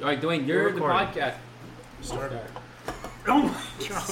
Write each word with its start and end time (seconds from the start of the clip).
All 0.00 0.06
right, 0.06 0.20
Dwayne, 0.20 0.46
you're 0.46 0.68
the 0.72 0.80
recording. 0.80 1.08
podcast. 1.08 1.34
Start. 2.02 2.32
Oh 3.28 3.42
my 3.42 3.60
god. 3.88 4.08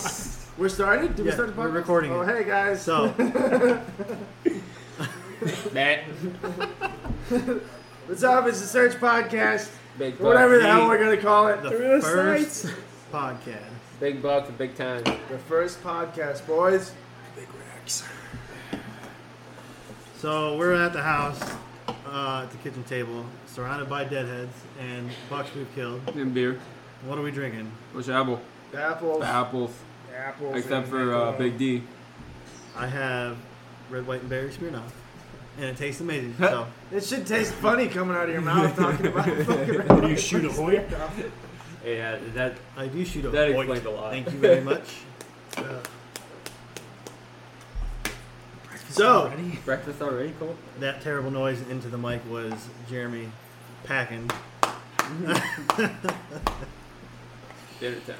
We're 0.58 0.68
starting? 0.68 1.06
Did 1.12 1.20
we 1.20 1.26
Yeah, 1.26 1.34
start 1.34 1.54
the 1.54 1.54
podcast? 1.54 1.56
we're 1.66 1.68
recording 1.70 2.10
Oh, 2.10 2.22
it. 2.22 2.36
hey 2.36 2.42
guys. 2.42 2.82
So, 2.82 3.06
That 5.72 6.00
What's 8.08 8.24
up? 8.24 8.48
It's 8.48 8.60
the 8.60 8.66
Search 8.66 8.94
Podcast. 8.94 9.70
big 9.96 10.14
bucks. 10.14 10.24
whatever 10.24 10.58
the 10.58 10.66
hell 10.66 10.88
we're 10.88 10.98
going 10.98 11.14
to 11.16 11.22
call 11.22 11.46
it. 11.46 11.62
the 11.62 11.68
The 11.70 12.00
first 12.02 12.66
podcast. 13.12 13.62
Big 14.00 14.20
bucks 14.20 14.50
big 14.58 14.74
time. 14.74 15.04
The 15.04 15.38
first 15.46 15.80
podcast, 15.84 16.44
boys. 16.44 16.92
Big 17.36 17.46
Rex. 17.76 18.02
So 20.18 20.56
we're 20.58 20.72
at 20.74 20.92
the 20.92 21.02
house, 21.02 21.40
uh, 22.14 22.42
at 22.44 22.50
the 22.50 22.56
kitchen 22.58 22.84
table, 22.84 23.26
surrounded 23.46 23.88
by 23.88 24.04
deadheads 24.04 24.54
and 24.80 25.10
bucks 25.28 25.50
we've 25.54 25.72
killed. 25.74 26.00
And 26.14 26.32
beer. 26.32 26.58
What 27.04 27.18
are 27.18 27.22
we 27.22 27.30
drinking? 27.32 27.70
What's 27.92 28.06
your 28.08 28.16
apple? 28.16 28.40
Apples. 28.74 29.20
The 29.20 29.26
apples. 29.26 29.72
Apples. 30.16 30.56
Except 30.56 30.88
for 30.88 31.12
uh, 31.14 31.32
Big 31.32 31.58
D. 31.58 31.82
I 32.76 32.86
have 32.86 33.36
red, 33.90 34.06
white, 34.06 34.20
and 34.20 34.28
berry 34.30 34.50
Smirnoff, 34.50 34.90
and 35.58 35.66
it 35.66 35.76
tastes 35.76 36.00
amazing. 36.00 36.34
So 36.38 36.66
It 36.92 37.04
should 37.04 37.26
taste 37.26 37.52
funny 37.54 37.88
coming 37.88 38.16
out 38.16 38.24
of 38.28 38.32
your 38.32 38.40
mouth 38.42 38.74
talking 38.76 39.06
about 39.08 39.26
fucking 39.46 39.80
What 39.88 40.02
do 40.02 40.08
you 40.08 40.16
shoot 40.16 40.44
a 40.44 40.48
Hoyt? 40.52 40.84
Yeah, 41.84 42.18
that 42.34 42.54
I 42.76 42.86
do 42.86 43.04
shoot 43.04 43.24
a 43.26 43.28
that 43.30 43.52
Hoyt. 43.52 43.68
explains 43.68 43.86
a 43.86 43.90
lot. 43.90 44.10
Thank 44.12 44.32
you 44.32 44.38
very 44.38 44.60
much. 44.62 45.00
Uh, 45.56 45.62
so 48.94 49.32
Breakfast 49.64 50.00
already, 50.00 50.30
Cole? 50.38 50.54
that 50.80 51.00
terrible 51.02 51.30
noise 51.30 51.60
into 51.68 51.88
the 51.88 51.98
mic 51.98 52.20
was 52.30 52.68
Jeremy 52.88 53.30
packing. 53.84 54.30
Dinner 57.80 58.00
time. 58.06 58.16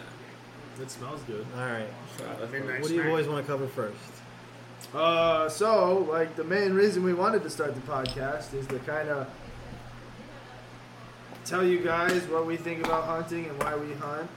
It 0.81 0.91
smells 0.91 1.21
good. 1.23 1.47
All 1.57 1.65
right. 1.65 1.87
Wow, 2.21 2.37
that's 2.41 2.53
Midnight. 2.53 2.81
What 2.81 2.89
do 2.89 2.95
you 2.95 3.05
boys 3.05 3.29
want 3.29 3.47
to 3.47 3.51
cover 3.51 3.69
first? 3.69 3.97
Uh, 4.93 5.49
so, 5.49 5.99
like, 6.11 6.35
the 6.37 6.45
main 6.45 6.73
reason 6.75 7.05
we 7.05 7.15
wanted 7.15 7.43
to 7.45 7.51
start 7.51 7.75
the 7.75 7.81
podcast 7.83 8.53
is 8.55 8.67
to 8.67 8.79
kind 8.81 9.09
of 9.09 9.29
tell 11.45 11.65
you 11.65 11.79
guys 11.79 12.27
what 12.27 12.47
we 12.47 12.57
think 12.57 12.85
about 12.85 13.05
hunting 13.05 13.47
and 13.47 13.63
why 13.63 13.77
we 13.77 13.93
hunt, 13.95 14.29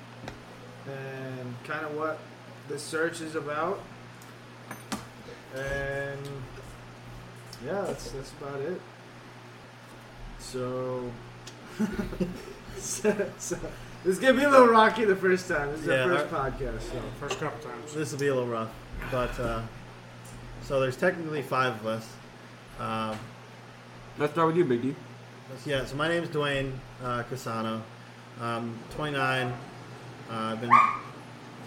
and 0.88 1.56
kind 1.64 1.86
of 1.86 1.96
what 1.96 2.20
the 2.68 2.78
search 2.78 3.22
is 3.22 3.36
about. 3.36 3.82
And 5.56 6.20
yeah, 7.66 7.82
that's 7.82 8.12
that's 8.12 8.32
about 8.42 8.60
it. 8.62 8.82
So, 10.40 11.12
so, 12.78 13.32
so 13.38 13.56
this 14.04 14.14
is 14.14 14.20
gonna 14.20 14.34
be 14.34 14.44
a 14.44 14.50
little 14.50 14.68
rocky 14.68 15.06
the 15.06 15.16
first 15.16 15.48
time. 15.48 15.72
This 15.72 15.82
is 15.82 15.88
Yeah, 15.88 16.04
our 16.04 16.18
first 16.20 16.34
podcast. 16.34 16.82
So. 16.82 17.02
First 17.20 17.40
couple 17.40 17.60
times. 17.70 17.94
This 17.94 18.12
will 18.12 18.20
be 18.20 18.28
a 18.28 18.34
little 18.36 18.50
rough, 18.50 18.70
but 19.12 19.38
uh, 19.40 19.62
so 20.64 20.80
there's 20.80 20.98
technically 20.98 21.42
five 21.42 21.74
of 21.74 21.88
us. 21.88 22.08
Um, 22.80 23.18
Let's 24.20 24.34
start 24.34 24.48
with 24.48 24.58
you, 24.58 24.66
Big 24.66 24.82
D. 24.82 24.96
yeah, 25.68 25.86
so 25.86 25.96
my 25.96 26.08
name's 26.08 26.30
Dwayne 26.30 26.72
uh, 27.04 27.22
Casano. 27.32 27.82
I'm 28.42 28.76
29. 28.96 29.48
Uh, 29.48 29.54
I've 30.32 30.60
been 30.60 30.72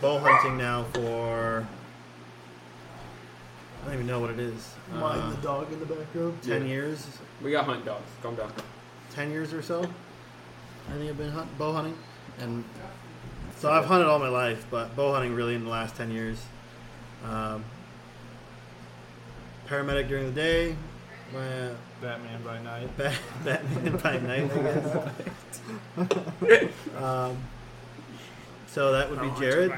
bow 0.00 0.18
hunting 0.18 0.58
now 0.58 0.84
for 0.92 1.64
I 3.82 3.84
don't 3.86 3.94
even 3.94 4.06
know 4.06 4.20
what 4.20 4.30
it 4.30 4.38
is. 4.38 4.74
Uh, 4.94 5.30
the 5.30 5.36
dog 5.42 5.72
in 5.72 5.80
the 5.80 5.86
background. 5.86 6.42
Ten 6.42 6.62
Yeah. 6.62 6.68
years, 6.68 7.06
We 7.42 7.50
got 7.50 7.64
hunt 7.64 7.84
dogs. 7.84 8.08
Calm 8.22 8.34
down. 8.34 8.52
ten 9.14 9.30
years 9.30 9.52
or 9.52 9.62
so. 9.62 9.80
I 10.88 10.92
think 10.94 11.10
I've 11.10 11.18
been 11.18 11.30
hunt, 11.30 11.56
bow 11.58 11.72
hunting, 11.72 11.96
and 12.40 12.64
so 13.58 13.70
I've 13.70 13.84
hunted 13.86 14.06
all 14.08 14.18
my 14.18 14.28
life, 14.28 14.66
but 14.70 14.94
bow 14.96 15.12
hunting 15.12 15.34
really 15.34 15.54
in 15.54 15.64
the 15.64 15.70
last 15.70 15.94
ten 15.96 16.10
years. 16.10 16.38
Um, 17.28 17.64
paramedic 19.68 20.08
during 20.08 20.26
the 20.26 20.32
day, 20.32 20.76
uh, 21.36 21.70
Batman 22.00 22.42
by 22.42 22.60
night. 22.62 22.96
Bat- 22.96 23.14
Batman 23.44 23.96
by 23.98 24.18
night, 24.18 24.50
I 24.52 24.62
guess. 26.56 26.70
um, 27.02 27.36
so 28.72 28.92
that 28.92 29.10
would 29.10 29.20
be 29.20 29.30
Jared. 29.40 29.72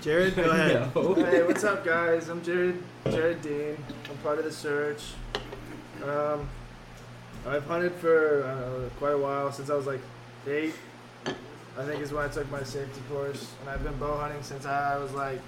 Jared, 0.00 0.34
go 0.36 0.42
ahead. 0.50 0.90
Hey, 1.26 1.42
what's 1.42 1.64
up, 1.64 1.84
guys? 1.84 2.28
I'm 2.28 2.42
Jared. 2.42 2.82
Jared 3.10 3.42
Dean. 3.42 3.76
I'm 4.10 4.16
part 4.18 4.38
of 4.38 4.44
the 4.44 4.52
search. 4.52 5.02
Um, 6.04 6.48
I've 7.46 7.64
hunted 7.66 7.92
for 7.94 8.44
uh, 8.44 8.88
quite 8.98 9.12
a 9.12 9.18
while 9.18 9.52
since 9.52 9.70
I 9.70 9.74
was 9.74 9.86
like 9.86 10.00
eight. 10.46 10.74
I 11.26 11.84
think 11.86 12.02
is 12.02 12.12
when 12.12 12.24
I 12.24 12.28
took 12.28 12.50
my 12.50 12.62
safety 12.62 13.00
course, 13.08 13.50
and 13.60 13.70
I've 13.70 13.82
been 13.82 13.96
bow 13.96 14.18
hunting 14.18 14.42
since 14.42 14.66
I 14.66 14.98
was 14.98 15.12
like 15.12 15.40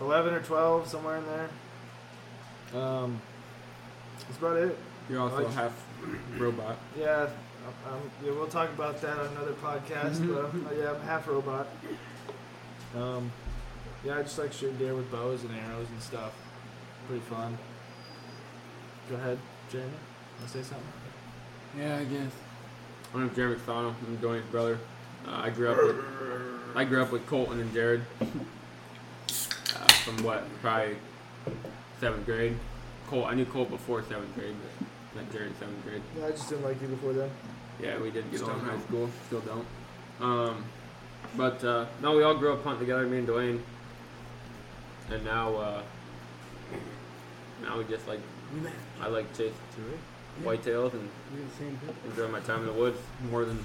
eleven 0.00 0.34
or 0.34 0.40
twelve, 0.40 0.88
somewhere 0.88 1.16
in 1.18 1.24
there. 1.26 2.80
Um, 2.82 3.20
that's 4.26 4.38
about 4.38 4.56
it. 4.56 4.78
You're 5.10 5.20
also 5.20 5.42
Like- 5.44 5.52
half 5.54 5.84
robot. 6.38 6.76
Yeah, 6.98 7.28
um, 7.90 8.00
yeah, 8.24 8.30
we'll 8.32 8.46
talk 8.46 8.70
about 8.70 9.00
that 9.00 9.18
on 9.18 9.26
another 9.28 9.52
podcast. 9.52 10.26
but 10.26 10.72
uh, 10.72 10.74
yeah, 10.78 10.92
I'm 10.92 11.00
half 11.02 11.26
robot. 11.28 11.66
Um, 12.96 13.30
yeah, 14.04 14.18
I 14.18 14.22
just 14.22 14.38
like 14.38 14.52
shooting 14.52 14.76
deer 14.76 14.94
with 14.94 15.10
bows 15.10 15.42
and 15.42 15.50
arrows 15.54 15.88
and 15.88 16.02
stuff. 16.02 16.32
Pretty 17.06 17.22
fun. 17.22 17.56
Go 19.10 19.16
ahead, 19.16 19.38
Jeremy. 19.70 19.90
Want 20.38 20.52
to 20.52 20.58
say 20.58 20.62
something? 20.62 20.86
Yeah, 21.78 21.96
I 21.96 22.04
guess. 22.04 22.32
My 23.12 23.20
name's 23.20 23.36
Jeremy 23.36 23.56
McDonald. 23.56 23.94
I'm 24.06 24.16
Dwayne's 24.18 24.46
brother. 24.50 24.78
Uh, 25.26 25.40
I 25.44 25.50
grew 25.50 25.70
up 25.70 25.76
with 25.78 25.96
I 26.76 26.84
grew 26.84 27.02
up 27.02 27.12
with 27.12 27.26
Colton 27.26 27.60
and 27.60 27.72
Jared. 27.72 28.02
Uh, 28.20 29.88
from 30.04 30.22
what, 30.22 30.44
probably 30.60 30.96
seventh 32.00 32.26
grade. 32.26 32.56
Colt, 33.08 33.26
I 33.26 33.34
knew 33.34 33.44
Colt 33.44 33.70
before 33.70 34.02
seventh 34.02 34.34
grade, 34.34 34.54
but 35.12 35.22
not 35.22 35.32
Jared 35.32 35.48
in 35.48 35.56
seventh 35.58 35.84
grade. 35.84 36.02
Yeah, 36.18 36.26
I 36.26 36.30
just 36.30 36.48
didn't 36.48 36.64
like 36.64 36.80
you 36.82 36.88
before 36.88 37.12
then. 37.12 37.30
Yeah, 37.80 37.98
we 38.00 38.10
did 38.10 38.30
get 38.30 38.38
Still 38.40 38.50
along 38.50 38.60
in 38.60 38.64
high 38.66 38.72
don't. 38.72 38.86
school. 38.86 39.10
Still 39.26 39.40
don't. 39.40 39.66
Um, 40.20 40.64
but 41.36 41.64
uh, 41.64 41.86
no, 42.02 42.16
we 42.16 42.22
all 42.22 42.34
grew 42.36 42.52
up 42.52 42.62
hunting 42.62 42.80
together, 42.80 43.06
me 43.06 43.18
and 43.18 43.28
Dwayne. 43.28 43.60
And 45.10 45.24
now, 45.24 45.54
uh, 45.56 45.82
now 47.62 47.76
we 47.78 47.84
just 47.84 48.06
like 48.08 48.20
I 49.02 49.08
like 49.08 49.36
chase 49.36 49.52
whitetails 50.42 50.92
and 50.94 51.08
enjoy 52.08 52.28
my 52.28 52.40
time 52.40 52.60
in 52.60 52.66
the 52.66 52.72
woods 52.72 52.98
more 53.30 53.44
than 53.44 53.58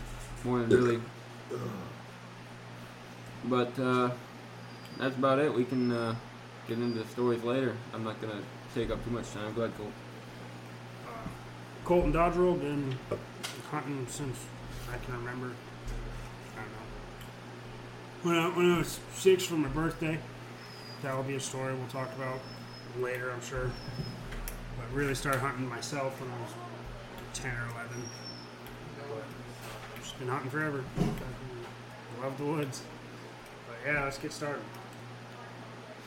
more 0.44 0.60
than 0.60 0.70
really. 0.70 1.02
But 3.46 3.78
uh, 3.80 4.12
that's 4.98 5.16
about 5.16 5.40
it. 5.40 5.54
We 5.54 5.64
can 5.66 5.92
uh, 5.92 6.16
get 6.68 6.78
into 6.80 7.00
the 7.00 7.08
stories 7.10 7.44
later. 7.44 7.76
I'm 7.94 8.04
not 8.04 8.20
gonna 8.22 8.42
take 8.76 8.90
up 8.92 9.04
too 9.06 9.12
much 9.12 9.32
time. 9.32 9.54
Go 9.54 9.62
ahead, 9.64 9.78
Cole. 9.78 9.92
Colton 11.90 12.14
Dodgerel 12.14 12.62
been 12.62 12.96
hunting 13.72 14.06
since 14.08 14.38
I 14.94 15.04
can 15.04 15.16
remember. 15.16 15.48
I 16.56 16.62
don't 16.62 16.72
know. 16.72 18.30
When 18.30 18.36
I, 18.36 18.56
when 18.56 18.76
I 18.76 18.78
was 18.78 19.00
six 19.16 19.44
for 19.44 19.56
my 19.56 19.70
birthday, 19.70 20.20
that 21.02 21.16
will 21.16 21.24
be 21.24 21.34
a 21.34 21.40
story 21.40 21.74
we'll 21.74 21.88
talk 21.88 22.14
about 22.16 22.42
later, 23.00 23.32
I'm 23.32 23.42
sure. 23.42 23.72
But 24.78 24.94
really 24.94 25.16
started 25.16 25.40
hunting 25.40 25.68
myself 25.68 26.22
when 26.22 26.30
I 26.30 26.40
was 26.40 26.52
10 27.34 27.50
or 27.50 27.72
11. 27.72 28.04
Just 30.00 30.20
been 30.20 30.28
hunting 30.28 30.52
forever. 30.52 30.84
Love 32.22 32.38
the 32.38 32.46
woods. 32.46 32.84
But 33.68 33.92
yeah, 33.92 34.04
let's 34.04 34.20
get 34.20 34.32
started. 34.32 34.62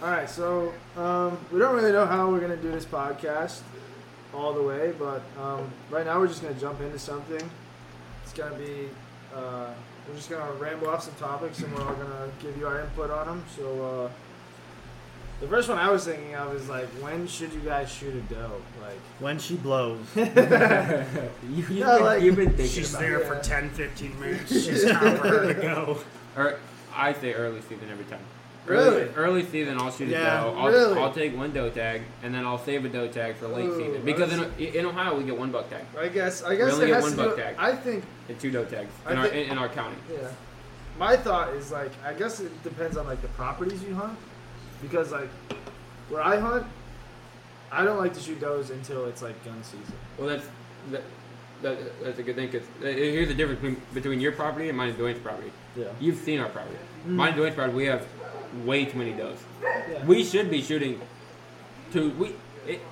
All 0.00 0.10
right, 0.10 0.30
so 0.30 0.72
um, 0.96 1.44
we 1.50 1.58
don't 1.58 1.74
really 1.74 1.90
know 1.90 2.06
how 2.06 2.30
we're 2.30 2.38
gonna 2.38 2.56
do 2.56 2.70
this 2.70 2.84
podcast 2.84 3.62
all 4.34 4.52
the 4.52 4.62
way, 4.62 4.92
but 4.98 5.22
um, 5.40 5.70
right 5.90 6.06
now 6.06 6.18
we're 6.18 6.26
just 6.28 6.42
gonna 6.42 6.54
jump 6.54 6.80
into 6.80 6.98
something. 6.98 7.50
It's 8.24 8.32
gonna 8.32 8.54
be 8.56 8.88
uh, 9.34 9.70
we're 10.08 10.16
just 10.16 10.30
gonna 10.30 10.52
ramble 10.54 10.88
off 10.88 11.02
some 11.02 11.14
topics, 11.14 11.60
and 11.60 11.72
we're 11.74 11.82
all 11.82 11.94
gonna 11.94 12.30
give 12.42 12.56
you 12.56 12.66
our 12.66 12.80
input 12.80 13.10
on 13.10 13.26
them. 13.26 13.44
So 13.56 14.06
uh, 14.06 14.10
the 15.40 15.48
first 15.48 15.68
one 15.68 15.78
I 15.78 15.90
was 15.90 16.04
thinking 16.04 16.34
of 16.36 16.54
is 16.54 16.68
like, 16.68 16.86
when 17.02 17.26
should 17.26 17.52
you 17.52 17.60
guys 17.60 17.90
shoot 17.90 18.14
a 18.14 18.20
doe? 18.32 18.60
Like, 18.80 18.94
When 19.18 19.38
she 19.38 19.56
blows. 19.56 19.98
you, 20.14 20.24
you've, 21.50 21.70
Yeah, 21.70 21.96
been, 21.96 22.04
like- 22.04 22.22
you've 22.22 22.36
been 22.36 22.50
thinking 22.50 22.66
She's 22.68 22.90
about 22.90 23.00
there 23.00 23.18
it. 23.20 23.26
for 23.26 23.34
Yeah. 23.34 23.40
10, 23.40 23.70
15 23.70 24.20
minutes. 24.20 24.52
She's 24.64 24.84
time 24.84 25.16
for 25.18 25.28
her 25.28 25.52
to 25.52 25.60
go. 25.60 25.98
Or 26.36 26.58
I 26.94 27.12
say 27.12 27.32
early 27.34 27.60
season 27.62 27.88
every 27.90 28.04
time. 28.04 28.20
Really? 28.66 29.02
Early, 29.02 29.14
early 29.16 29.44
season, 29.46 29.78
I'll 29.78 29.90
shoot 29.90 30.08
Yeah, 30.08 30.40
a 30.40 30.44
doe. 30.44 30.58
I'll, 30.58 30.68
really? 30.68 31.00
I'll 31.00 31.12
take 31.12 31.36
one 31.36 31.52
doe 31.52 31.68
tag, 31.70 32.02
and 32.22 32.32
then 32.32 32.46
I'll 32.46 32.58
save 32.58 32.84
a 32.84 32.88
doe 32.88 33.08
tag 33.08 33.34
for 33.36 33.48
late 33.48 33.64
Ooh, 33.66 33.76
season. 33.76 34.04
Because 34.04 34.32
in, 34.32 34.44
in 34.58 34.86
Ohio, 34.86 35.18
we 35.18 35.24
get 35.24 35.36
one 35.36 35.50
buck 35.50 35.68
tag 35.68 35.84
I 35.98 36.08
guess 36.08 36.44
I 36.44 36.54
guess 36.54 36.74
only 36.74 36.84
it 36.84 36.88
get 36.88 36.94
has 36.94 37.02
one 37.04 37.12
to 37.12 37.16
buck 37.18 37.36
do- 37.36 37.42
tag. 37.42 37.56
I 37.58 37.74
think 37.74 38.04
and 38.28 38.38
two 38.38 38.50
doe 38.52 38.64
tags 38.64 38.92
in, 39.10 39.18
our, 39.18 39.26
in, 39.26 39.50
in 39.50 39.58
our 39.58 39.68
county. 39.68 39.96
Yeah. 40.12 40.28
My 40.98 41.16
thought 41.16 41.54
is 41.54 41.72
like 41.72 41.90
I 42.04 42.12
guess 42.12 42.38
it 42.40 42.62
depends 42.62 42.96
on 42.96 43.06
like 43.06 43.20
the 43.22 43.28
properties 43.28 43.82
you 43.82 43.94
hunt. 43.94 44.16
Because 44.80 45.10
like 45.12 45.28
where 46.08 46.22
I 46.22 46.38
hunt, 46.38 46.66
I 47.70 47.84
don't 47.84 47.98
like 47.98 48.14
to 48.14 48.20
shoot 48.20 48.40
does 48.40 48.70
until 48.70 49.06
it's 49.06 49.22
like 49.22 49.42
gun 49.44 49.62
season. 49.62 49.94
Well, 50.18 50.28
that's 50.28 50.46
that, 50.90 51.02
that, 51.62 52.02
that's 52.02 52.18
a 52.18 52.22
good 52.22 52.36
thing 52.36 52.48
because 52.50 52.66
uh, 52.82 52.86
here's 52.86 53.28
the 53.28 53.34
difference 53.34 53.60
between, 53.60 53.82
between 53.94 54.20
your 54.20 54.32
property 54.32 54.68
and 54.68 54.76
mine 54.76 54.90
and 54.90 54.98
Dwayne's 54.98 55.20
property. 55.20 55.52
Yeah. 55.76 55.86
You've 56.00 56.18
seen 56.18 56.40
our 56.40 56.48
property. 56.48 56.76
Mm. 57.06 57.10
Mine 57.10 57.32
and 57.32 57.40
Dwayne's 57.40 57.54
property, 57.54 57.76
we 57.76 57.86
have 57.86 58.06
way 58.64 58.84
too 58.84 58.98
many 58.98 59.12
does. 59.12 59.38
Yeah. 59.62 60.04
We 60.04 60.24
should 60.24 60.50
be 60.50 60.62
shooting 60.62 61.00
two. 61.92 62.10
We 62.10 62.34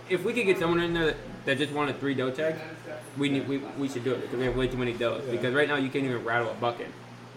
if 0.09 0.25
we 0.25 0.33
could 0.33 0.47
get 0.47 0.59
someone 0.59 0.81
in 0.81 0.95
there 0.95 1.07
that, 1.07 1.17
that 1.47 1.59
just 1.59 1.73
wanted 1.73 2.01
three 2.01 2.15
doe 2.15 2.31
tags, 2.31 2.59
we 3.17 3.29
need 3.29 3.49
we, 3.49 3.59
we 3.79 3.89
should 3.89 4.05
do 4.05 4.12
it 4.12 4.23
because 4.23 4.39
we 4.39 4.45
have 4.45 4.57
way 4.57 4.69
too 4.69 4.77
many 4.77 4.93
does. 4.93 5.25
Yeah. 5.27 5.33
Because 5.33 5.55
right 5.55 5.69
now 5.69 5.77
you 5.77 5.89
can't 5.89 6.05
even 6.05 6.25
rattle 6.25 6.51
a 6.51 6.55
bucket. 6.55 6.89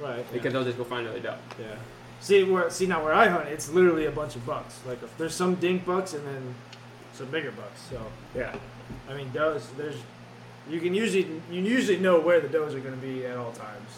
Right. 0.02 0.26
because 0.34 0.52
they'll 0.52 0.66
just 0.66 0.78
go 0.78 0.84
find 0.84 1.06
another 1.08 1.22
doe. 1.22 1.38
Yeah. 1.60 1.76
See 2.20 2.44
where 2.44 2.70
see 2.70 2.88
now 2.88 3.04
where 3.04 3.14
I 3.14 3.28
hunt, 3.28 3.50
it's 3.50 3.70
literally 3.70 4.06
a 4.06 4.12
bunch 4.12 4.36
of 4.36 4.46
bucks. 4.46 4.80
Like 4.86 5.00
there's 5.18 5.36
some 5.36 5.56
dink 5.56 5.86
bucks 5.86 6.14
and 6.14 6.26
then 6.26 6.56
some 7.14 7.28
bigger 7.28 7.52
bucks. 7.52 7.82
So 7.90 8.02
Yeah. 8.36 8.56
I 9.10 9.14
mean 9.14 9.30
does 9.34 9.70
there's 9.78 9.96
you 10.70 10.80
can 10.80 10.94
usually 10.94 11.28
you 11.52 11.62
usually 11.62 12.00
know 12.00 12.20
where 12.20 12.40
the 12.40 12.48
does 12.48 12.74
are 12.74 12.80
going 12.80 12.96
to 12.96 13.06
be 13.06 13.26
at 13.26 13.38
all 13.38 13.52
times. 13.52 13.90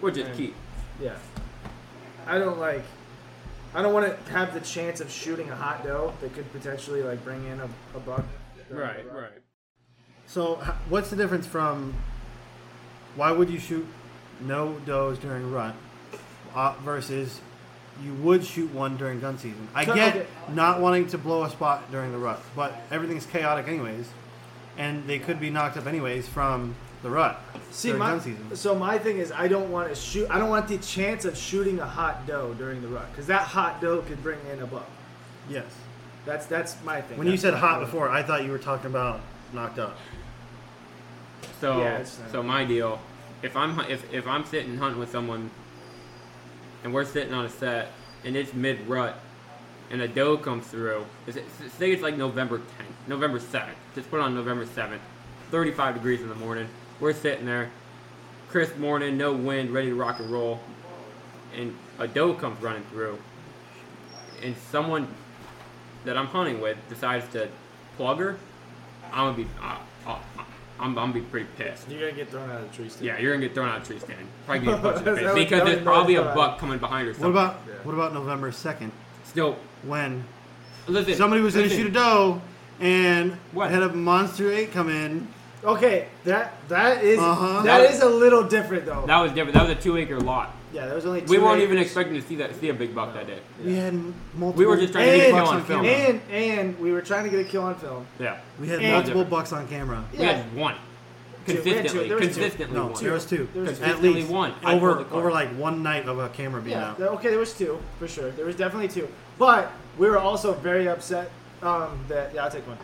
Which 0.00 0.16
is 0.16 0.26
Right. 0.28 0.36
key. 0.36 0.54
Yeah. 1.00 1.16
I 2.26 2.38
don't 2.38 2.58
like. 2.58 2.82
I 3.76 3.82
don't 3.82 3.92
want 3.92 4.06
to 4.06 4.32
have 4.32 4.54
the 4.54 4.60
chance 4.60 5.02
of 5.02 5.10
shooting 5.10 5.50
a 5.50 5.54
hot 5.54 5.84
doe 5.84 6.14
that 6.22 6.32
could 6.32 6.50
potentially 6.50 7.02
like 7.02 7.22
bring 7.22 7.44
in 7.46 7.60
a, 7.60 7.68
a 7.94 8.00
buck. 8.00 8.24
right. 8.70 9.04
Right. 9.12 9.30
So, 10.26 10.54
what's 10.88 11.10
the 11.10 11.16
difference 11.16 11.46
from 11.46 11.94
why 13.16 13.32
would 13.32 13.50
you 13.50 13.58
shoot 13.58 13.86
no 14.40 14.78
does 14.86 15.18
during 15.18 15.52
rut 15.52 15.74
uh, 16.54 16.74
versus 16.84 17.38
you 18.02 18.14
would 18.14 18.44
shoot 18.44 18.72
one 18.72 18.96
during 18.96 19.20
gun 19.20 19.38
season? 19.38 19.68
I 19.74 19.84
get 19.84 20.16
okay. 20.16 20.26
not 20.54 20.80
wanting 20.80 21.08
to 21.08 21.18
blow 21.18 21.44
a 21.44 21.50
spot 21.50 21.92
during 21.92 22.12
the 22.12 22.18
rut, 22.18 22.40
but 22.56 22.74
everything's 22.90 23.26
chaotic 23.26 23.68
anyways, 23.68 24.08
and 24.78 25.06
they 25.06 25.18
could 25.18 25.38
be 25.38 25.50
knocked 25.50 25.76
up 25.76 25.86
anyways 25.86 26.26
from 26.26 26.74
the 27.06 27.12
rut 27.12 27.40
See 27.70 27.92
my 27.92 28.10
gun 28.10 28.20
season. 28.20 28.56
so 28.56 28.74
my 28.74 28.98
thing 28.98 29.18
is 29.18 29.30
I 29.30 29.48
don't 29.48 29.70
want 29.70 29.88
to 29.88 29.94
shoot. 29.94 30.28
I 30.30 30.38
don't 30.38 30.48
want 30.48 30.66
the 30.66 30.78
chance 30.78 31.24
of 31.24 31.36
shooting 31.36 31.78
a 31.78 31.86
hot 31.86 32.26
doe 32.26 32.54
during 32.54 32.80
the 32.82 32.88
rut 32.88 33.06
because 33.10 33.26
that 33.26 33.42
hot 33.42 33.80
doe 33.80 34.02
could 34.02 34.22
bring 34.22 34.38
in 34.50 34.60
a 34.60 34.66
buck. 34.66 34.88
Yes. 35.48 35.64
That's 36.24 36.46
that's 36.46 36.82
my 36.84 37.00
thing. 37.00 37.18
When 37.18 37.28
you 37.28 37.36
said 37.36 37.54
hot 37.54 37.78
thing. 37.78 37.86
before, 37.86 38.08
I 38.08 38.22
thought 38.22 38.44
you 38.44 38.50
were 38.50 38.58
talking 38.58 38.86
about 38.86 39.20
knocked 39.52 39.78
up. 39.78 39.96
So 41.60 41.78
Yeah, 41.78 42.02
so 42.04 42.42
my 42.42 42.64
deal, 42.64 42.98
if 43.42 43.56
I'm 43.56 43.78
if 43.80 44.12
if 44.12 44.26
I'm 44.26 44.44
sitting 44.44 44.76
hunting 44.76 44.98
with 44.98 45.12
someone, 45.12 45.50
and 46.82 46.92
we're 46.92 47.04
sitting 47.04 47.32
on 47.32 47.44
a 47.44 47.48
set, 47.48 47.92
and 48.24 48.36
it's 48.36 48.52
mid 48.54 48.88
rut, 48.88 49.20
and 49.90 50.00
a 50.00 50.08
doe 50.08 50.36
comes 50.36 50.66
through, 50.66 51.04
is 51.26 51.36
it, 51.36 51.44
say 51.78 51.92
it's 51.92 52.02
like 52.02 52.16
November 52.16 52.58
10th, 52.58 53.08
November 53.08 53.38
7th. 53.38 53.68
Just 53.94 54.10
put 54.10 54.20
on 54.20 54.34
November 54.34 54.66
7th, 54.66 54.98
35 55.50 55.94
degrees 55.94 56.20
in 56.22 56.28
the 56.28 56.34
morning. 56.34 56.68
We're 57.00 57.12
sitting 57.12 57.46
there, 57.46 57.70
crisp 58.48 58.76
morning, 58.76 59.18
no 59.18 59.32
wind, 59.32 59.70
ready 59.70 59.88
to 59.88 59.94
rock 59.94 60.18
and 60.18 60.30
roll, 60.30 60.60
and 61.54 61.76
a 61.98 62.08
doe 62.08 62.34
comes 62.34 62.60
running 62.62 62.84
through, 62.90 63.18
and 64.42 64.56
someone 64.70 65.06
that 66.04 66.16
I'm 66.16 66.26
hunting 66.26 66.60
with 66.60 66.78
decides 66.88 67.28
to 67.32 67.48
plug 67.96 68.18
her. 68.18 68.38
I'm 69.12 69.32
gonna 69.34 69.36
be. 69.36 69.46
Uh, 69.62 69.76
uh, 70.06 70.18
I'm, 70.78 70.90
I'm 70.90 70.94
gonna 70.94 71.12
be 71.12 71.20
pretty 71.20 71.46
pissed. 71.56 71.88
You're 71.90 72.00
gonna 72.00 72.12
get 72.12 72.30
thrown 72.30 72.50
out 72.50 72.60
of 72.62 72.70
the 72.70 72.74
tree 72.76 72.88
stand. 72.88 73.04
Yeah, 73.06 73.18
you're 73.18 73.32
gonna 73.34 73.46
get 73.46 73.54
thrown 73.54 73.68
out 73.68 73.78
of 73.82 73.82
the 73.88 73.94
tree 73.94 73.98
stand. 74.00 74.26
Probably 74.46 74.66
get 74.66 74.82
punched 74.82 75.06
in 75.06 75.14
the 75.14 75.20
face 75.20 75.34
because 75.34 75.64
there's 75.64 75.82
probably 75.82 76.16
a 76.16 76.22
not- 76.24 76.34
buck 76.34 76.58
coming 76.58 76.78
behind 76.78 77.08
or 77.08 77.14
What 77.14 77.28
about 77.30 77.60
Yeah. 77.66 77.74
what 77.82 77.94
about 77.94 78.14
November 78.14 78.52
second 78.52 78.92
Still, 79.24 79.56
when 79.82 80.24
listen. 80.86 81.14
somebody 81.14 81.42
was 81.42 81.54
going 81.54 81.68
to 81.68 81.74
shoot 81.74 81.86
a 81.86 81.90
doe 81.90 82.40
and 82.80 83.32
What? 83.52 83.70
had 83.70 83.82
a 83.82 83.88
monster 83.90 84.50
eight 84.52 84.72
come 84.72 84.88
in? 84.90 85.28
Okay, 85.64 86.06
that 86.24 86.54
that 86.68 87.02
is 87.02 87.18
Uh-huh. 87.18 87.62
that 87.62 87.78
That- 87.82 87.90
is 87.90 88.00
a 88.02 88.08
little 88.08 88.42
different 88.44 88.86
though. 88.86 89.04
That 89.06 89.20
was 89.20 89.32
different. 89.32 89.54
That 89.54 89.68
was 89.68 89.76
a 89.76 89.80
two 89.80 89.96
acre 89.96 90.20
lot. 90.20 90.52
yeah, 90.72 90.86
that 90.86 90.94
was 90.94 91.06
only. 91.06 91.22
Two 91.22 91.26
We 91.30 91.38
weren't 91.38 91.56
acres. 91.58 91.64
even 91.64 91.78
expecting 91.78 92.14
to 92.14 92.22
see 92.22 92.36
that 92.36 92.54
see 92.60 92.68
a 92.68 92.74
big 92.74 92.94
buck 92.94 93.14
that 93.14 93.26
day. 93.26 93.38
We 93.64 93.74
had 93.76 93.94
m- 93.94 94.14
multiple. 94.36 94.58
We 94.60 94.66
were 94.66 94.76
just 94.76 94.92
trying 94.92 95.10
to 95.10 95.16
get 95.16 95.28
a 95.30 95.32
kill 95.32 95.46
on 95.46 95.62
film. 95.64 95.84
and 95.86 96.20
and 96.30 96.78
we 96.78 96.92
were 96.92 97.00
trying 97.00 97.24
to 97.24 97.30
get 97.30 97.40
a 97.40 97.44
kill 97.44 97.62
on 97.62 97.74
film. 97.76 98.06
Yeah, 98.20 98.36
We 98.60 98.68
had 98.68 98.80
and- 98.80 98.92
multiple 98.92 99.24
bucks 99.24 99.52
on 99.52 99.66
camera. 99.66 100.04
we 100.12 100.24
had 100.24 100.54
one. 100.54 100.74
Two. 101.46 101.52
We 101.64 101.70
had 101.70 101.88
two. 101.88 102.00
Consistently, 102.00 102.08
There 102.08 102.16
was 102.18 102.26
two. 102.26 102.32
consistently 102.34 102.76
No, 102.76 102.86
one. 102.88 103.02
there 103.04 103.12
was 103.12 103.24
two. 103.24 103.48
There 103.54 103.62
was 103.62 103.80
At 103.80 104.02
least 104.02 104.28
one. 104.28 104.52
I 104.64 104.74
over 104.74 104.94
pulled 104.94 104.98
the 104.98 105.04
card. 105.10 105.18
over 105.20 105.30
like 105.32 105.48
one 105.56 105.82
night 105.82 106.06
of 106.08 106.18
a 106.18 106.28
camera 106.28 106.60
being 106.60 106.76
Yeah, 106.76 106.90
out. 106.90 106.98
there- 106.98 107.08
okay, 107.10 107.28
there 107.30 107.38
was 107.38 107.52
two 107.54 107.78
for 108.00 108.06
sure. 108.08 108.30
There 108.30 108.44
was 108.44 108.56
definitely 108.56 108.88
two, 108.88 109.06
but 109.38 109.70
we 109.96 110.08
were 110.10 110.18
also 110.18 110.52
very 110.54 110.88
upset 110.88 111.30
um, 111.62 112.00
that 112.08 112.32
yeah, 112.34 112.44
I'll 112.44 112.50
take 112.50 112.66
one. 112.66 112.76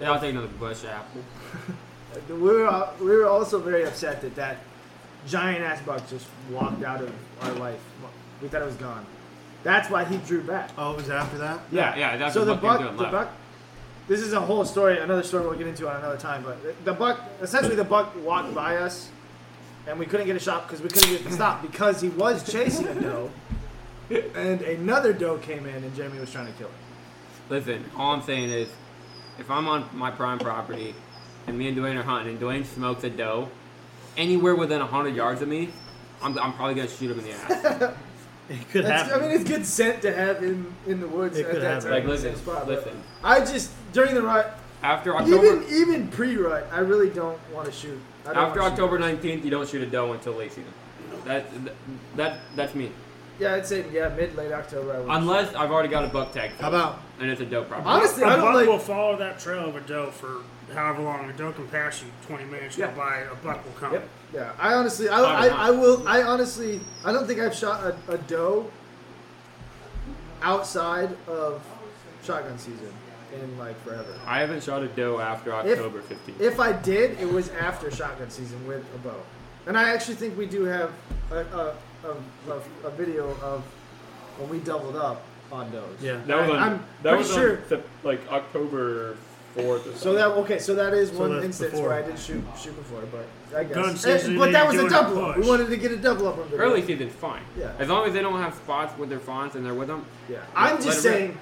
Yeah, 0.00 0.10
I'll 0.12 0.20
take 0.20 0.30
another 0.32 0.48
Busch 0.60 0.84
apple. 0.84 1.22
We 2.28 2.34
were 2.34 2.66
uh, 2.66 2.92
we 3.00 3.06
were 3.06 3.26
also 3.26 3.58
very 3.58 3.84
upset 3.84 4.20
that 4.22 4.34
that 4.36 4.56
giant 5.26 5.62
ass 5.62 5.80
buck 5.82 6.08
just 6.08 6.26
walked 6.50 6.82
out 6.84 7.00
of 7.02 7.12
our 7.42 7.52
life. 7.52 7.80
We 8.40 8.48
thought 8.48 8.62
it 8.62 8.66
was 8.66 8.74
gone. 8.76 9.06
That's 9.62 9.88
why 9.88 10.04
he 10.04 10.16
drew 10.18 10.42
back. 10.42 10.70
Oh, 10.76 10.92
it 10.92 10.96
was 10.96 11.10
after 11.10 11.38
that. 11.38 11.60
Yeah, 11.70 11.94
yeah, 11.96 12.16
that's 12.16 12.34
so 12.34 12.44
the 12.44 12.54
the 12.54 12.60
buck 12.60 12.62
buck. 12.62 12.78
came 12.78 12.86
to 12.86 12.90
and 12.90 12.98
The 12.98 13.02
left. 13.04 13.12
buck. 13.12 13.30
This 14.08 14.20
is 14.20 14.32
a 14.32 14.40
whole 14.40 14.64
story, 14.64 14.98
another 14.98 15.22
story 15.22 15.46
we'll 15.46 15.56
get 15.56 15.68
into 15.68 15.88
on 15.88 15.96
another 15.96 16.16
time. 16.18 16.42
But 16.42 16.60
the- 16.62 16.74
the 16.84 16.92
buck, 16.92 17.20
essentially, 17.40 17.76
the 17.76 17.84
buck 17.84 18.12
walked 18.24 18.52
by 18.52 18.76
us, 18.78 19.08
and 19.86 19.96
we 19.98 20.06
couldn't 20.06 20.26
get 20.26 20.34
a 20.34 20.40
shot 20.40 20.66
because 20.66 20.82
we 20.82 20.88
couldn't 20.88 21.10
get 21.10 21.20
it 21.20 21.24
to 21.28 21.32
stop 21.32 21.62
because 21.62 22.00
he 22.00 22.08
was 22.08 22.42
chasing 22.50 22.88
a 22.88 22.94
doe, 23.00 23.30
and 24.34 24.60
another 24.62 25.12
doe 25.12 25.38
came 25.38 25.66
in, 25.66 25.84
and 25.84 25.94
Jeremy 25.94 26.18
was 26.18 26.32
trying 26.32 26.46
to 26.46 26.52
kill 26.54 26.66
it. 26.66 26.72
Listen, 27.48 27.84
all 27.96 28.12
I'm 28.12 28.22
saying 28.22 28.50
is, 28.50 28.68
if 29.38 29.48
I'm 29.48 29.68
on 29.68 29.88
my 29.92 30.10
prime 30.10 30.40
property, 30.40 30.96
and 31.46 31.58
me 31.58 31.68
and 31.68 31.76
Dwayne 31.76 31.96
are 31.98 32.02
hunting, 32.02 32.34
and 32.34 32.40
Dwayne 32.42 32.64
smokes 32.64 33.04
a 33.04 33.10
doe, 33.10 33.48
anywhere 34.16 34.54
within 34.54 34.80
hundred 34.80 35.14
yards 35.16 35.42
of 35.42 35.48
me, 35.48 35.70
I'm, 36.22 36.38
I'm 36.38 36.52
probably 36.54 36.74
gonna 36.74 36.88
shoot 36.88 37.10
him 37.10 37.18
in 37.18 37.24
the 37.24 37.32
ass. 37.32 37.94
It 38.48 38.68
could 38.70 38.84
That's, 38.84 39.08
happen. 39.08 39.24
I 39.24 39.28
mean, 39.28 39.40
it's 39.40 39.48
good 39.48 39.64
scent 39.64 40.02
to 40.02 40.12
have 40.12 40.42
in 40.42 40.74
in 40.86 41.00
the 41.00 41.06
woods 41.06 41.38
It 41.38 41.46
at 41.46 41.52
could 41.52 41.62
that 41.62 41.74
happen. 41.74 41.82
time. 41.84 41.92
like, 41.92 42.04
listen, 42.04 42.34
spot, 42.36 42.66
listen. 42.66 43.00
I 43.22 43.38
just 43.38 43.70
during 43.92 44.14
the 44.16 44.20
rut, 44.20 44.58
After 44.82 45.16
October, 45.16 45.62
even 45.62 45.64
even 45.72 46.08
pre-rut, 46.08 46.66
I 46.72 46.80
really 46.80 47.08
don't 47.08 47.38
want 47.52 47.66
to 47.66 47.72
shoot. 47.72 47.98
After. 48.26 48.60
October 48.60 48.98
19th, 48.98 49.44
you 49.44 49.50
don't 49.50 49.66
shoot 49.68 49.80
a 49.82 49.86
doe 49.86 50.12
until 50.12 50.32
late 50.34 50.50
season. 50.50 50.72
That, 51.24 51.44
that, 52.16 52.40
that's 52.56 52.74
me. 52.74 52.90
Yeah, 53.38 53.54
I'd 53.54 53.64
say 53.66 53.86
yeah, 53.92 54.08
mid 54.08 54.34
late 54.34 54.52
October. 54.52 54.92
I 54.96 54.98
would. 55.00 55.08
Unless 55.10 55.54
I've 55.54 55.70
already 55.70 55.88
got 55.88 56.04
a 56.04 56.08
buck 56.08 56.32
tag, 56.32 56.50
How 56.58 56.68
about 56.68 56.98
and 57.20 57.30
it's 57.30 57.40
a 57.40 57.46
doe 57.46 57.62
property. 57.64 57.88
Honestly, 57.88 58.24
a 58.24 58.26
I 58.26 58.30
don't 58.36 58.40
buck 58.46 58.54
like- 58.56 58.66
will 58.66 58.78
follow 58.80 59.16
that 59.18 59.38
trail 59.38 59.66
of 59.68 59.76
a 59.76 59.80
doe 59.82 60.10
for 60.10 60.38
however 60.72 61.02
long. 61.02 61.28
A 61.28 61.32
doe 61.32 61.52
can 61.52 61.66
pass 61.68 62.02
you 62.02 62.08
20 62.26 62.44
minutes 62.44 62.76
Yeah. 62.78 62.90
go 62.90 62.96
by, 62.96 63.18
a 63.18 63.34
buck 63.36 63.64
will 63.64 63.72
come. 63.72 63.92
Yep. 63.94 64.08
Yeah, 64.34 64.52
I 64.58 64.74
honestly, 64.74 65.08
I, 65.08 65.16
Five 65.16 65.24
I, 65.24 65.46
and 65.46 65.54
a 65.54 65.58
I 65.58 65.66
half. 65.66 65.74
will, 65.76 66.08
I 66.08 66.22
honestly, 66.22 66.80
I 67.04 67.12
don't 67.12 67.26
think 67.26 67.40
I've 67.40 67.54
shot 67.54 67.84
a, 68.08 68.12
a 68.12 68.18
doe 68.18 68.70
outside 70.42 71.10
of 71.28 71.62
shotgun 72.24 72.58
season 72.58 72.92
in 73.40 73.58
like 73.58 73.80
forever. 73.84 74.14
I 74.26 74.40
haven't 74.40 74.62
shot 74.62 74.82
a 74.82 74.88
doe 74.88 75.18
after 75.20 75.50
If- 75.66 75.78
October 75.78 76.00
15th. 76.02 76.40
If 76.40 76.60
I 76.60 76.72
did, 76.72 77.18
it 77.20 77.30
was 77.30 77.48
after 77.50 77.90
shotgun 77.90 78.30
season 78.30 78.66
with 78.66 78.84
a 78.94 78.98
bow, 78.98 79.20
and 79.66 79.76
I 79.78 79.90
actually 79.92 80.16
think 80.16 80.36
we 80.36 80.46
do 80.46 80.64
have 80.64 80.90
a, 81.30 81.36
a, 81.36 81.74
a, 82.04 82.50
a, 82.52 82.86
a 82.88 82.90
video 82.90 83.30
of 83.42 83.62
when 84.38 84.48
we 84.48 84.58
doubled 84.60 84.96
up 84.96 85.22
on 85.50 85.70
does. 85.70 85.84
Yeah. 86.00 86.16
that 86.26 86.36
was 86.40 86.50
on, 86.50 86.56
I'm 86.56 86.78
that 87.02 87.10
pretty 87.14 87.16
was 87.18 87.32
sure- 87.32 87.60
on 87.70 87.82
like 88.02 88.20
October 88.32 89.16
4th 89.56 89.92
or. 89.94 89.96
So 89.96 90.12
that 90.14 90.28
okay, 90.28 90.58
so 90.58 90.74
that 90.74 90.94
is 90.94 91.10
So 91.10 91.18
one 91.20 91.42
instance 91.42 91.72
before. 91.72 91.88
where 91.88 91.98
I 91.98 92.06
did 92.06 92.18
shoot 92.18 92.42
shoot 92.58 92.74
before, 92.76 93.02
but 93.12 93.26
I 93.58 93.64
guess. 93.64 93.74
Gun 93.74 93.90
Eh, 93.90 93.94
season, 93.94 94.38
but 94.38 94.52
that 94.52 94.66
was 94.66 94.74
a 94.76 94.78
doing 94.78 94.86
a 94.92 94.94
double 94.94 95.24
up. 95.24 95.36
We 95.36 95.46
wanted 95.48 95.68
to 95.68 95.76
get 95.76 95.92
a 95.92 95.96
double 95.96 96.28
up 96.28 96.38
on 96.38 96.44
video. 96.44 96.58
Early 96.58 96.82
season's 96.86 97.14
fine. 97.14 97.42
Yeah. 97.58 97.72
As 97.78 97.88
long 97.88 98.06
as 98.06 98.12
they 98.14 98.22
don't 98.22 98.40
have 98.40 98.54
spots 98.54 98.96
with 98.98 99.08
their 99.10 99.20
fawns 99.20 99.54
and 99.54 99.64
they're 99.64 99.74
with 99.74 99.88
them. 99.88 100.04
Yeah, 100.28 100.38
I'm 100.56 100.76
Let 100.76 100.84
just 100.84 100.98
it 100.98 101.02
saying. 101.02 101.38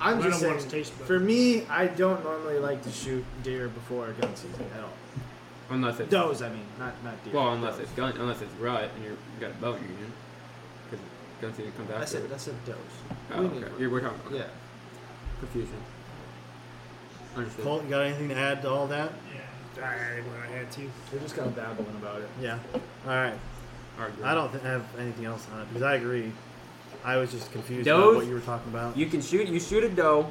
I'm 0.00 0.20
Let 0.20 0.28
just 0.30 0.40
them 0.42 0.58
saying. 0.60 0.70
taste. 0.70 0.92
For 0.92 1.18
me, 1.18 1.64
I 1.66 1.86
don't 1.88 2.22
normally 2.22 2.58
like 2.60 2.82
to 2.84 2.90
shoot 2.90 3.24
deer 3.42 3.68
before 3.68 4.12
gun 4.20 4.34
season 4.36 4.64
at 4.76 4.82
all. 4.84 4.90
Unless 5.70 6.00
it's 6.00 6.10
Does 6.10 6.40
I 6.40 6.48
mean, 6.50 6.64
not 6.78 6.94
not 7.04 7.22
deer. 7.24 7.34
well, 7.34 7.52
unless 7.52 7.74
does. 7.74 7.82
it's 7.82 7.92
gun, 7.92 8.16
unless 8.16 8.40
it's 8.40 8.54
rut 8.54 8.88
and 8.94 9.02
you're, 9.04 9.12
you 9.12 9.40
got 9.40 9.50
a 9.50 9.54
bow 9.54 9.72
union, 9.72 10.12
because 10.88 11.04
gun 11.42 11.52
season 11.54 11.72
comes 11.72 11.90
I 11.90 11.94
after. 11.94 12.06
said 12.06 12.32
I 12.32 12.36
said 12.38 12.54
does. 12.64 12.76
oh, 13.34 13.42
We 13.42 13.46
okay. 13.48 13.66
You're, 13.78 13.90
we're 13.90 14.00
talking 14.00 14.18
Yeah. 14.34 14.44
confusion. 15.40 15.74
Understood. 17.38 17.64
Colt? 17.64 17.84
You 17.84 17.90
got 17.90 18.02
anything 18.02 18.28
to 18.28 18.34
add 18.36 18.62
to 18.62 18.70
all 18.70 18.86
that? 18.88 19.12
Yeah. 19.34 19.84
I 19.84 19.94
added 19.94 20.24
what 20.26 20.40
I 20.40 20.46
had 20.46 20.70
to. 20.72 20.80
We're 21.12 21.20
just 21.20 21.36
kind 21.36 21.46
of 21.48 21.54
babbling 21.54 21.94
about 21.96 22.20
it. 22.20 22.28
Yeah. 22.42 22.58
All 22.74 23.10
right. 23.12 23.34
Argue. 23.98 24.24
I 24.24 24.34
don't 24.34 24.50
th- 24.50 24.62
have 24.64 24.84
anything 24.98 25.24
else 25.24 25.46
on 25.52 25.60
it 25.62 25.68
because 25.68 25.82
I 25.82 25.94
agree. 25.94 26.32
I 27.04 27.16
was 27.16 27.30
just 27.30 27.52
confused 27.52 27.84
Does- 27.84 27.96
about 27.98 28.14
what 28.16 28.26
you 28.26 28.34
were 28.34 28.40
talking 28.40 28.72
about. 28.72 28.96
You 28.96 29.06
can 29.06 29.20
shoot. 29.22 29.46
You 29.48 29.60
shoot 29.60 29.84
a 29.84 29.88
doe. 29.88 30.28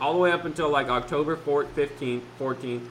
All 0.00 0.14
the 0.14 0.18
way 0.18 0.32
up 0.32 0.44
until 0.44 0.68
like 0.70 0.88
October 0.88 1.36
4th, 1.36 1.68
15th, 1.76 2.22
14th, 2.40 2.86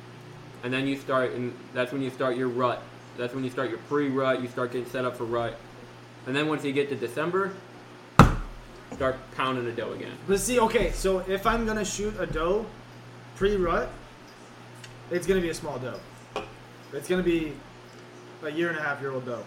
and 0.63 0.71
then 0.71 0.87
you 0.87 0.95
start, 0.95 1.31
and 1.31 1.53
that's 1.73 1.91
when 1.91 2.01
you 2.01 2.09
start 2.09 2.37
your 2.37 2.47
rut. 2.47 2.81
That's 3.17 3.33
when 3.33 3.43
you 3.43 3.49
start 3.49 3.69
your 3.69 3.79
pre-rut. 3.89 4.41
You 4.41 4.47
start 4.47 4.71
getting 4.71 4.87
set 4.89 5.03
up 5.03 5.17
for 5.17 5.25
rut, 5.25 5.57
and 6.27 6.35
then 6.35 6.47
once 6.47 6.63
you 6.63 6.71
get 6.71 6.87
to 6.89 6.95
December, 6.95 7.51
start 8.93 9.17
pounding 9.35 9.65
a 9.67 9.71
doe 9.71 9.91
again. 9.91 10.13
But 10.27 10.39
see, 10.39 10.59
okay, 10.59 10.91
so 10.91 11.19
if 11.27 11.45
I'm 11.45 11.65
gonna 11.65 11.83
shoot 11.83 12.13
a 12.19 12.25
doe 12.25 12.65
pre-rut, 13.35 13.89
it's 15.09 15.27
gonna 15.27 15.41
be 15.41 15.49
a 15.49 15.53
small 15.53 15.77
doe. 15.79 15.99
It's 16.93 17.07
gonna 17.07 17.23
be 17.23 17.53
a 18.43 18.49
year 18.49 18.69
and 18.69 18.77
a 18.77 18.81
half 18.81 19.01
year 19.01 19.11
old 19.11 19.25
doe. 19.25 19.43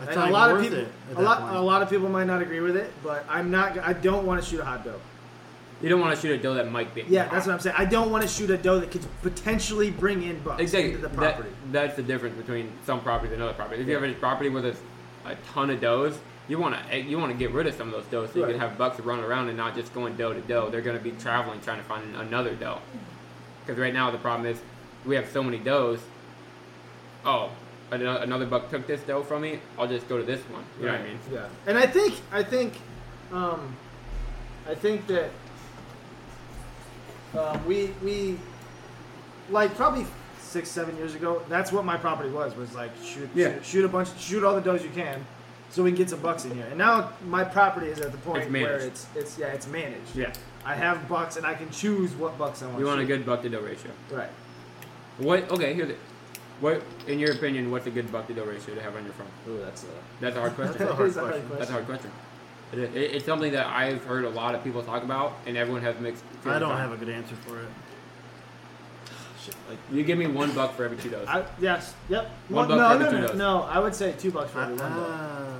That's 0.00 0.10
And 0.10 0.16
not 0.16 0.24
a 0.24 0.28
even 0.28 0.32
lot 0.32 0.50
of 0.50 0.62
people, 0.62 0.84
a 1.16 1.22
lot, 1.22 1.40
point. 1.40 1.56
a 1.56 1.60
lot 1.60 1.82
of 1.82 1.88
people 1.90 2.08
might 2.08 2.26
not 2.26 2.42
agree 2.42 2.60
with 2.60 2.76
it, 2.76 2.92
but 3.02 3.24
I'm 3.28 3.50
not. 3.50 3.78
I 3.78 3.94
don't 3.94 4.26
want 4.26 4.42
to 4.42 4.48
shoot 4.48 4.60
a 4.60 4.64
hot 4.64 4.84
doe. 4.84 5.00
You 5.82 5.88
don't 5.90 6.00
want 6.00 6.14
to 6.14 6.20
shoot 6.20 6.32
a 6.32 6.42
doe 6.42 6.54
that 6.54 6.70
might 6.70 6.94
be. 6.94 7.04
Yeah, 7.08 7.28
that's 7.28 7.46
what 7.46 7.52
I'm 7.54 7.60
saying. 7.60 7.76
I 7.78 7.84
don't 7.84 8.10
want 8.10 8.22
to 8.22 8.28
shoot 8.28 8.48
a 8.50 8.56
doe 8.56 8.78
that 8.80 8.90
could 8.90 9.04
potentially 9.22 9.90
bring 9.90 10.22
in 10.22 10.38
bucks 10.40 10.60
Exactly. 10.60 10.90
into 10.92 11.02
the 11.02 11.08
That, 11.08 11.16
property. 11.36 11.48
that's 11.70 11.96
the 11.96 12.02
difference 12.02 12.34
between 12.36 12.72
some 12.86 13.00
properties 13.02 13.34
and 13.34 13.42
other 13.42 13.52
properties. 13.52 13.82
If 13.82 13.88
you 13.88 13.94
have 13.94 14.02
a 14.04 14.12
property 14.14 14.48
with 14.48 14.64
a, 14.64 14.74
a 15.26 15.34
ton 15.52 15.68
of 15.70 15.80
does, 15.80 16.18
you 16.48 16.58
want 16.58 16.76
to 16.90 17.00
you 17.00 17.18
want 17.18 17.32
to 17.32 17.38
get 17.38 17.50
rid 17.50 17.66
of 17.66 17.74
some 17.74 17.88
of 17.88 17.94
those 17.94 18.04
does 18.06 18.32
so 18.32 18.38
you 18.40 18.46
can 18.46 18.58
have 18.58 18.78
bucks 18.78 19.00
run 19.00 19.20
around 19.20 19.48
and 19.48 19.56
not 19.56 19.74
just 19.74 19.92
going 19.94 20.16
doe 20.16 20.32
to 20.32 20.40
doe. 20.42 20.70
They're 20.70 20.80
going 20.80 20.96
to 20.96 21.02
be 21.02 21.12
traveling 21.12 21.60
trying 21.60 21.78
to 21.78 21.84
find 21.84 22.14
another 22.16 22.54
doe. 22.54 22.78
Because 23.64 23.80
right 23.80 23.92
now 23.92 24.10
the 24.10 24.18
problem 24.18 24.46
is 24.50 24.60
we 25.04 25.16
have 25.16 25.28
so 25.30 25.42
many 25.42 25.58
does. 25.58 26.00
Oh, 27.24 27.50
another 27.90 28.46
buck 28.46 28.70
took 28.70 28.86
this 28.86 29.00
doe 29.02 29.22
from 29.22 29.42
me. 29.42 29.58
I'll 29.78 29.88
just 29.88 30.08
go 30.08 30.18
to 30.18 30.24
this 30.24 30.40
one. 30.42 30.64
You 30.78 30.86
know 30.86 30.92
what 30.92 31.00
I 31.00 31.04
mean? 31.04 31.18
Yeah, 31.32 31.46
and 31.66 31.76
I 31.78 31.86
think 31.86 32.14
I 32.32 32.42
think 32.42 32.74
um, 33.32 33.74
I 34.68 34.74
think 34.74 35.06
that 35.08 35.30
um, 37.36 37.64
we 37.66 37.92
we 38.02 38.38
like 39.50 39.74
probably 39.74 40.06
six 40.40 40.68
seven 40.70 40.96
years 40.96 41.14
ago. 41.14 41.42
That's 41.48 41.72
what 41.72 41.84
my 41.84 41.96
property 41.96 42.30
was 42.30 42.54
was 42.56 42.74
like 42.74 42.90
shoot 43.02 43.28
Yeah. 43.34 43.54
shoot, 43.54 43.64
shoot 43.66 43.84
a 43.84 43.88
bunch 43.88 44.16
shoot 44.18 44.44
all 44.44 44.54
the 44.54 44.60
does 44.60 44.82
you 44.84 44.90
can, 44.90 45.24
so 45.76 45.82
we 45.82 45.90
can 45.90 45.98
get 45.98 46.08
some 46.08 46.20
bucks 46.20 46.46
in 46.46 46.54
here. 46.54 46.64
And 46.70 46.78
now 46.78 47.10
my 47.26 47.44
property 47.44 47.88
is 47.88 48.00
at 48.00 48.10
the 48.10 48.16
point 48.18 48.44
It's 48.44 48.52
where 48.52 48.78
it's 48.78 49.06
it's 49.14 49.38
yeah 49.38 49.48
it's 49.48 49.66
managed. 49.66 50.16
Yeah. 50.16 50.32
I 50.64 50.74
have 50.74 51.06
bucks 51.06 51.36
and 51.36 51.44
I 51.44 51.52
can 51.52 51.70
choose 51.70 52.12
what 52.14 52.38
bucks 52.38 52.62
I 52.62 52.66
want. 52.66 52.78
You 52.78 52.86
want 52.86 53.00
a 53.00 53.02
shoot. 53.02 53.08
good 53.08 53.26
buck 53.26 53.42
to 53.42 53.50
doe 53.50 53.60
ratio. 53.60 53.90
right? 54.10 54.30
What? 55.18 55.50
Okay, 55.50 55.74
here's 55.74 55.90
it. 55.90 55.98
What, 56.60 56.82
in 57.06 57.18
your 57.18 57.32
opinion, 57.32 57.70
what's 57.70 57.86
a 57.86 57.90
good 57.90 58.10
buck 58.10 58.26
to 58.28 58.34
doe 58.34 58.44
ratio 58.44 58.74
to 58.74 58.80
have 58.80 58.96
on 58.96 59.04
your 59.04 59.12
farm? 59.12 59.28
Ooh, 59.48 59.58
that's 59.58 59.84
a 59.84 59.88
That's 60.20 60.34
a 60.36 60.40
hard 60.40 60.54
question. 60.54 60.78
That's 60.78 60.90
a 60.90 60.94
hard 60.94 61.08
It's 61.08 61.16
a 61.16 61.20
hard 61.20 61.32
question. 61.32 61.58
That's 61.58 61.70
a 61.70 61.72
hard 61.72 61.86
question. 61.86 62.10
It, 62.72 62.78
it, 62.78 63.14
it's 63.16 63.26
something 63.26 63.52
that 63.52 63.66
I've 63.66 64.02
heard 64.04 64.24
a 64.24 64.30
lot 64.30 64.54
of 64.54 64.64
people 64.64 64.82
talk 64.82 65.02
about, 65.02 65.34
and 65.46 65.58
everyone 65.58 65.82
has 65.82 66.00
mixed. 66.00 66.24
I 66.24 66.42
feelings 66.42 66.60
don't 66.60 66.72
on. 66.72 66.78
have 66.78 66.92
a 66.92 66.96
good 66.96 67.10
answer 67.10 67.36
for 67.36 67.60
it. 67.60 67.68
Shit, 69.46 69.54
like. 69.68 69.78
You 69.92 70.02
give 70.04 70.18
me 70.18 70.26
one 70.26 70.52
buck 70.54 70.74
for 70.76 70.84
every 70.84 70.96
two 70.98 71.10
does. 71.10 71.26
I, 71.28 71.44
yes. 71.60 71.94
Yep. 72.08 72.30
One 72.48 72.68
Well, 72.68 72.68
buck 72.68 72.76
for 72.76 72.76
no, 72.76 72.88
every 72.90 73.04
no, 73.04 73.10
two 73.10 73.18
no, 73.20 73.26
does. 73.28 73.36
no. 73.36 73.62
I 73.62 73.78
would 73.78 73.94
say 73.94 74.12
two 74.18 74.30
bucks 74.30 74.50
for 74.50 74.58
Uh, 74.60 74.62
every 74.64 74.76
one 74.76 74.92
doe. 74.92 75.02
uh, 75.02 75.52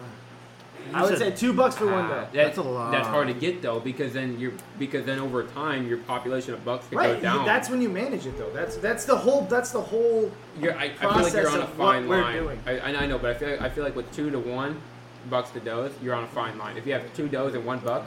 I 0.94 1.02
would 1.02 1.18
say 1.18 1.30
two 1.32 1.52
bucks 1.52 1.76
for 1.76 1.86
one 1.86 2.04
Ah, 2.04 2.08
doe. 2.08 2.26
That's 2.32 2.58
a 2.58 2.62
lot. 2.62 2.92
That's 2.92 3.08
hard 3.08 3.26
to 3.28 3.34
get 3.34 3.60
though, 3.60 3.80
because 3.80 4.12
then 4.12 4.38
you're 4.38 4.52
because 4.78 5.04
then 5.04 5.18
over 5.18 5.42
time 5.44 5.88
your 5.88 5.98
population 5.98 6.54
of 6.54 6.64
bucks 6.64 6.86
could 6.88 6.98
Right. 6.98 7.16
go 7.16 7.20
down. 7.20 7.44
That's 7.44 7.68
when 7.68 7.82
you 7.82 7.88
manage 7.88 8.24
it, 8.26 8.38
though. 8.38 8.50
That's 8.50 8.76
that's 8.76 9.04
the 9.04 9.16
whole. 9.16 9.42
That's 9.46 9.70
the 9.70 9.80
whole. 9.80 10.30
You're, 10.60 10.74
I, 10.76 10.84
I 10.84 10.88
feel 10.90 11.10
like 11.10 11.32
you're 11.32 11.42
process 11.42 11.46
on 11.54 11.60
a 11.60 11.62
of 11.64 11.78
what 11.78 11.86
fine 11.94 12.08
we're 12.08 12.20
line. 12.22 12.36
doing. 12.42 12.60
I, 12.66 12.78
I 12.78 12.96
I 13.02 13.06
know, 13.06 13.18
but 13.18 13.30
I 13.30 13.34
feel 13.34 13.58
I 13.60 13.68
feel 13.68 13.82
like 13.84 13.96
with 13.96 14.10
two 14.14 14.30
to 14.30 14.38
one 14.38 14.80
bucks 15.28 15.50
to 15.50 15.60
does, 15.60 15.90
you're 16.00 16.14
on 16.14 16.22
a 16.22 16.28
fine 16.28 16.56
line. 16.56 16.76
If 16.76 16.86
you 16.86 16.92
have 16.92 17.02
two 17.14 17.26
does 17.28 17.54
and 17.54 17.64
one 17.66 17.80
buck, 17.80 18.04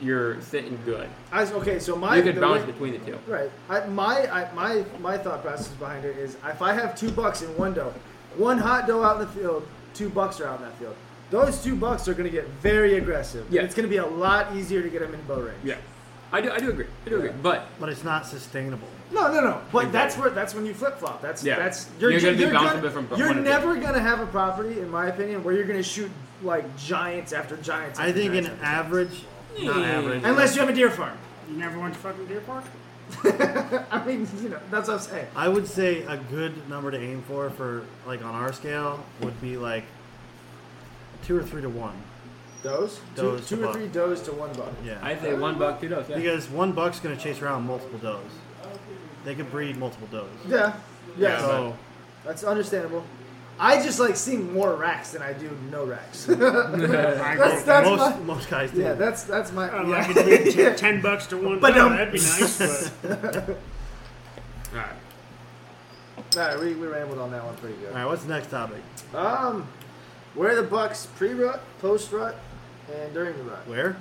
you're 0.00 0.40
sitting 0.42 0.78
good. 0.84 1.08
I, 1.32 1.44
okay, 1.44 1.78
so 1.78 1.96
my 1.96 2.16
you 2.16 2.22
could 2.22 2.36
the 2.36 2.40
bounce 2.40 2.60
way- 2.60 2.72
between 2.72 2.92
the 2.92 2.98
two. 2.98 3.18
right. 3.26 3.50
I, 3.70 3.86
my 3.86 4.26
I, 4.30 4.52
my 4.54 4.84
my 5.00 5.16
thought 5.18 5.42
process 5.42 5.68
behind 5.68 6.04
it 6.04 6.16
is 6.18 6.36
if 6.46 6.60
I 6.62 6.72
have 6.72 6.94
two 6.98 7.10
bucks 7.10 7.42
in 7.42 7.48
one 7.56 7.72
doe, 7.74 7.92
one 8.36 8.58
hot 8.58 8.86
doe 8.86 9.02
out 9.02 9.20
in 9.20 9.26
the 9.26 9.32
field, 9.32 9.66
two 9.94 10.08
bucks 10.08 10.40
are 10.40 10.46
out 10.48 10.58
in 10.60 10.64
that 10.66 10.76
field. 10.78 10.94
Those 11.30 11.62
two 11.62 11.74
bucks 11.74 12.06
are 12.08 12.14
going 12.14 12.30
to 12.30 12.30
get 12.30 12.46
very 12.62 12.98
aggressive. 12.98 13.46
Yeah. 13.50 13.62
It's 13.62 13.74
going 13.74 13.84
to 13.88 13.90
be 13.90 13.96
a 13.96 14.06
lot 14.06 14.54
easier 14.54 14.80
to 14.80 14.88
get 14.88 15.00
them 15.00 15.12
in 15.12 15.20
bow 15.22 15.40
range. 15.40 15.58
Yeah, 15.64 15.76
I 16.32 16.40
do 16.40 16.50
I 16.52 16.58
do 16.60 16.70
agree. 16.70 16.86
I 17.04 17.08
do 17.08 17.16
agree. 17.16 17.30
But 17.42 17.66
But 17.80 17.88
it's 17.88 18.04
not 18.04 18.26
sustainable. 18.26 18.88
No, 19.12 19.32
no, 19.32 19.40
no. 19.40 19.60
But 19.72 19.86
Exactly. 19.86 19.90
that's 19.92 20.18
where 20.18 20.30
that's 20.30 20.54
when 20.54 20.66
you 20.66 20.74
flip 20.74 20.98
flop. 20.98 21.22
That's 21.22 21.42
Yeah. 21.42 21.56
that's 21.58 21.88
You're 21.98 22.10
gonna 22.12 22.32
be 22.32 22.38
you're 22.40 22.52
bouncing 22.52 22.80
gonna- 22.80 22.90
from 22.90 23.08
You're 23.18 23.28
one 23.28 23.42
never 23.44 23.76
gonna 23.76 24.00
have 24.00 24.20
a 24.20 24.26
property, 24.26 24.80
in 24.80 24.90
my 24.90 25.06
opinion, 25.06 25.42
where 25.42 25.54
you're 25.54 25.64
gonna 25.66 25.82
shoot 25.82 26.10
like 26.42 26.76
giants 26.76 27.32
after 27.32 27.56
giants. 27.56 27.98
I 27.98 28.12
think 28.12 28.32
giants 28.34 28.48
an 28.48 28.54
after 28.54 28.64
giants. 28.64 28.86
average, 28.86 29.24
not 29.64 29.84
average. 29.84 30.22
unless 30.24 30.54
you 30.54 30.60
have 30.60 30.70
a 30.70 30.74
deer 30.74 30.90
farm. 30.90 31.16
You 31.50 31.56
never 31.56 31.78
went 31.78 31.94
to 31.94 32.00
fucking 32.00 32.26
Deer 32.26 32.40
Park? 32.40 32.64
I 33.90 34.02
mean, 34.04 34.26
you 34.42 34.48
know, 34.48 34.58
that's 34.70 34.88
what 34.88 34.94
I'm 34.94 35.00
saying. 35.00 35.26
I 35.36 35.48
would 35.48 35.66
say 35.68 36.02
a 36.02 36.16
good 36.16 36.68
number 36.68 36.90
to 36.90 36.98
aim 37.00 37.22
for 37.22 37.50
for 37.50 37.84
like 38.04 38.24
on 38.24 38.34
our 38.34 38.52
scale 38.52 39.04
would 39.20 39.40
be 39.40 39.56
like 39.56 39.84
two 41.24 41.36
or 41.36 41.42
three 41.44 41.62
to 41.62 41.68
one. 41.68 41.94
Does 42.64 42.98
Does 43.14 43.48
two, 43.48 43.56
to 43.56 43.56
two 43.56 43.62
or 43.62 43.66
buck. 43.66 43.76
three 43.76 43.86
does 43.88 44.22
to 44.22 44.32
one 44.32 44.52
buck. 44.54 44.72
Yeah. 44.84 44.98
I'd 45.02 45.20
say 45.20 45.34
one 45.34 45.56
buck, 45.56 45.80
two 45.80 45.88
does. 45.88 46.08
Yeah. 46.08 46.16
because 46.16 46.48
one 46.50 46.72
buck's 46.72 46.98
gonna 46.98 47.16
chase 47.16 47.40
around 47.40 47.64
multiple 47.64 47.98
does. 48.00 48.24
They 49.24 49.36
could 49.36 49.50
breed 49.52 49.76
multiple 49.76 50.08
does. 50.10 50.28
Yeah, 50.48 50.74
yeah. 51.16 51.38
So 51.38 51.76
that's 52.24 52.42
understandable. 52.42 53.04
I 53.58 53.82
just 53.82 53.98
like 53.98 54.16
seeing 54.16 54.52
more 54.52 54.74
racks 54.74 55.12
than 55.12 55.22
I 55.22 55.32
do 55.32 55.50
no 55.70 55.86
racks. 55.86 56.26
That's- 56.26 57.62
that's 57.62 57.88
most 57.88 58.18
my- 58.18 58.24
most 58.24 58.50
guys 58.50 58.70
do. 58.70 58.80
yeah, 58.80 58.92
that's 58.92 59.24
that's 59.24 59.50
my. 59.52 59.70
I'd 59.74 59.88
yeah. 59.88 60.06
like 60.06 60.16
it 60.16 60.52
to 60.52 60.70
be 60.70 60.76
ten 60.76 61.00
bucks 61.00 61.26
to 61.28 61.36
one. 61.38 61.58
But, 61.60 61.74
doe, 61.74 61.86
um, 61.86 61.96
that'd 61.96 62.12
be 62.12 62.18
nice. 62.18 62.90
But 62.90 62.92
All 64.72 64.78
right. 64.82 64.90
All 66.36 66.42
right, 66.42 66.60
we, 66.60 66.74
we 66.74 66.86
rambled 66.86 67.18
on 67.18 67.30
that 67.30 67.44
one 67.44 67.56
pretty 67.56 67.76
good. 67.76 67.90
All 67.90 67.94
right, 67.94 68.04
what's 68.04 68.24
the 68.24 68.28
next 68.28 68.50
topic? 68.50 68.82
Um, 69.14 69.66
where 70.34 70.50
are 70.50 70.56
the 70.56 70.62
bucks 70.62 71.06
pre-rut, 71.16 71.62
post-rut, 71.80 72.36
and 72.94 73.14
during 73.14 73.36
the 73.38 73.44
rut? 73.44 73.66
Where? 73.66 73.96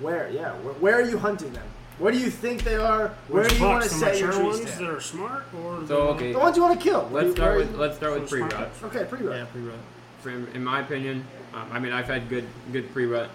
Where? 0.00 0.28
Yeah. 0.30 0.52
Where, 0.54 0.74
where 0.74 0.96
are 0.96 1.08
you 1.08 1.16
hunting 1.18 1.52
them? 1.52 1.66
Where 2.00 2.12
do 2.12 2.18
you 2.18 2.30
think 2.30 2.64
they 2.64 2.76
are? 2.76 3.08
Where 3.28 3.42
which 3.42 3.52
do 3.52 3.58
you 3.58 3.64
want 3.66 3.82
to 3.82 3.90
bucks, 3.90 4.00
the 4.00 4.06
set 4.06 4.18
your 4.18 4.28
mature 4.28 4.40
tree 4.40 4.50
ones 4.50 4.70
stand? 4.72 4.86
that 4.86 4.90
are 4.90 5.00
smart, 5.02 5.44
or 5.54 5.80
So 5.80 5.86
the, 5.86 5.94
okay, 6.14 6.32
The 6.32 6.38
ones 6.38 6.56
you 6.56 6.62
want 6.62 6.80
to 6.80 6.82
kill. 6.82 7.06
Let's 7.12 7.32
start 7.32 7.56
where 7.58 7.66
with 7.66 7.74
are 7.74 7.78
let's 7.78 7.96
start 7.96 8.18
with 8.18 8.30
pre-rut. 8.30 8.70
Okay, 8.84 9.04
pre-rut. 9.04 9.36
Yeah, 9.36 9.44
pre-rut. 9.52 9.78
For, 10.22 10.30
in 10.30 10.64
my 10.64 10.80
opinion, 10.80 11.26
um, 11.52 11.68
I 11.70 11.78
mean 11.78 11.92
I've 11.92 12.06
had 12.06 12.30
good 12.30 12.46
good 12.72 12.90
pre-rut 12.94 13.28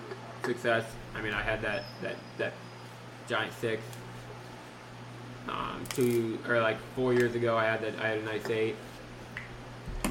success. 0.44 0.84
I 1.14 1.22
mean 1.22 1.34
I 1.34 1.44
had 1.44 1.62
that 1.62 1.84
that 2.02 2.16
that 2.40 2.54
giant 3.30 3.54
six. 3.54 3.84
Um, 5.48 5.84
two 5.90 6.40
or 6.48 6.60
like 6.60 6.78
four 6.96 7.14
years 7.14 7.36
ago, 7.36 7.56
I 7.56 7.66
had 7.66 7.82
that 7.84 8.00
I 8.00 8.08
had 8.08 8.18
a 8.18 8.24
nice 8.24 8.50
eight. 8.50 8.76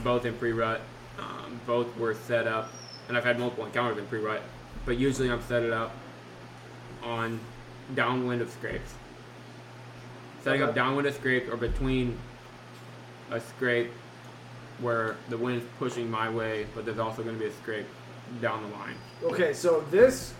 Both 0.04 0.26
in 0.26 0.34
pre-rut, 0.34 0.80
um, 1.18 1.60
both 1.66 1.96
were 1.96 2.14
set 2.14 2.46
up, 2.46 2.70
and 3.08 3.16
I've 3.16 3.24
had 3.24 3.40
multiple 3.40 3.66
encounters 3.66 3.98
in 3.98 4.06
pre-rut. 4.06 4.42
But 4.86 4.96
usually 4.96 5.28
I'm 5.28 5.42
set 5.42 5.64
it 5.64 5.72
up 5.72 5.92
on 7.02 7.40
downwind 7.94 8.40
of 8.42 8.50
scrapes. 8.50 8.94
Setting 10.42 10.62
up 10.62 10.74
downwind 10.74 11.06
of 11.06 11.14
scrapes 11.14 11.48
or 11.50 11.56
between 11.56 12.18
a 13.30 13.40
scrape 13.40 13.90
where 14.80 15.16
the 15.28 15.38
wind's 15.38 15.64
pushing 15.78 16.10
my 16.10 16.28
way, 16.28 16.66
but 16.74 16.84
there's 16.84 16.98
also 16.98 17.22
going 17.22 17.36
to 17.36 17.40
be 17.40 17.48
a 17.48 17.52
scrape 17.52 17.86
down 18.42 18.62
the 18.62 18.76
line. 18.76 18.94
Okay, 19.22 19.54
so 19.54 19.84
this, 19.90 20.34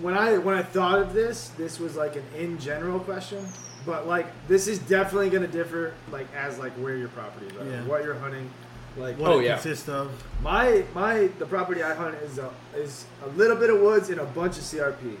when 0.00 0.14
I 0.14 0.38
when 0.38 0.56
I 0.56 0.62
thought 0.62 0.98
of 1.00 1.12
this, 1.14 1.48
this 1.50 1.80
was 1.80 1.96
like 1.96 2.16
an 2.16 2.24
in 2.36 2.58
general 2.58 3.00
question, 3.00 3.44
but 3.84 4.06
like 4.06 4.26
this 4.46 4.68
is 4.68 4.78
definitely 4.80 5.30
going 5.30 5.42
to 5.42 5.48
differ 5.48 5.94
like 6.12 6.26
as 6.34 6.58
like 6.58 6.72
where 6.74 6.96
your 6.96 7.08
property 7.08 7.46
is, 7.46 7.54
right? 7.54 7.66
Yeah. 7.66 7.84
what 7.84 8.04
you're 8.04 8.14
hunting. 8.14 8.50
Like 8.96 9.18
What 9.18 9.30
Oh, 9.30 9.38
it 9.40 9.44
yeah. 9.46 9.54
consists 9.54 9.88
of. 9.88 10.10
my 10.42 10.84
my 10.94 11.28
the 11.38 11.46
property 11.46 11.82
I 11.82 11.94
hunt 11.94 12.14
is 12.16 12.38
a, 12.38 12.50
is 12.76 13.04
a 13.24 13.28
little 13.30 13.56
bit 13.56 13.68
of 13.70 13.80
woods 13.80 14.08
and 14.10 14.20
a 14.20 14.24
bunch 14.24 14.56
of 14.56 14.62
CRP. 14.64 15.16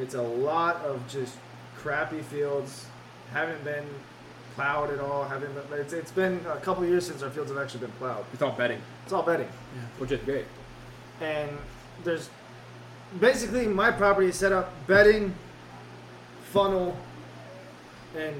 It's 0.00 0.14
a 0.14 0.22
lot 0.22 0.76
of 0.84 1.06
just 1.08 1.36
crappy 1.76 2.20
fields. 2.22 2.86
Haven't 3.32 3.62
been 3.64 3.84
plowed 4.54 4.90
at 4.90 4.98
all. 5.00 5.24
Haven't 5.24 5.54
been, 5.70 5.78
it's, 5.80 5.92
it's 5.92 6.10
been 6.10 6.40
a 6.50 6.56
couple 6.56 6.84
years 6.84 7.06
since 7.06 7.22
our 7.22 7.30
fields 7.30 7.50
have 7.50 7.58
actually 7.60 7.80
been 7.80 7.92
plowed. 7.92 8.24
It's 8.32 8.42
all 8.42 8.52
bedding, 8.52 8.80
It's 9.04 9.12
all 9.12 9.22
bedding. 9.22 9.48
which 9.98 10.10
is 10.12 10.20
great. 10.24 10.46
and 11.20 11.50
there's 12.02 12.30
basically 13.20 13.66
my 13.66 13.90
property 13.90 14.28
is 14.28 14.36
set 14.36 14.52
up 14.52 14.72
bedding, 14.86 15.34
funnel, 16.52 16.96
and 18.16 18.34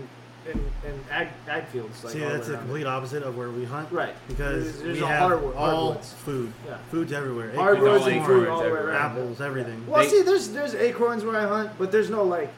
and, 0.48 0.70
and 0.86 1.04
ag, 1.10 1.28
ag 1.48 1.64
fields. 1.66 2.02
Like 2.02 2.12
See, 2.14 2.22
all 2.24 2.30
that's 2.30 2.46
the 2.46 2.52
the 2.52 2.58
way 2.58 2.64
complete 2.64 2.86
opposite 2.86 3.22
of 3.22 3.36
where 3.36 3.50
we 3.50 3.64
hunt. 3.64 3.90
right 3.92 4.14
Because 4.28 4.64
There's- 4.64 4.82
there's 4.82 4.98
we 4.98 5.02
a 5.04 5.06
have 5.06 5.30
hardwood- 5.30 5.54
all 5.56 5.84
hardwoods. 5.86 6.12
food. 6.14 6.52
Yeah. 6.66 6.78
Food's 6.90 7.12
everywhere. 7.12 7.52
hardwoods 7.54 8.06
and 8.06 8.24
food 8.26 8.48
all 8.48 8.58
the 8.58 8.64
way 8.64 8.70
everywhere. 8.70 8.94
around. 8.94 9.10
apples, 9.12 9.40
everything. 9.40 9.86
Well, 9.86 10.02
They- 10.02 10.08
see, 10.08 10.22
there's 10.22 10.48
there's 10.50 10.74
acorns 10.74 11.24
where 11.24 11.36
I 11.36 11.46
hunt, 11.46 11.70
but 11.78 11.92
there's 11.92 12.10
no 12.10 12.24
like, 12.24 12.50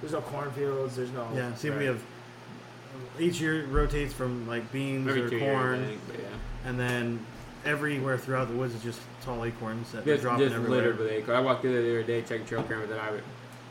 there's 0.00 0.12
no 0.12 0.20
cornfields. 0.22 0.96
There's 0.96 1.10
no 1.12 1.26
Yeah. 1.34 1.54
See, 1.54 1.68
Right. 1.70 1.78
we 1.78 1.84
have 1.86 2.00
each 3.18 3.40
year 3.40 3.64
rotates 3.66 4.12
from 4.14 4.46
like 4.48 4.70
beans 4.72 5.06
Every 5.08 5.22
or 5.24 5.28
corn, 5.40 5.80
years, 5.80 5.98
think, 6.08 6.20
yeah. 6.20 6.68
and 6.68 6.78
then 6.80 7.24
everywhere 7.64 8.18
throughout 8.18 8.48
the 8.48 8.54
woods 8.54 8.74
is 8.74 8.82
just 8.82 9.00
tall 9.24 9.44
acorns 9.44 9.90
that 9.92 10.02
are 10.02 10.04
Just, 10.04 10.22
dropping 10.22 10.44
just 10.46 10.54
everywhere. 10.56 10.78
littered 10.80 10.98
with 10.98 11.10
acorns. 11.10 11.38
I 11.38 11.40
walked 11.40 11.62
through 11.62 11.72
there 11.72 11.82
the 11.82 11.90
other 11.98 12.02
day 12.02 12.22
checking 12.22 12.44
trail 12.46 12.62
cameras, 12.62 12.90
and 12.90 13.00
I 13.00 13.10
would, 13.10 13.22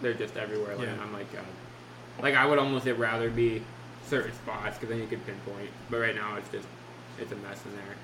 they're 0.02 0.14
just 0.14 0.36
everywhere. 0.38 0.76
Like, 0.76 0.88
Yeah. 0.88 0.96
I'm 1.04 1.14
like, 1.14 1.32
God. 1.32 1.44
Like 2.22 2.36
I 2.36 2.46
would 2.46 2.60
almost 2.60 2.86
rather 2.86 3.30
be 3.30 3.64
certain 4.08 4.34
spots 4.34 4.78
because 4.78 4.90
then 4.90 5.00
you 5.00 5.08
could 5.08 5.26
pinpoint. 5.26 5.70
But 5.90 5.98
right 5.98 6.16
now, 6.16 6.36
it's 6.36 6.50
just, 6.50 6.68
it's 7.20 7.32
a 7.32 7.36
mess 7.38 7.62
in 7.66 7.72
there. 7.76 7.96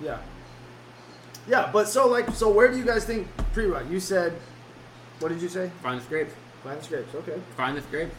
Yeah. 0.00 0.18
Yeah, 1.48 1.70
but 1.72 1.88
so 1.88 2.06
like, 2.06 2.30
so 2.30 2.50
where 2.50 2.70
do 2.70 2.76
you 2.78 2.84
guys 2.84 3.04
think 3.04 3.26
pre-rut? 3.52 3.86
You 3.90 4.00
said, 4.00 4.34
what 5.20 5.30
did 5.30 5.40
you 5.40 5.48
say? 5.48 5.70
Find 5.82 6.00
the 6.00 6.04
scrapes. 6.04 6.32
Find 6.62 6.78
the 6.78 6.84
scrapes. 6.84 7.14
Okay. 7.14 7.40
Find 7.56 7.76
the 7.76 7.82
scrapes. 7.82 8.14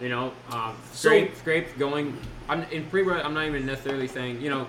You 0.00 0.08
know, 0.08 0.32
um, 0.50 0.76
So- 0.92 1.08
scrape, 1.08 1.36
scrapes 1.36 1.72
going. 1.78 2.16
I'm, 2.48 2.62
in 2.64 2.86
pre-rut, 2.86 3.24
I'm 3.24 3.34
not 3.34 3.46
even 3.46 3.66
necessarily 3.66 4.08
saying 4.08 4.40
you 4.40 4.48
know, 4.48 4.66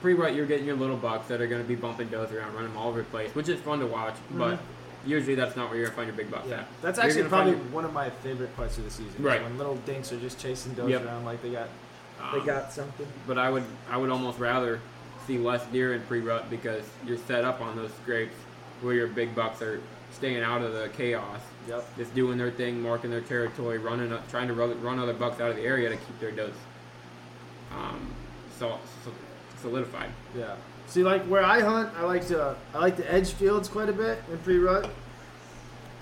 pre-rut 0.00 0.34
you're 0.34 0.46
getting 0.46 0.66
your 0.66 0.76
little 0.76 0.96
bucks 0.96 1.28
that 1.28 1.40
are 1.40 1.46
going 1.46 1.62
to 1.62 1.66
be 1.66 1.74
bumping 1.74 2.08
does 2.08 2.30
around, 2.32 2.54
running 2.54 2.70
them 2.70 2.76
all 2.76 2.88
over 2.88 2.98
the 2.98 3.04
place, 3.06 3.34
which 3.34 3.48
is 3.48 3.60
fun 3.60 3.80
to 3.80 3.86
watch. 3.86 4.14
But 4.30 4.58
usually 5.06 5.34
that's 5.34 5.56
not 5.56 5.68
where 5.70 5.78
you're 5.78 5.86
going 5.88 5.92
to 5.92 5.96
find 5.96 6.06
your 6.08 6.16
big 6.16 6.30
bucks 6.30 6.48
Yeah, 6.48 6.60
at. 6.60 6.66
that's 6.82 6.96
You're 6.98 7.06
actually 7.06 7.22
gonna 7.22 7.30
probably 7.30 7.54
one 7.72 7.84
of 7.84 7.92
my 7.92 8.10
favorite 8.10 8.54
parts 8.56 8.78
of 8.78 8.84
the 8.84 8.90
season. 8.90 9.22
Right. 9.22 9.42
When 9.42 9.56
little 9.58 9.76
dinks 9.76 10.12
are 10.12 10.18
just 10.20 10.38
chasing 10.40 10.74
does 10.74 10.88
Yep. 10.88 11.04
around 11.04 11.24
like 11.24 11.42
they 11.42 11.50
got 11.50 11.68
your- 12.20 12.32
they 12.32 12.38
um, 12.40 12.46
got 12.46 12.72
something. 12.72 13.06
But 13.26 13.38
I 13.38 13.50
would 13.50 13.64
I 13.90 13.96
would 13.96 14.10
almost 14.10 14.38
rather 14.38 14.80
see 15.26 15.38
less 15.38 15.64
deer 15.66 15.94
in 15.94 16.02
pre-rut 16.02 16.50
because 16.50 16.84
you're 17.06 17.16
set 17.18 17.44
up 17.44 17.60
on 17.60 17.76
those 17.76 17.92
scrapes 18.02 18.34
where 18.80 18.94
your 18.94 19.06
big 19.08 19.34
bucks 19.34 19.60
are 19.62 19.80
staying 20.12 20.42
out 20.42 20.62
of 20.62 20.72
the 20.72 20.88
chaos, 20.90 21.40
Yep. 21.68 21.96
just 21.96 22.14
doing 22.14 22.36
their 22.38 22.50
thing, 22.50 22.80
marking 22.82 23.10
their 23.10 23.20
territory, 23.20 23.78
running, 23.78 24.12
up, 24.12 24.28
trying 24.30 24.48
to 24.48 24.54
run, 24.54 24.80
run 24.82 24.98
other 24.98 25.12
bucks 25.14 25.40
out 25.40 25.50
of 25.50 25.56
the 25.56 25.62
area 25.62 25.88
to 25.88 25.96
keep 25.96 26.20
their 26.20 26.30
does 26.32 26.52
um, 27.72 28.00
so, 28.58 28.78
so 29.04 29.10
solidified. 29.60 30.10
Yeah. 30.36 30.54
See, 30.92 31.02
like 31.02 31.22
where 31.22 31.42
I 31.42 31.60
hunt, 31.60 31.88
I 31.96 32.02
like 32.02 32.26
to 32.28 32.54
I 32.74 32.78
like 32.78 32.98
the 32.98 33.10
edge 33.10 33.30
fields 33.30 33.66
quite 33.66 33.88
a 33.88 33.94
bit 33.94 34.22
in 34.30 34.36
pre-rut, 34.40 34.90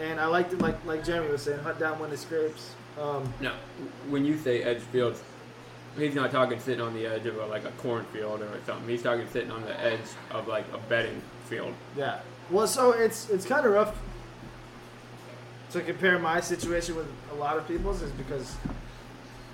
and 0.01 0.19
I 0.19 0.27
like 0.27 0.51
to 0.51 0.57
like 0.57 0.85
like 0.85 1.05
Jeremy 1.05 1.31
was 1.31 1.43
saying, 1.43 1.61
hunt 1.61 1.79
down 1.79 2.01
when 2.01 2.11
the 2.11 2.17
scrapes. 2.17 2.75
Um, 3.01 3.33
Now, 3.41 3.55
when 4.09 4.25
you 4.25 4.37
say 4.37 4.65
edge 4.65 4.81
fields, 4.81 5.23
he's 5.97 6.17
not 6.17 6.33
talking 6.33 6.59
sitting 6.59 6.81
on 6.81 6.93
the 6.93 7.07
edge 7.07 7.25
of 7.27 7.39
a, 7.39 7.47
like 7.47 7.65
a 7.65 7.71
cornfield 7.79 8.43
or 8.43 8.49
something. 8.67 8.89
He's 8.89 9.01
talking 9.01 9.29
sitting 9.33 9.53
on 9.53 9.63
the 9.63 9.81
edge 9.81 10.01
of 10.33 10.49
like 10.49 10.65
a 10.75 10.79
bedding 10.89 11.23
field. 11.45 11.73
yeah. 11.97 12.19
Well, 12.51 12.67
so 12.67 12.91
it's 12.91 13.31
it's 13.31 13.47
kind 13.47 13.65
of 13.65 13.73
rough 13.73 13.97
to 15.71 15.83
compare 15.83 16.19
my 16.19 16.41
situation 16.41 16.97
with 16.97 17.07
a 17.31 17.37
lot 17.37 17.57
of 17.57 17.69
people's, 17.69 18.03
is 18.03 18.11
because 18.11 18.57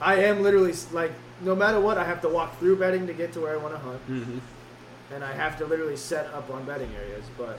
I 0.01 0.15
am 0.25 0.43
literally 0.43 0.73
like 0.93 1.13
no 1.43 1.55
matter 1.55 1.79
what, 1.79 1.99
I 1.99 2.05
have 2.05 2.23
to 2.23 2.31
walk 2.31 2.59
through 2.59 2.77
bedding 2.79 3.07
to 3.07 3.13
get 3.13 3.35
to 3.35 3.41
where 3.41 3.53
I 3.53 3.59
want 3.59 3.75
to 3.75 3.81
hunt. 3.81 4.09
Mm-hmm. 4.09 4.39
And 5.15 5.23
I 5.25 5.33
have 5.33 5.57
to 5.59 5.67
literally 5.67 5.97
set 5.97 6.27
up 6.35 6.51
on 6.51 6.65
bedding 6.65 6.91
areas. 6.97 7.25
But 7.39 7.59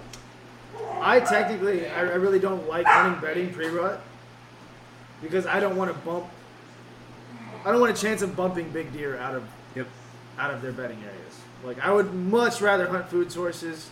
I 1.01 1.19
technically, 1.19 1.87
I, 1.87 1.99
I 1.99 2.15
really 2.15 2.39
don't 2.39 2.67
like 2.67 2.85
hunting 2.85 3.21
bedding 3.21 3.53
pre-rut 3.53 4.01
because 5.21 5.45
I 5.45 5.59
don't 5.59 5.75
want 5.75 5.91
to 5.91 5.97
bump. 5.99 6.25
I 7.65 7.71
don't 7.71 7.81
want 7.81 7.97
a 7.97 8.01
chance 8.01 8.21
of 8.21 8.35
bumping 8.35 8.69
big 8.69 8.93
deer 8.93 9.17
out 9.17 9.35
of 9.35 9.43
Yep. 9.75 9.87
out 10.39 10.53
of 10.53 10.61
their 10.61 10.71
bedding 10.71 10.99
areas. 11.03 11.39
Like 11.63 11.79
I 11.85 11.91
would 11.91 12.13
much 12.13 12.61
rather 12.61 12.87
hunt 12.87 13.07
food 13.09 13.31
sources, 13.31 13.89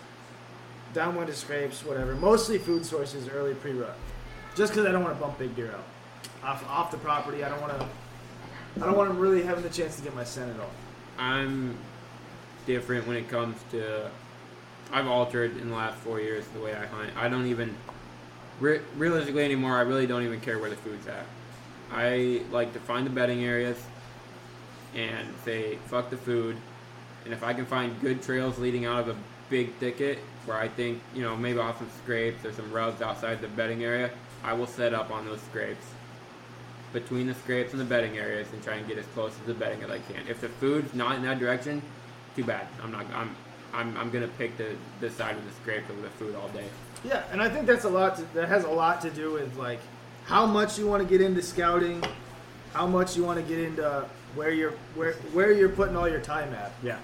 downwind 0.94 1.30
of 1.30 1.36
scrapes, 1.36 1.84
whatever. 1.84 2.16
Mostly 2.16 2.58
food 2.58 2.86
sources 2.86 3.28
early 3.28 3.54
pre-rut, 3.56 3.96
just 4.56 4.72
because 4.74 4.88
I 4.88 4.92
don't 4.92 5.04
want 5.04 5.16
to 5.16 5.22
bump 5.22 5.38
big 5.38 5.56
deer 5.56 5.72
out 5.72 5.84
off 6.44 6.70
off 6.70 6.92
the 6.92 6.98
property. 6.98 7.44
I 7.44 7.50
don't 7.50 7.62
want 7.62 7.78
to. 7.80 7.88
I 8.82 8.86
don't 8.86 8.98
want 8.98 9.10
to 9.10 9.16
really 9.18 9.42
having 9.42 9.64
the 9.64 9.70
chance 9.70 9.96
to 9.96 10.02
get 10.02 10.14
my 10.16 10.24
scent 10.24 10.54
at 10.54 10.60
all. 10.60 10.70
I'm 11.18 11.78
different 12.66 13.08
when 13.08 13.18
it 13.18 13.30
comes 13.30 13.58
to. 13.72 14.10
I've 14.92 15.08
altered 15.08 15.58
in 15.58 15.70
the 15.70 15.76
last 15.76 15.98
four 15.98 16.20
years 16.20 16.46
the 16.54 16.60
way 16.60 16.74
I 16.74 16.86
hunt. 16.86 17.12
I 17.18 17.30
don't 17.30 17.48
even. 17.48 17.76
Re- 18.60 18.82
realistically 18.96 19.44
anymore, 19.44 19.78
I 19.78 19.82
really 19.82 20.08
don't 20.08 20.24
even 20.24 20.40
care 20.40 20.60
where 20.60 20.70
the 20.70 20.78
food's 20.78 21.08
at. 21.08 21.26
I 21.92 22.42
like 22.52 22.74
to 22.74 22.80
find 22.80 23.06
the 23.06 23.10
bedding 23.10 23.44
areas 23.44 23.78
and 24.96 25.28
say, 25.44 25.76
fuck 25.88 26.10
the 26.10 26.18
food. 26.18 26.56
And 27.26 27.34
if 27.34 27.44
I 27.44 27.54
can 27.54 27.66
find 27.66 28.00
good 28.00 28.22
trails 28.22 28.58
leading 28.58 28.86
out 28.86 29.00
of 29.00 29.10
a 29.10 29.16
big 29.50 29.74
thicket 29.74 30.20
where 30.46 30.58
I 30.58 30.68
think, 30.68 31.02
you 31.14 31.22
know, 31.22 31.36
maybe 31.36 31.60
off 31.60 31.80
some 31.80 31.90
scrapes 32.04 32.46
or 32.46 32.54
some 32.54 32.72
rubs 32.72 33.02
outside 33.02 33.42
the 33.42 33.48
bedding 33.50 33.84
area, 33.84 34.12
I 34.44 34.54
will 34.54 34.68
set 34.68 34.94
up 34.94 35.12
on 35.12 35.26
those 35.26 35.42
scrapes 35.42 35.86
between 36.94 37.28
the 37.28 37.34
scrapes 37.34 37.74
and 37.74 37.82
the 37.82 37.86
bedding 37.86 38.18
areas 38.18 38.48
and 38.54 38.64
try 38.64 38.76
and 38.76 38.88
get 38.88 38.98
as 38.98 39.06
close 39.08 39.36
to 39.36 39.46
the 39.46 39.54
bedding 39.54 39.84
as 39.84 39.90
I 39.90 40.00
can. 40.00 40.26
If 40.30 40.40
the 40.40 40.48
food's 40.48 40.94
not 40.94 41.16
in 41.18 41.24
that 41.24 41.40
direction, 41.40 41.82
too 42.36 42.44
bad. 42.44 42.68
I'm 42.84 42.92
not. 42.92 43.06
I'm. 43.14 43.36
I'm. 43.74 43.98
I'm 43.98 44.10
gonna 44.10 44.28
pick 44.28 44.58
the 44.58 44.76
the 45.02 45.10
side 45.10 45.36
of 45.36 45.46
the 45.46 45.52
scrape 45.62 45.84
over 45.90 46.02
the 46.02 46.10
food 46.12 46.36
all 46.36 46.50
day. 46.50 46.66
Yeah, 47.04 47.24
and 47.32 47.42
I 47.42 47.50
think 47.50 47.66
that's 47.66 47.84
a 47.86 47.90
lot. 47.90 48.16
To, 48.18 48.24
that 48.34 48.48
has 48.50 48.64
a 48.64 48.70
lot 48.70 49.02
to 49.02 49.10
do 49.10 49.32
with 49.34 49.56
like 49.58 49.80
how 50.26 50.46
much 50.46 50.78
you 50.80 50.88
want 50.88 51.04
to 51.04 51.08
get 51.10 51.22
into 51.22 51.42
scouting, 51.42 52.04
how 52.74 52.88
much 52.88 53.16
you 53.16 53.24
want 53.24 53.40
to 53.40 53.46
get 53.46 53.60
into 53.64 54.06
where 54.36 54.52
you're 54.52 54.74
where 54.96 55.14
where 55.34 55.52
you're 55.52 55.70
putting 55.70 55.96
all 55.96 56.08
your 56.10 56.20
time 56.22 56.54
at. 56.54 56.72
Yeah. 56.84 56.98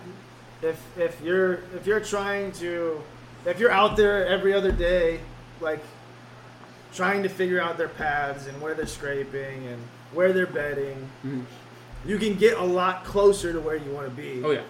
If 0.61 0.79
if 0.97 1.19
you're 1.21 1.63
if 1.75 1.85
you're 1.87 1.99
trying 1.99 2.51
to 2.53 3.01
if 3.45 3.59
you're 3.59 3.71
out 3.71 3.95
there 3.97 4.25
every 4.27 4.53
other 4.53 4.71
day, 4.71 5.19
like 5.59 5.83
trying 6.93 7.23
to 7.23 7.29
figure 7.29 7.59
out 7.61 7.77
their 7.77 7.87
paths 7.87 8.47
and 8.47 8.61
where 8.61 8.73
they're 8.73 8.85
scraping 8.85 9.65
and 9.67 9.81
where 10.13 10.33
they're 10.33 10.45
bedding, 10.45 11.09
Mhm. 11.25 11.45
you 12.05 12.17
can 12.17 12.35
get 12.35 12.57
a 12.57 12.63
lot 12.63 13.05
closer 13.05 13.53
to 13.53 13.59
where 13.61 13.77
you 13.77 13.91
want 13.91 14.07
to 14.09 14.13
be. 14.13 14.41
Oh 14.43 14.51
yeah. 14.51 14.61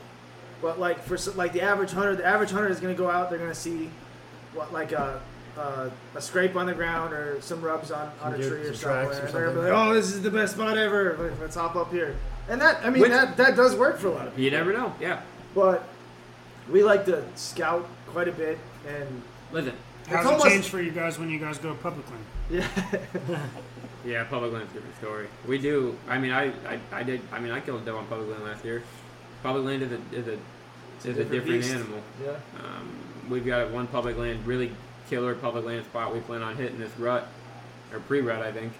But 0.62 0.80
like 0.80 1.02
for 1.04 1.17
like 1.36 1.54
the 1.54 1.62
average 1.62 1.91
hunter, 1.91 2.15
the 2.15 2.26
average 2.26 2.52
hunter 2.52 2.67
is 2.69 2.80
going 2.80 2.93
to 2.95 2.97
go 2.97 3.10
out. 3.10 3.30
They're 3.30 3.39
going 3.39 3.50
to 3.52 3.56
see 3.56 3.89
what 4.54 4.71
like 4.71 4.91
a, 4.91 5.21
a 5.58 5.91
a 6.15 6.21
scrape 6.21 6.56
on 6.56 6.65
the 6.67 6.74
ground 6.74 7.13
or 7.13 7.39
some 7.41 7.62
rubs 7.62 7.91
on, 7.91 8.12
on 8.21 8.34
a 8.34 8.38
tree 8.38 8.45
or 8.47 8.65
some 8.65 8.76
somewhere. 8.76 9.06
tracks 9.06 9.17
or 9.19 9.26
and 9.26 9.34
they're 9.36 9.50
be 9.50 9.56
something. 9.56 9.74
like, 9.74 9.88
"Oh, 9.89 9.93
this 9.93 10.12
is 10.12 10.21
the 10.21 10.32
best 10.32 10.54
spot 10.56 10.78
ever. 10.78 11.17
Like, 11.17 11.39
Let's 11.39 11.56
hop 11.56 11.76
up 11.76 11.91
here." 11.91 12.15
And 12.50 12.60
that 12.62 12.80
I 12.84 12.89
mean 12.89 13.02
Which- 13.02 13.12
that 13.12 13.38
that 13.38 13.56
does 13.56 13.76
work 13.76 13.97
for 14.00 14.08
a 14.08 14.12
lot 14.12 14.28
of 14.28 14.34
people. 14.34 14.43
You 14.43 14.52
never 14.52 14.74
know. 14.74 14.93
Yeah. 15.00 15.21
But 15.56 15.84
we 16.69 16.84
like 16.84 17.06
to 17.06 17.24
scout 17.36 17.88
quite 18.08 18.28
a 18.28 18.32
bit, 18.32 18.58
and 18.88 19.21
Listen. 19.52 19.74
It's 20.02 20.10
How's 20.10 20.26
almost- 20.26 20.45
it 20.47 20.50
change 20.50 20.69
for 20.69 20.82
you 20.82 20.91
guys 20.91 21.17
when 21.19 21.30
you 21.30 21.39
guys 21.39 21.58
go 21.58 21.74
public 21.76 22.06
land? 22.10 22.24
yeah, 22.50 23.39
Yeah, 24.06 24.24
public 24.26 24.52
land's 24.52 24.71
a 24.71 24.74
different 24.74 24.95
story. 24.97 25.28
We 25.47 25.58
do. 25.60 25.95
I 26.10 26.17
mean, 26.17 26.32
I, 26.32 26.45
I, 26.67 26.80
I 26.91 27.04
did. 27.04 27.21
I 27.32 27.39
mean, 27.39 27.52
I 27.52 27.60
killed 27.60 27.84
a 27.84 27.86
doe 27.86 27.97
on 27.97 28.08
public 28.08 28.30
land 28.32 28.43
last 28.43 28.65
year. 28.65 28.82
Public 29.43 29.65
land 29.65 29.84
is 29.84 29.91
a 29.91 29.99
is 30.15 30.27
a 30.27 30.32
a 30.34 30.38
is 31.10 31.17
a 31.17 31.23
different 31.25 31.32
different 31.32 31.63
animal. 31.65 31.99
yeah. 32.23 32.32
Um, 32.60 32.89
we've 33.30 33.45
got 33.45 33.71
one 33.71 33.88
public 33.88 34.17
land, 34.17 34.45
really 34.45 34.71
killer 35.10 35.34
public 35.36 35.65
land 35.65 35.86
spot. 35.86 36.13
We 36.13 36.19
plan 36.21 36.41
on 36.43 36.56
hitting 36.56 36.77
this 36.80 36.91
rut 36.99 37.27
or 37.91 37.99
pre-rut, 37.99 38.41
I 38.41 38.51
think. 38.51 38.71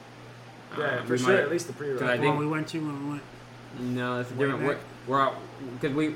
Yeah, 0.78 1.00
Um, 1.00 1.08
for 1.08 1.17
sure. 1.17 1.28
might- 1.34 1.39
At 1.39 1.50
least 1.52 1.67
the 1.67 1.74
pre 1.74 1.91
Cause 1.93 2.02
I 2.02 2.06
rut. 2.06 2.12
The 2.17 2.21
think- 2.24 2.36
one 2.36 2.45
we 2.45 2.47
went 2.52 2.67
to 2.69 2.80
when 2.80 3.04
we 3.06 3.10
went. 3.12 3.24
No, 3.80 4.19
it's 4.21 4.30
a 4.32 4.34
different. 4.36 4.63
We're, 4.63 4.78
we're 5.08 5.21
out 5.21 5.36
because 5.80 5.95
we 5.95 6.15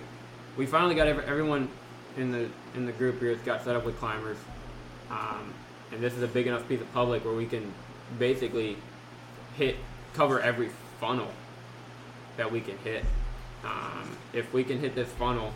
we 0.58 0.66
finally 0.66 0.96
got 0.96 1.08
every, 1.08 1.24
everyone 1.26 1.70
in 2.18 2.32
the 2.32 2.48
in 2.76 2.86
the 2.86 2.92
group 2.92 3.20
here 3.20 3.32
has 3.32 3.40
got 3.42 3.64
set 3.64 3.76
up 3.76 3.84
with 3.86 3.98
climbers, 4.00 4.38
um, 5.10 5.54
and 5.92 6.02
this 6.02 6.14
is 6.14 6.22
a 6.22 6.28
big 6.28 6.48
enough 6.48 6.68
piece 6.68 6.82
of 6.82 6.94
public 6.94 7.26
where 7.26 7.34
we 7.34 7.46
can 7.46 7.74
basically 8.20 8.78
hit 9.58 9.76
cover 10.14 10.40
every 10.40 10.70
funnel 11.00 11.30
that 12.38 12.52
we 12.52 12.62
can 12.62 12.78
hit. 12.80 13.04
Um, 13.66 14.18
if 14.34 14.54
we 14.54 14.64
can 14.64 14.80
hit 14.80 14.96
this 14.96 15.10
funnel, 15.10 15.52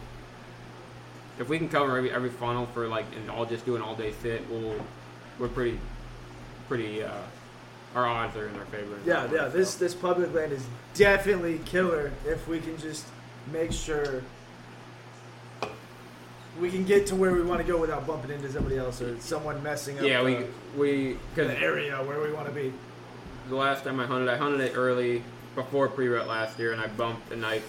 if 1.38 1.48
we 1.48 1.58
can 1.58 1.70
cover 1.70 1.98
every 1.98 2.12
every 2.12 2.30
funnel 2.30 2.66
for 2.68 2.88
like 2.88 3.06
and 3.16 3.30
all 3.30 3.46
just 3.46 3.66
do 3.66 3.76
an 3.76 3.82
all 3.82 3.96
day 3.96 4.14
sit, 4.22 4.42
we'll 4.50 4.76
we're 5.38 5.48
pretty 5.48 5.80
pretty. 6.68 7.04
Uh, 7.04 7.12
our 7.96 8.06
odds 8.06 8.38
are 8.38 8.48
in 8.48 8.56
our 8.56 8.66
favor. 8.66 9.00
Yeah, 9.04 9.28
yeah. 9.34 9.44
one, 9.44 9.52
This 9.52 9.72
so. 9.72 9.80
this 9.80 9.96
public 9.96 10.34
land 10.34 10.52
is 10.52 10.66
definitely 10.94 11.60
killer 11.66 12.12
if 12.26 12.48
we 12.48 12.60
can 12.60 12.78
just 12.78 13.06
make 13.52 13.72
sure 13.72 14.22
we 16.60 16.70
can 16.70 16.84
get 16.84 17.08
to 17.08 17.16
where 17.16 17.34
we 17.34 17.42
want 17.42 17.62
to 17.62 17.68
go 17.68 17.80
without 17.80 18.06
bumping 18.06 18.32
into 18.32 18.52
somebody 18.52 18.78
else 18.78 19.02
or 19.02 19.18
someone 19.20 19.62
messing 19.64 19.98
up. 19.98 20.04
Yeah, 20.06 20.24
we 20.24 20.36
the, 20.36 20.48
we 20.78 21.18
because 21.34 21.52
the 21.52 21.60
area 21.60 21.98
where 22.04 22.22
we 22.22 22.32
want 22.32 22.48
to 22.48 22.54
be. 22.54 22.74
the 23.48 23.56
last 23.56 23.84
time 23.84 24.00
I 24.00 24.06
hunted, 24.06 24.30
I 24.30 24.38
hunted 24.38 24.62
it 24.62 24.74
early 24.76 25.24
before 25.56 25.88
pre-rut 25.88 26.28
last 26.28 26.60
year, 26.60 26.74
and 26.74 26.82
I 26.82 26.88
bumped 26.88 27.32
a 27.32 27.36
nice 27.36 27.64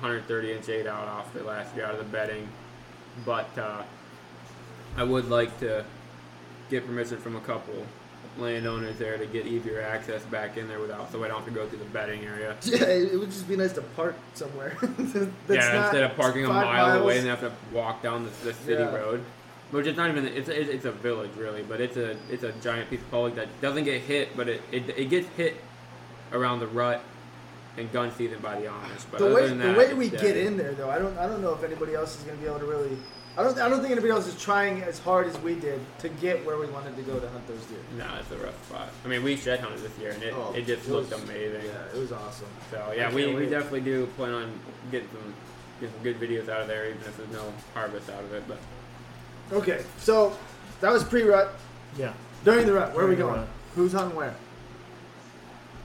130 0.00 0.52
inch 0.52 0.68
eight 0.68 0.86
out 0.86 1.08
off 1.08 1.32
the 1.32 1.42
last 1.42 1.74
year 1.76 1.84
out 1.84 1.92
of 1.94 1.98
the 1.98 2.04
bedding. 2.04 2.48
But 3.24 3.56
uh, 3.58 3.82
I 4.96 5.04
would 5.04 5.28
like 5.30 5.58
to 5.60 5.84
get 6.70 6.86
permission 6.86 7.18
from 7.18 7.36
a 7.36 7.40
couple 7.40 7.74
landowners 8.38 8.98
there 8.98 9.16
to 9.16 9.26
get 9.26 9.46
easier 9.46 9.80
access 9.80 10.22
back 10.24 10.56
in 10.56 10.66
there 10.66 10.80
without, 10.80 11.12
so 11.12 11.22
I 11.22 11.28
don't 11.28 11.36
have 11.36 11.44
to 11.46 11.52
go 11.52 11.68
through 11.68 11.78
the 11.78 11.84
bedding 11.86 12.24
area. 12.24 12.56
Yeah, 12.64 12.84
it 12.86 13.18
would 13.18 13.30
just 13.30 13.46
be 13.48 13.56
nice 13.56 13.72
to 13.74 13.82
park 13.82 14.16
somewhere. 14.34 14.76
That's 14.80 15.30
yeah, 15.48 15.72
not 15.72 15.84
instead 15.86 16.02
of 16.10 16.16
parking 16.16 16.44
a 16.44 16.48
mile 16.48 16.64
miles. 16.88 17.02
away 17.02 17.18
and 17.18 17.28
have 17.28 17.40
to 17.40 17.52
walk 17.72 18.02
down 18.02 18.24
the, 18.24 18.30
the 18.44 18.54
city 18.54 18.82
Yeah. 18.82 18.94
road. 18.94 19.24
Which 19.70 19.86
is 19.86 19.96
not 19.96 20.10
even 20.10 20.26
it's 20.26 20.48
a, 20.48 20.72
it's 20.72 20.84
a 20.84 20.92
village 20.92 21.30
really, 21.36 21.62
but 21.62 21.80
it's 21.80 21.96
a 21.96 22.16
it's 22.30 22.44
a 22.44 22.52
giant 22.62 22.90
piece 22.90 23.00
of 23.00 23.10
public 23.10 23.34
that 23.36 23.48
doesn't 23.60 23.84
get 23.84 24.02
hit, 24.02 24.36
but 24.36 24.48
it, 24.48 24.62
it, 24.70 24.88
it 24.96 25.04
gets 25.06 25.26
hit 25.36 25.56
around 26.32 26.60
the 26.60 26.66
rut 26.68 27.02
and 27.76 27.90
gun 27.92 28.12
season 28.14 28.38
by 28.40 28.60
the 28.60 28.66
Amish. 28.66 29.04
But 29.10 29.18
the 29.20 29.26
other 29.26 29.34
way 29.34 29.48
than 29.48 29.58
the 29.58 29.72
way 29.78 29.94
we 29.94 30.08
dead. 30.08 30.20
get 30.20 30.36
in 30.36 30.56
there 30.56 30.72
though, 30.74 30.90
I 30.90 30.98
don't 30.98 31.16
I 31.18 31.26
don't 31.26 31.42
know 31.42 31.52
if 31.54 31.62
anybody 31.64 31.94
else 31.94 32.16
is 32.18 32.22
gonna 32.24 32.38
be 32.38 32.46
able 32.46 32.58
to 32.60 32.66
really. 32.66 32.96
I 33.36 33.42
don't 33.42 33.58
I 33.58 33.68
don't 33.68 33.80
think 33.80 33.90
anybody 33.90 34.12
else 34.12 34.28
is 34.28 34.40
trying 34.40 34.82
as 34.82 35.00
hard 35.00 35.26
as 35.26 35.36
we 35.40 35.56
did 35.56 35.80
to 35.98 36.08
get 36.08 36.44
where 36.46 36.56
we 36.56 36.66
wanted 36.66 36.94
to 36.96 37.02
go 37.02 37.18
to 37.18 37.28
hunt 37.28 37.46
those 37.48 37.64
deer. 37.64 37.78
No, 37.98 38.06
it's 38.20 38.30
a 38.30 38.36
rough 38.38 38.66
spot. 38.68 38.88
I 39.04 39.08
mean, 39.08 39.24
we 39.24 39.36
shed 39.36 39.58
hunted 39.58 39.80
this 39.80 39.98
year, 39.98 40.12
and 40.12 40.22
it, 40.22 40.32
Oh, 40.36 40.52
it 40.54 40.66
just 40.66 40.86
it 40.86 40.92
looked 40.92 41.10
was- 41.10 41.22
amazing. 41.24 41.62
Yeah, 41.64 41.94
it 41.94 41.98
was 41.98 42.12
awesome. 42.12 42.46
So 42.70 42.92
yeah, 42.96 43.04
can't 43.10 43.14
we, 43.14 43.34
we 43.34 43.46
definitely 43.46 43.80
do 43.80 44.06
plan 44.16 44.34
on 44.34 44.52
getting 44.92 45.08
some 45.08 45.34
get 45.80 45.90
some 45.92 46.02
good 46.04 46.20
videos 46.20 46.48
out 46.48 46.60
of 46.60 46.68
there, 46.68 46.86
even 46.86 46.98
if 47.00 47.16
there's 47.16 47.30
no 47.32 47.52
harvest 47.74 48.08
out 48.08 48.22
of 48.22 48.32
it. 48.34 48.44
But 48.46 48.58
Okay, 49.52 49.82
so 49.98 50.36
that 50.80 50.92
was 50.92 51.02
pre-rut. 51.04 51.52
Yeah. 51.98 52.12
During 52.44 52.66
the 52.66 52.72
rut, 52.74 52.94
where 52.94 53.04
are 53.04 53.08
we 53.08 53.16
going? 53.16 53.40
rut. 53.40 53.48
Who's 53.74 53.92
hunting 53.92 54.16
where? 54.16 54.34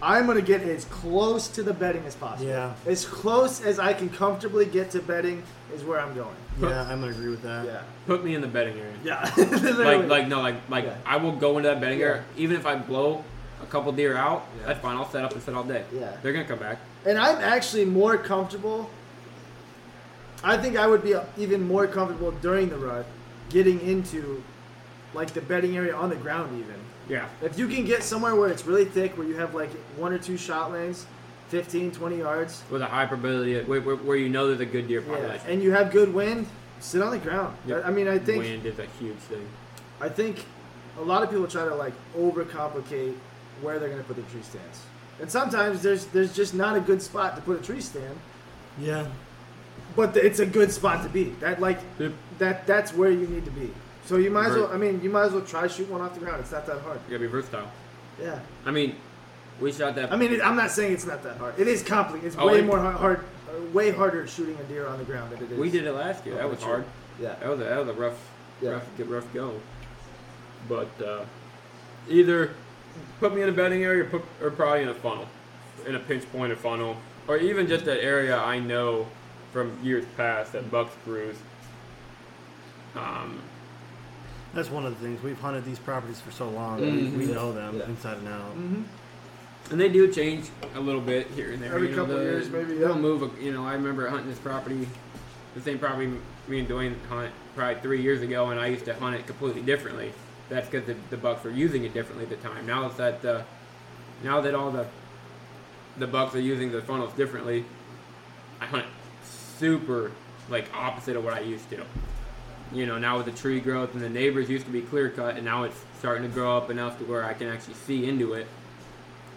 I'm 0.01 0.27
gonna 0.27 0.41
get 0.41 0.61
as 0.61 0.85
close 0.85 1.47
to 1.49 1.63
the 1.63 1.73
bedding 1.73 2.05
as 2.05 2.15
possible. 2.15 2.49
Yeah. 2.49 2.73
As 2.85 3.05
close 3.05 3.61
as 3.61 3.79
I 3.79 3.93
can 3.93 4.09
comfortably 4.09 4.65
get 4.65 4.91
to 4.91 5.01
bedding 5.01 5.43
is 5.73 5.83
where 5.83 5.99
I'm 5.99 6.15
going. 6.15 6.35
Yeah, 6.61 6.83
I'm 6.83 7.01
gonna 7.01 7.11
agree 7.11 7.29
with 7.29 7.41
that. 7.43 7.65
Yeah. 7.65 7.81
Put 8.07 8.23
me 8.23 8.33
in 8.35 8.41
the 8.41 8.47
bedding 8.47 8.77
area. 8.79 8.93
Yeah. 9.03 9.29
Like, 9.79 10.07
like 10.07 10.27
no, 10.27 10.41
like, 10.41 10.55
like 10.69 10.85
Yeah. 10.85 10.95
I 11.05 11.17
will 11.17 11.33
go 11.33 11.57
into 11.57 11.69
that 11.69 11.81
bedding 11.81 11.99
Yeah. 11.99 12.05
area, 12.05 12.23
even 12.37 12.55
if 12.55 12.65
I 12.65 12.75
blow 12.75 13.23
a 13.61 13.65
couple 13.65 13.91
deer 13.91 14.15
out. 14.15 14.45
Yeah. 14.59 14.67
That's 14.67 14.79
fine. 14.79 14.95
I'll 14.95 15.09
set 15.09 15.23
up 15.25 15.33
and 15.33 15.41
sit 15.43 15.53
all 15.53 15.63
day. 15.63 15.83
Yeah. 15.93 16.15
They're 16.23 16.33
gonna 16.33 16.45
come 16.45 16.59
back. 16.59 16.77
And 17.05 17.17
I'm 17.17 17.37
actually 17.37 17.85
more 17.85 18.17
comfortable. 18.17 18.89
I 20.43 20.55
think 20.57 20.77
I 20.77 20.87
would 20.87 21.03
be 21.03 21.15
even 21.37 21.67
more 21.67 21.87
comfortable 21.87 22.31
during 22.31 22.69
the 22.69 22.77
rut 22.77 23.05
getting 23.49 23.81
into 23.81 24.41
like 25.13 25.33
the 25.33 25.41
bedding 25.41 25.75
area 25.75 25.93
on 25.93 26.09
the 26.09 26.15
ground 26.15 26.57
even. 26.57 26.78
Yeah. 27.09 27.27
If 27.41 27.57
you 27.57 27.67
can 27.67 27.85
get 27.85 28.03
somewhere 28.03 28.35
where 28.35 28.49
it's 28.49 28.65
really 28.65 28.85
thick 28.85 29.17
where 29.17 29.27
you 29.27 29.35
have 29.35 29.55
like 29.55 29.71
one 29.97 30.13
or 30.13 30.19
two 30.19 30.37
shot 30.37 30.71
lanes, 30.71 31.05
15, 31.49 31.91
20 31.91 32.17
yards, 32.17 32.63
With 32.69 32.83
a 32.83 32.85
high 32.85 33.07
probability, 33.07 33.55
of, 33.55 33.67
where, 33.67 33.81
where, 33.81 33.95
where 33.95 34.17
you 34.17 34.29
know 34.29 34.47
there's 34.47 34.59
a 34.59 34.65
good 34.65 34.87
deer 34.87 35.03
yeah, 35.09 35.39
and 35.47 35.63
you 35.63 35.71
have 35.71 35.91
good 35.91 36.13
wind, 36.13 36.45
sit 36.79 37.01
on 37.01 37.11
the 37.11 37.17
ground. 37.17 37.57
Yep. 37.65 37.83
I 37.85 37.89
mean, 37.89 38.07
I 38.07 38.19
think 38.19 38.43
Wind 38.43 38.65
is 38.65 38.77
a 38.77 38.85
huge 38.99 39.17
thing. 39.17 39.47
I 39.99 40.09
think 40.09 40.45
a 40.97 41.01
lot 41.01 41.23
of 41.23 41.29
people 41.31 41.47
try 41.47 41.65
to 41.65 41.73
like 41.75 41.93
overcomplicate 42.15 43.15
where 43.61 43.79
they're 43.79 43.89
going 43.89 44.01
to 44.01 44.07
put 44.07 44.15
the 44.15 44.31
tree 44.31 44.43
stands. 44.43 44.81
And 45.19 45.29
sometimes 45.29 45.81
there's 45.81 46.05
there's 46.07 46.33
just 46.33 46.53
not 46.53 46.77
a 46.77 46.79
good 46.79 47.01
spot 47.01 47.35
to 47.35 47.41
put 47.41 47.59
a 47.59 47.63
tree 47.63 47.81
stand, 47.81 48.17
Yeah. 48.79 49.07
but 49.95 50.15
it's 50.15 50.39
a 50.39 50.45
good 50.45 50.71
spot 50.71 51.03
to 51.03 51.09
be. 51.09 51.25
That 51.41 51.59
like 51.59 51.79
Yep. 51.97 52.13
that 52.37 52.67
that's 52.67 52.93
where 52.93 53.09
you 53.11 53.27
need 53.27 53.43
to 53.45 53.51
be. 53.51 53.71
So 54.09 54.17
you 54.17 54.31
might 54.31 54.47
as 54.47 54.55
well. 54.55 54.71
I 54.73 54.77
mean, 54.77 55.01
you 55.03 55.09
might 55.11 55.25
as 55.25 55.33
well 55.33 55.45
try 55.45 55.67
shoot 55.67 55.87
one 55.87 56.01
off 56.01 56.15
the 56.15 56.19
ground. 56.19 56.39
It's 56.39 56.51
not 56.51 56.65
that 56.65 56.81
hard. 56.81 56.99
You 57.07 57.11
gotta 57.11 57.19
be 57.19 57.27
versatile. 57.27 57.69
Yeah. 58.19 58.39
I 58.65 58.71
mean, 58.71 58.95
we 59.61 59.71
shot 59.71 59.93
that. 59.93 60.11
I 60.11 60.15
mean, 60.15 60.33
it, 60.33 60.41
I'm 60.41 60.55
not 60.55 60.71
saying 60.71 60.93
it's 60.93 61.05
not 61.05 61.21
that 61.21 61.37
hard. 61.37 61.59
It 61.59 61.67
is 61.67 61.83
complicated. 61.83 62.29
It's 62.29 62.35
Oh, 62.39 62.47
way 62.47 62.57
it- 62.57 62.65
more 62.65 62.79
hard, 62.79 62.95
hard 62.95 63.19
uh, 63.19 63.61
way 63.71 63.91
harder 63.91 64.25
shooting 64.25 64.57
a 64.57 64.63
deer 64.63 64.87
on 64.87 64.97
the 64.97 65.03
ground 65.03 65.31
than 65.31 65.43
it 65.43 65.51
is. 65.51 65.59
we 65.59 65.69
did 65.69 65.85
it 65.85 65.91
last 65.93 66.25
year. 66.25 66.33
That 66.37 66.49
was 66.49 66.59
hard. 66.63 66.85
Yeah. 67.21 67.35
That 67.39 67.49
was 67.49 67.59
a, 67.59 67.65
that 67.65 67.77
was 67.77 67.87
a 67.89 67.93
rough, 67.93 68.19
Yeah. 68.63 68.69
rough, 68.71 68.97
get 68.97 69.07
rough 69.09 69.31
go. 69.31 69.53
But 70.67 70.89
uh, 70.99 71.25
either 72.09 72.55
put 73.19 73.35
me 73.35 73.43
in 73.43 73.49
a 73.49 73.51
bedding 73.51 73.83
area, 73.83 74.05
or, 74.05 74.07
put, 74.07 74.23
or 74.41 74.49
probably 74.49 74.81
in 74.81 74.89
a 74.89 74.93
funnel, 74.95 75.27
in 75.85 75.93
a 75.93 75.99
pinch 75.99 76.23
pointed 76.31 76.57
funnel, 76.57 76.97
or 77.27 77.37
even 77.37 77.67
just 77.67 77.85
that 77.85 78.03
area 78.03 78.35
I 78.39 78.57
know 78.57 79.05
from 79.53 79.77
years 79.83 80.05
past 80.17 80.53
that 80.53 80.71
bucks 80.71 80.95
cruise. 81.05 81.37
Um, 82.95 83.39
That's 84.53 84.69
one 84.69 84.85
of 84.85 84.99
the 84.99 85.05
things. 85.05 85.21
We've 85.21 85.39
hunted 85.39 85.63
these 85.65 85.79
properties 85.79 86.19
for 86.19 86.31
so 86.31 86.49
long. 86.49 86.79
Mhm. 86.79 87.17
We 87.17 87.25
know 87.27 87.53
them 87.53 87.77
Yeah. 87.77 87.85
inside 87.85 88.17
and 88.17 88.27
out. 88.27 88.55
Mm-hmm. 88.57 88.81
and 89.71 89.79
they 89.79 89.89
do 89.89 90.11
change 90.11 90.49
a 90.73 90.79
little 90.79 91.01
bit 91.01 91.27
here 91.35 91.51
and 91.51 91.61
there. 91.61 91.75
Every 91.75 91.89
you 91.89 91.95
know, 91.95 92.01
couple 92.03 92.17
the- 92.17 92.23
years, 92.23 92.49
maybe, 92.49 92.73
They'll 92.75 92.97
move. 92.97 93.21
A, 93.21 93.43
you 93.43 93.51
know, 93.53 93.63
I 93.67 93.73
remember 93.73 94.07
hunting 94.09 94.27
this 94.29 94.39
property, 94.39 94.87
the 95.53 95.61
same 95.61 95.77
property 95.77 96.11
me 96.47 96.59
and 96.59 96.67
Dwayne 96.67 96.95
hunt 97.07 97.31
probably 97.55 97.79
three 97.81 98.01
years 98.01 98.23
ago, 98.23 98.49
and 98.49 98.59
I 98.59 98.65
used 98.67 98.85
to 98.85 98.95
hunt 98.95 99.15
it 99.15 99.27
completely 99.27 99.61
differently. 99.61 100.11
That's 100.49 100.67
because 100.67 100.87
the, 100.87 100.95
the 101.11 101.17
bucks 101.17 101.43
were 101.43 101.51
using 101.51 101.83
it 101.83 101.93
differently 101.93 102.23
at 102.23 102.29
the 102.31 102.47
time. 102.47 102.65
Now 102.65 102.87
it's 102.87 102.95
that 102.95 103.23
uh, 103.23 103.41
now 104.23 104.41
that 104.41 104.55
all 104.55 104.71
the 104.71 104.87
the 105.99 106.07
bucks 106.07 106.33
are 106.33 106.39
using 106.41 106.71
the 106.71 106.81
funnels 106.81 107.13
differently, 107.13 107.65
I 108.59 108.65
hunt 108.65 108.85
super 109.23 110.11
like 110.49 110.65
opposite 110.73 111.15
of 111.15 111.23
what 111.23 111.33
I 111.35 111.41
used 111.41 111.69
to. 111.69 111.83
You 112.71 112.85
know, 112.85 112.99
now 112.99 113.17
with 113.17 113.25
the 113.25 113.31
tree 113.31 113.59
growth 113.59 113.93
and 113.93 114.01
the 114.01 114.09
neighbors 114.09 114.49
used 114.49 114.65
to 114.65 114.71
be 114.71 114.81
clear 114.81 115.09
cut, 115.09 115.35
and 115.35 115.45
now 115.45 115.63
it's 115.63 115.79
starting 115.97 116.23
to 116.23 116.29
grow 116.29 116.55
up 116.55 116.69
enough 116.69 116.99
to 116.99 117.05
where 117.05 117.23
I 117.23 117.33
can 117.33 117.47
actually 117.47 117.73
see 117.73 118.07
into 118.07 118.33
it. 118.33 118.47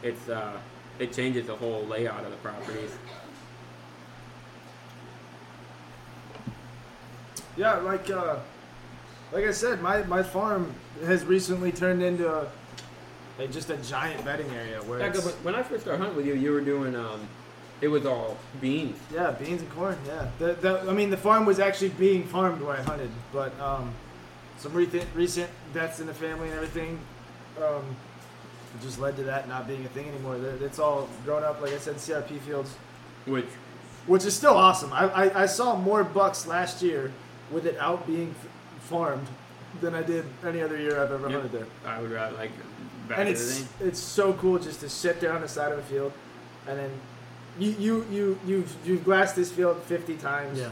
It's 0.03 0.29
uh, 0.29 0.59
it 0.99 1.12
changes 1.12 1.47
the 1.47 1.57
whole 1.57 1.87
layout 1.87 2.25
of 2.25 2.31
the 2.31 2.37
properties. 2.38 2.90
Yeah, 7.57 7.77
like 7.77 8.11
uh, 8.11 8.37
like 9.33 9.47
I 9.47 9.53
said, 9.53 9.81
my, 9.81 10.03
my 10.05 10.23
farm 10.23 10.75
has 11.05 11.25
recently 11.25 11.73
turned 11.73 12.03
into 12.03 12.31
a, 12.31 12.47
a 13.38 13.49
just 13.49 13.71
a 13.71 13.77
giant 13.79 14.25
bedding 14.25 14.51
area 14.51 14.83
where 14.83 15.01
Yeah, 15.01 15.12
when 15.42 15.55
I 15.55 15.62
first 15.62 15.83
started 15.83 15.99
hunting 15.99 16.16
with 16.16 16.27
you, 16.27 16.35
you 16.35 16.53
were 16.53 16.61
doing 16.61 16.95
um, 16.95 17.27
it 17.83 17.88
was 17.88 18.07
all 18.07 18.38
beans. 18.61 18.97
yeah 19.12 19.33
beans 19.33 19.61
and 19.61 19.71
corn. 19.73 19.99
Yeah, 20.07 20.29
the, 20.38 20.55
the, 20.55 20.81
I 20.88 20.92
mean 20.95 21.11
the 21.11 21.16
farm 21.16 21.45
was 21.45 21.59
actually 21.59 21.90
being 21.90 22.25
farmed 22.25 22.62
where 22.62 22.77
I 22.79 22.83
hunted, 22.83 23.11
but 23.33 23.59
um, 23.61 23.92
some 24.59 24.73
recent 24.73 25.05
recent 25.14 25.51
deaths 25.75 26.01
in 26.01 26.07
the 26.07 26.14
family 26.14 26.47
and 26.49 26.55
everything 26.57 26.99
um, 27.62 27.85
just 28.81 28.99
led 28.99 29.16
to 29.16 29.25
that 29.25 29.49
not 29.49 29.66
being 29.68 29.85
a 29.85 29.88
thing 29.88 30.09
anymore. 30.09 30.37
It's 30.62 30.79
all 30.79 31.09
grown 31.25 31.42
up, 31.45 31.61
like 31.61 31.73
I 31.75 31.79
said, 31.79 31.97
CRP 31.97 32.38
fields, 32.40 32.71
Which 33.27 33.45
which 34.07 34.25
is 34.25 34.35
still 34.35 34.55
awesome. 34.57 34.92
I, 34.92 35.05
I, 35.11 35.42
I 35.42 35.47
saw 35.47 35.77
more 35.77 36.03
bucks 36.05 36.47
last 36.47 36.83
year 36.83 37.12
with 37.53 37.66
it 37.66 37.77
out 37.79 38.05
being 38.07 38.31
f- 38.40 38.49
farmed 38.88 39.27
than 39.81 39.95
I 39.95 40.03
did 40.03 40.25
any 40.45 40.61
other 40.61 40.77
year 40.77 41.01
I've 41.01 41.12
ever 41.12 41.29
Yep. 41.31 41.40
hunted 41.42 41.53
there. 41.53 41.66
I 41.87 42.01
would 42.01 42.11
rather 42.11 42.35
like 42.37 42.51
back 43.09 43.18
and 43.18 43.29
the 43.29 43.33
it's 43.33 43.64
it's 43.81 43.99
so 44.01 44.33
cool 44.35 44.59
just 44.59 44.81
to 44.81 44.88
sit 44.88 45.21
there 45.21 45.33
on 45.33 45.40
the 45.42 45.49
side 45.49 45.71
of 45.73 45.79
a 45.79 45.83
field, 45.83 46.12
and 46.66 46.79
then 46.79 46.90
you 47.59 47.71
you 47.79 48.07
you 48.11 48.38
you've 48.47 48.77
you've 48.85 49.05
glassed 49.05 49.37
this 49.37 49.51
field 49.53 49.81
fifty 49.83 50.17
times. 50.17 50.59
Yeah. 50.59 50.69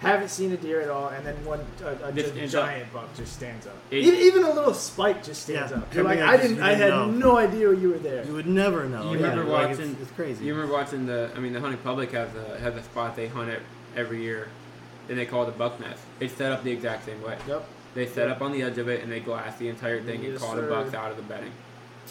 Haven't 0.00 0.28
seen 0.28 0.52
a 0.52 0.56
deer 0.56 0.80
at 0.80 0.90
all, 0.90 1.08
and 1.08 1.26
then 1.26 1.34
one 1.44 1.58
a, 1.82 2.06
a 2.06 2.12
Just 2.12 2.32
gi- 2.34 2.40
ends 2.42 2.54
up- 2.54 2.66
giant 2.66 2.92
buck 2.92 3.12
just 3.16 3.32
stands 3.32 3.66
up. 3.66 3.74
It- 3.90 4.04
even, 4.04 4.20
even 4.20 4.44
a 4.44 4.52
little 4.52 4.72
spike 4.72 5.24
just 5.24 5.42
stands 5.42 5.72
Yeah. 5.72 5.78
up. 5.78 5.92
You're 5.92 6.04
I 6.06 6.10
like 6.10 6.18
mean, 6.20 6.28
I 6.28 6.32
I 6.32 6.36
just- 6.36 6.42
didn't. 6.48 6.56
you 6.58 6.62
I 6.62 6.68
had 6.74 6.78
didn't 6.78 7.18
know. 7.18 7.30
no 7.32 7.36
idea 7.36 7.72
you 7.74 7.88
were 7.90 7.98
there. 7.98 8.24
You 8.24 8.32
would 8.34 8.46
never 8.46 8.84
know. 8.88 9.10
You 9.10 9.18
yeah. 9.18 9.30
remember 9.30 9.50
Like, 9.50 9.70
watching- 9.70 9.90
It's, 9.90 10.02
it's 10.02 10.10
crazy. 10.12 10.44
You 10.44 10.54
remember 10.54 10.72
watching 10.74 11.06
the? 11.06 11.30
I 11.34 11.40
mean, 11.40 11.52
the 11.52 11.60
hunting 11.60 11.80
public 11.80 12.12
has 12.12 12.28
a 12.36 12.60
has 12.60 12.76
a 12.76 12.82
spot 12.84 13.16
they 13.16 13.26
hunt 13.26 13.50
at 13.50 13.58
every 13.96 14.22
year, 14.22 14.46
and 15.08 15.18
they 15.18 15.26
call 15.26 15.42
it 15.42 15.46
the 15.46 15.52
buck 15.58 15.80
nest. 15.80 16.00
It's 16.20 16.32
set 16.34 16.52
up 16.52 16.62
the 16.62 16.70
exact 16.70 17.04
same 17.04 17.20
way. 17.20 17.36
Yep. 17.48 17.66
They 17.94 18.06
set 18.06 18.28
up 18.28 18.40
on 18.40 18.52
the 18.52 18.62
edge 18.62 18.78
of 18.78 18.88
it 18.88 19.02
and 19.02 19.10
they 19.10 19.18
glass 19.18 19.58
the 19.58 19.68
entire 19.68 20.00
thing 20.00 20.22
and 20.24 20.34
Yes, 20.34 20.40
call 20.42 20.54
the 20.54 20.62
sir. 20.62 20.68
bucks 20.68 20.94
out 20.94 21.10
of 21.10 21.16
the 21.16 21.24
bedding. 21.24 21.50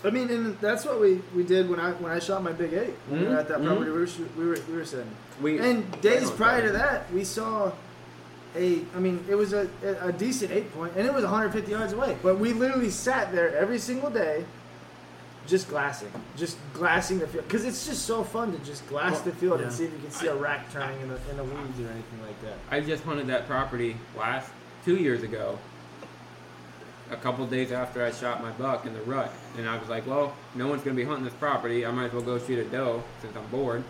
I 0.04 0.10
mean, 0.10 0.30
and 0.30 0.60
that's 0.60 0.86
what 0.86 1.00
we, 1.00 1.22
we 1.36 1.44
did 1.44 1.70
when 1.70 1.80
I 1.80 1.92
when 1.94 2.12
I 2.12 2.20
shot 2.20 2.44
my 2.44 2.52
big 2.52 2.74
eight. 2.74 2.94
When 3.10 3.22
we 3.22 3.28
at 3.28 3.48
that 3.48 3.60
mhm. 3.60 3.66
property 3.66 3.92
we 3.92 3.98
were 3.98 4.08
we 4.38 4.46
were 4.46 4.60
we 4.68 4.76
were 4.76 4.86
sitting. 4.86 5.10
We 5.42 5.60
And 5.60 6.02
days 6.02 6.30
prior 6.32 6.66
to 6.66 6.72
that, 6.74 7.12
we 7.12 7.24
saw 7.24 7.72
a. 8.56 8.82
I 8.96 9.00
mean, 9.00 9.24
it 9.30 9.36
was 9.36 9.54
a, 9.54 9.68
a 10.02 10.12
decent 10.12 10.52
eight 10.52 10.72
point, 10.74 10.94
and 10.96 11.08
it 11.08 11.14
was 11.14 11.24
150 11.24 11.72
yards 11.72 11.94
away. 11.94 12.18
But 12.22 12.40
we 12.40 12.54
literally 12.54 12.90
sat 12.90 13.32
there 13.32 13.56
every 13.56 13.80
single 13.80 14.10
day, 14.10 14.46
just 15.46 15.68
glassing, 15.70 16.12
just 16.36 16.58
glassing 16.74 17.20
the 17.20 17.28
field, 17.28 17.48
because 17.48 17.66
it's 17.66 17.86
just 17.86 18.06
so 18.06 18.24
fun 18.24 18.52
to 18.52 18.60
just 18.66 18.88
glass 18.88 19.14
Well, 19.14 19.24
the 19.24 19.32
field 19.32 19.60
yeah. 19.60 19.68
and 19.68 19.76
see 19.76 19.86
if 19.86 19.94
you 19.94 20.00
can 20.00 20.12
see 20.12 20.28
a 20.28 20.36
rack 20.36 20.72
turning 20.72 21.00
in 21.02 21.10
the 21.10 21.20
in 21.30 21.38
the 21.38 21.44
weeds 21.44 21.80
or 21.80 21.90
anything 21.90 22.22
like 22.26 22.40
that. 22.42 22.58
I 22.70 22.82
just 22.82 23.04
hunted 23.04 23.28
that 23.28 23.48
property 23.48 23.98
last 24.18 24.52
two 24.86 24.98
years 24.98 25.24
ago. 25.24 25.58
A 27.10 27.16
couple 27.16 27.46
days 27.48 27.72
after 27.72 28.04
I 28.06 28.12
shot 28.12 28.42
my 28.42 28.52
buck 28.52 28.86
in 28.86 28.94
the 28.94 29.02
rut, 29.02 29.32
and 29.58 29.68
I 29.68 29.78
was 29.78 29.88
like, 29.88 30.06
"Well, 30.06 30.36
no 30.56 30.68
one's 30.68 30.84
gonna 30.84 30.96
be 30.96 31.06
hunting 31.06 31.24
this 31.24 31.34
property. 31.36 31.86
I 31.86 31.92
might 31.92 32.08
as 32.08 32.12
well 32.14 32.22
go 32.22 32.38
shoot 32.38 32.60
a 32.60 32.66
doe 32.70 33.02
since 33.22 33.36
I'm 33.38 33.48
bored." 33.48 33.84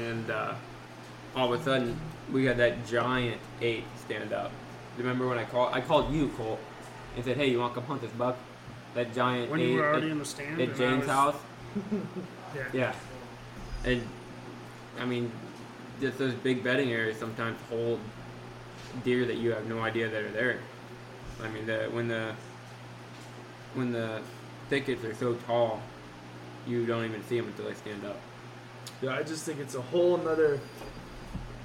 And 0.00 0.28
uh, 0.30 0.54
all 1.36 1.52
of 1.52 1.60
a 1.60 1.62
sudden, 1.64 1.98
we 2.32 2.44
had 2.44 2.56
that 2.58 2.84
giant 2.86 3.40
eight 3.60 3.84
stand 4.04 4.32
up. 4.32 4.50
Remember 4.98 5.28
when 5.28 5.38
I 5.38 5.44
called? 5.44 5.72
I 5.72 5.80
called 5.80 6.12
you, 6.12 6.28
Colt, 6.36 6.58
and 7.14 7.24
said, 7.24 7.36
"Hey, 7.36 7.46
you 7.48 7.60
want 7.60 7.74
to 7.74 7.80
come 7.80 7.86
hunt 7.88 8.02
this 8.02 8.10
buck?" 8.12 8.36
That 8.94 9.14
giant 9.14 9.50
When 9.50 9.60
eight 9.60 9.68
you 9.70 9.76
were 9.76 9.86
at- 9.86 9.92
already 9.92 10.10
in 10.10 10.18
the 10.18 10.24
stand. 10.24 10.60
at 10.60 10.74
James' 10.76 11.00
was- 11.02 11.08
house. 11.08 11.36
Yeah. 12.54 12.64
Yeah. 12.72 12.94
And 13.84 14.02
I 14.98 15.04
mean, 15.04 15.30
just 16.00 16.16
those 16.16 16.32
big 16.32 16.64
bedding 16.64 16.90
areas 16.90 17.18
sometimes 17.18 17.58
hold 17.68 18.00
deer 19.04 19.26
that 19.26 19.36
you 19.36 19.50
have 19.52 19.66
no 19.66 19.80
idea 19.80 20.08
that 20.08 20.22
are 20.22 20.30
there. 20.30 20.58
I 21.42 21.48
mean, 21.48 21.66
the, 21.66 21.88
when 21.92 22.08
the 22.08 22.32
when 23.74 23.92
the 23.92 24.20
thickets 24.70 25.04
are 25.04 25.14
so 25.14 25.34
tall, 25.46 25.80
you 26.66 26.86
don't 26.86 27.04
even 27.04 27.22
see 27.26 27.38
them 27.38 27.48
until 27.48 27.66
they 27.66 27.74
stand 27.74 28.04
up. 28.06 28.18
Yeah, 29.02 29.14
I 29.14 29.22
just 29.22 29.44
think 29.44 29.60
it's 29.60 29.74
a 29.74 29.82
whole 29.82 30.16
nother 30.16 30.58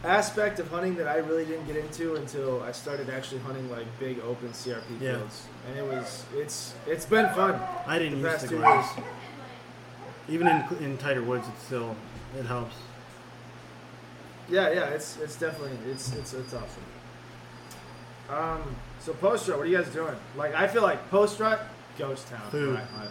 aspect 0.04 0.60
of 0.60 0.68
hunting 0.70 0.96
that 0.96 1.08
I 1.08 1.18
really 1.18 1.46
didn't 1.46 1.68
get 1.68 1.78
into 1.78 2.16
until 2.16 2.62
I 2.64 2.72
started 2.74 3.10
actually 3.10 3.40
hunting 3.42 3.70
like 3.72 3.86
big 4.00 4.20
open 4.20 4.50
CRP 4.50 4.82
Yeah. 5.00 5.18
fields, 5.18 5.44
and 5.70 5.78
it 5.78 5.86
was 5.86 6.26
it's 6.36 6.74
it's 6.86 7.06
been 7.06 7.30
fun. 7.34 7.60
I 7.88 7.98
didn't 8.00 8.22
the 8.22 8.30
use 8.30 8.42
the 8.42 8.48
two 8.50 8.58
glass. 8.58 8.98
years. 8.98 9.08
Even 10.30 10.48
in, 10.48 10.64
in 10.84 10.98
tighter 10.98 11.24
woods, 11.24 11.48
it 11.48 11.54
still 11.66 11.96
it 12.38 12.46
helps. 12.46 12.76
Yeah, 14.50 14.70
yeah, 14.72 14.86
it's 14.90 15.18
it's 15.18 15.38
definitely 15.38 15.78
it's 15.90 16.14
it's 16.14 16.34
it's 16.34 16.54
awesome. 16.54 16.84
Um, 18.30 18.76
so 19.02 19.14
post 19.14 19.48
rut, 19.48 19.58
what 19.58 19.68
are 19.68 19.70
you 19.70 19.78
guys 19.78 19.90
doing? 19.90 20.16
Like, 20.38 20.54
I 20.56 20.68
feel 20.68 20.82
like 20.84 21.10
post 21.10 21.40
rut, 21.40 21.62
ghost 21.98 22.28
town. 22.28 22.50
Food. 22.52 22.70
when 22.76 22.78
I. 22.78 23.08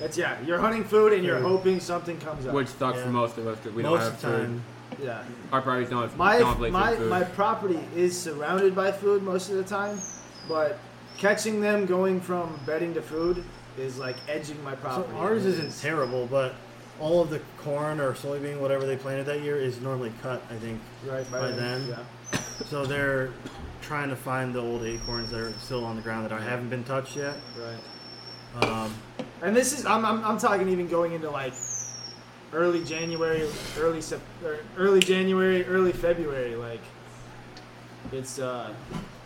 That's 0.00 0.18
yeah, 0.18 0.36
you're 0.44 0.58
hunting 0.58 0.82
food 0.84 1.12
and 1.12 1.22
you're 1.24 1.38
Food. 1.38 1.46
hoping 1.46 1.80
something 1.80 2.18
comes 2.18 2.46
up. 2.46 2.54
Which 2.54 2.66
sucks 2.68 2.98
Yeah. 2.98 3.04
for 3.04 3.10
most 3.10 3.38
of 3.38 3.46
us 3.46 3.58
because 3.58 3.76
we 3.76 3.82
Most 3.84 4.00
don't 4.00 4.06
of 4.08 4.12
have 4.12 4.20
the 4.22 4.26
food. 4.38 4.46
time, 4.46 4.62
yeah, 5.04 5.22
Our 5.52 5.62
properties 5.62 5.90
don't 5.90 6.02
have, 6.02 6.16
my 6.16 6.38
don't 6.40 6.60
have 6.60 6.72
my 6.72 6.96
food. 6.96 7.10
my 7.10 7.22
property 7.22 7.78
is 7.94 8.18
surrounded 8.20 8.74
by 8.74 8.90
food 8.90 9.22
most 9.22 9.50
of 9.50 9.56
the 9.56 9.62
time, 9.62 10.00
but 10.48 10.78
catching 11.16 11.60
them 11.60 11.86
going 11.86 12.20
from 12.20 12.58
bedding 12.66 12.92
to 12.94 13.02
food 13.02 13.44
is 13.78 13.96
like 13.98 14.16
edging 14.28 14.62
my 14.64 14.72
So 14.72 14.76
property. 14.78 15.16
ours 15.16 15.46
isn't 15.46 15.66
is. 15.66 15.80
terrible, 15.80 16.26
but 16.26 16.54
all 17.00 17.22
of 17.22 17.30
the 17.30 17.40
corn 17.58 18.00
or 18.00 18.14
soybean, 18.14 18.58
whatever 18.58 18.86
they 18.86 18.96
planted 18.96 19.26
that 19.26 19.42
year, 19.42 19.56
is 19.56 19.80
normally 19.80 20.12
cut. 20.22 20.42
I 20.50 20.54
think. 20.56 20.80
right 21.06 21.28
by 21.30 21.50
then. 21.52 21.86
Yeah. 21.88 22.38
So 22.66 22.84
they're 22.84 23.30
trying 23.84 24.08
to 24.08 24.16
find 24.16 24.54
the 24.54 24.60
old 24.60 24.82
acorns 24.84 25.30
that 25.30 25.40
are 25.40 25.52
still 25.60 25.84
on 25.84 25.96
the 25.96 26.02
ground 26.02 26.24
that 26.24 26.32
I 26.32 26.40
haven't 26.40 26.70
been 26.70 26.84
touched 26.84 27.16
yet. 27.16 27.34
Right. 27.58 28.64
Um, 28.64 28.94
And 29.42 29.54
this 29.54 29.78
is 29.78 29.84
I'm, 29.84 30.04
I'm, 30.04 30.24
I'm 30.24 30.38
talking 30.38 30.68
even 30.68 30.88
going 30.88 31.12
into 31.12 31.28
like 31.30 31.52
early 32.52 32.82
January, 32.84 33.48
early 33.78 34.00
Sep- 34.00 34.20
early 34.78 35.00
January, 35.00 35.64
early 35.66 35.92
February. 35.92 36.54
Like 36.56 36.80
it's 38.12 38.38
uh 38.38 38.72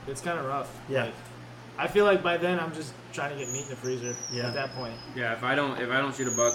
it's 0.07 0.21
kind 0.21 0.38
of 0.38 0.47
rough. 0.47 0.77
Yeah. 0.88 1.05
Like, 1.05 1.14
I 1.79 1.87
feel 1.87 2.05
like 2.05 2.23
by 2.23 2.37
then 2.37 2.59
I'm 2.59 2.75
just 2.75 2.92
trying 3.12 3.31
to 3.31 3.37
get 3.37 3.53
meat 3.53 3.64
in 3.64 3.71
the 3.71 3.77
freezer. 3.77 4.16
Yeah. 4.33 4.49
At 4.49 4.55
that 4.55 4.75
point. 4.75 4.94
Yeah, 5.14 5.33
if 5.35 5.44
I 5.44 5.55
don't 5.55 5.79
if 5.81 5.90
I 5.90 5.99
don't 6.01 6.14
shoot 6.14 6.27
a 6.27 6.37
buck, 6.37 6.55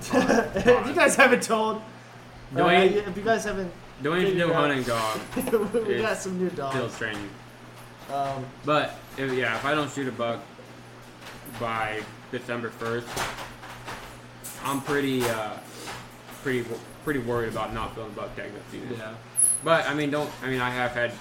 if 0.56 0.86
you 0.88 0.94
guys 0.94 1.14
haven't 1.14 1.42
told, 1.42 1.76
uh, 1.76 2.58
Dwayne- 2.58 3.06
if 3.06 3.16
you 3.16 3.22
guys 3.22 3.44
haven't, 3.44 3.70
Figure 4.02 4.46
new 4.46 4.52
hunting 4.52 4.82
dog 4.82 5.20
we 5.86 5.98
got 5.98 6.16
some 6.18 6.38
new 6.38 6.50
still 6.50 6.70
dogs. 6.70 6.96
training. 6.98 7.28
Um, 8.12 8.44
But 8.64 8.94
if, 9.16 9.32
yeah, 9.32 9.56
if 9.56 9.64
I 9.64 9.74
don't 9.74 9.90
shoot 9.92 10.08
a 10.08 10.12
buck 10.12 10.40
by 11.60 12.00
December 12.32 12.70
first, 12.70 13.06
I'm 14.64 14.80
pretty 14.82 15.22
uh, 15.24 15.52
pretty 16.42 16.64
pretty 17.04 17.20
worried 17.20 17.50
about 17.50 17.72
not 17.74 17.94
feeling 17.94 18.12
buck 18.12 18.34
tag 18.36 18.50
this 18.52 18.62
season. 18.80 18.96
yeah. 18.98 19.14
But 19.64 19.86
I 19.86 19.94
mean, 19.94 20.10
don't 20.10 20.30
I 20.42 20.48
mean 20.48 20.60
I 20.60 20.70
have 20.70 20.92
had 20.92 21.12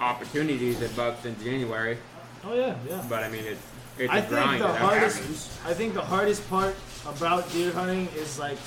opportunities 0.00 0.80
at 0.82 0.94
bucks 0.94 1.24
in 1.24 1.38
January, 1.42 1.98
Oh 2.44 2.54
yeah, 2.54 2.76
yeah. 2.88 3.02
but 3.08 3.22
I 3.22 3.28
mean 3.28 3.44
it's 3.44 3.60
it's 3.98 4.12
I 4.12 4.18
a 4.18 4.20
think 4.22 4.30
grind. 4.30 4.62
the 4.62 4.68
hardest, 4.72 5.18
happens. 5.18 5.58
I 5.66 5.74
think 5.74 5.94
the 5.94 6.02
hardest 6.02 6.48
part 6.50 6.76
about 7.06 7.50
deer 7.52 7.72
hunting 7.72 8.08
is 8.14 8.38
like, 8.38 8.58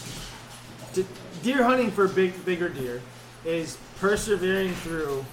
d- 0.93 1.05
deer 1.41 1.63
hunting 1.63 1.91
for 1.91 2.07
big, 2.07 2.43
bigger 2.45 2.69
deer, 2.69 3.01
is 3.45 3.77
persevering 3.99 4.73
through 4.75 5.25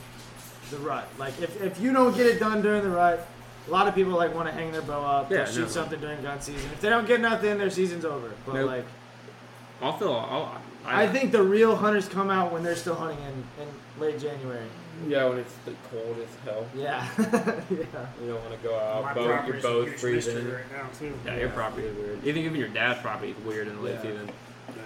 the 0.71 0.77
rut. 0.79 1.09
Like 1.19 1.40
if, 1.40 1.61
if 1.62 1.81
you 1.81 1.92
don't 1.92 2.16
get 2.16 2.27
it 2.27 2.38
done 2.40 2.62
during 2.62 2.83
the 2.83 2.90
rut, 2.90 3.27
a 3.66 3.71
lot 3.71 3.88
of 3.88 3.95
people 3.95 4.12
like 4.12 4.35
want 4.35 4.49
to 4.49 4.55
hang 4.55 4.71
their 4.73 4.83
bow 4.83 5.05
up, 5.05 5.31
Yeah, 5.31 5.38
they'll 5.38 5.47
shoot 5.47 5.61
no. 5.62 5.69
something 5.69 6.01
during 6.01 6.23
gun 6.23 6.40
season. 6.40 6.71
If 6.73 6.81
they 6.81 6.88
don't 6.88 7.07
get 7.07 7.21
nothing, 7.21 7.59
their 7.59 7.71
season's 7.71 8.05
over. 8.05 8.33
But 8.45 8.55
Nope. 8.55 8.66
like, 8.69 8.87
I'll 9.83 9.99
feel. 9.99 10.12
I'll, 10.14 10.61
I, 10.85 11.09
think 11.09 11.33
the 11.33 11.42
real 11.42 11.75
hunters 11.75 12.09
come 12.09 12.31
out 12.31 12.53
when 12.53 12.62
they're 12.62 12.77
still 12.77 12.95
hunting 12.95 13.19
in, 13.19 13.62
in 13.64 13.69
late 14.01 14.21
January. 14.21 14.64
yeah, 15.09 15.29
when 15.29 15.38
it's 15.38 15.53
like, 15.66 15.77
cold 15.90 16.16
as 16.21 16.29
hell, 16.45 16.64
Yeah, 16.77 17.07
yeah. 17.19 17.57
you 18.23 18.29
don't 18.29 18.40
want 18.40 18.53
to 18.53 18.66
go 18.66 18.79
out. 18.79 19.03
My 19.03 19.12
boat, 19.14 19.25
your 19.27 19.33
property's 19.37 19.62
boat's 19.64 19.88
a 19.88 19.90
huge 19.90 20.14
mystery 20.14 20.35
freezing. 20.35 20.53
right 20.53 20.73
now 20.73 20.88
too. 20.99 21.12
Yeah, 21.27 21.38
your 21.38 21.49
property 21.51 21.88
is 21.88 21.97
weird. 21.97 22.25
Even 22.25 22.42
even 22.42 22.55
your 22.61 22.69
dad's 22.69 23.01
property 23.01 23.33
is 23.37 23.45
weird 23.45 23.66
in 23.66 23.75
the 23.77 23.83
late 23.83 23.95
Yeah. 23.97 24.03
season. 24.03 24.31
Yeah. 24.69 24.83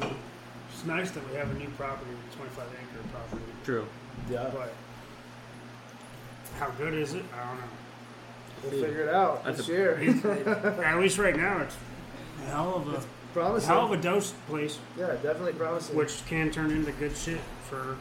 It's 0.00 0.84
nice 0.84 1.10
that 1.12 1.28
we 1.30 1.36
have 1.36 1.50
a 1.50 1.54
new 1.54 1.68
property, 1.70 2.10
a 2.10 2.36
25 2.36 2.64
acre 2.64 3.08
property, 3.12 3.42
True. 3.64 3.86
Yeah. 4.30 4.50
but 4.52 4.72
how 6.58 6.70
good 6.70 6.94
is 6.94 7.14
it? 7.14 7.24
I 7.34 7.46
don't 7.48 7.56
know. 7.58 7.62
We'll 8.62 8.72
figure 8.86 9.02
it 9.08 9.14
out 9.14 9.44
That's 9.44 9.58
this 9.58 9.68
a- 9.68 9.72
year. 9.72 10.80
At 10.84 10.98
least 11.00 11.18
right 11.18 11.36
now, 11.36 11.58
it's 11.62 11.76
a 12.42 12.46
hell 12.50 12.74
of 12.76 12.88
a 12.88 13.02
promising. 13.32 13.68
hell 13.68 13.84
of 13.84 13.92
a 13.92 13.96
dose 13.96 14.32
place, 14.48 14.78
yeah, 14.98 15.08
definitely 15.22 15.52
promising. 15.52 15.94
which 15.96 16.24
can 16.26 16.50
turn 16.50 16.70
into 16.70 16.92
good 16.92 17.16
shit 17.16 17.40
for 17.68 17.96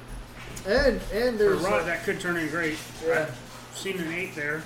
and 0.68 1.00
and 1.14 1.38
for 1.38 1.44
there's 1.44 1.62
rut. 1.62 1.72
like- 1.74 1.86
That 1.86 2.04
could 2.04 2.20
turn 2.20 2.38
in 2.38 2.48
great. 2.50 2.78
yeah. 3.06 3.28
I've 3.30 3.78
seen 3.78 4.00
an 4.00 4.12
eight 4.14 4.34
there. 4.36 4.64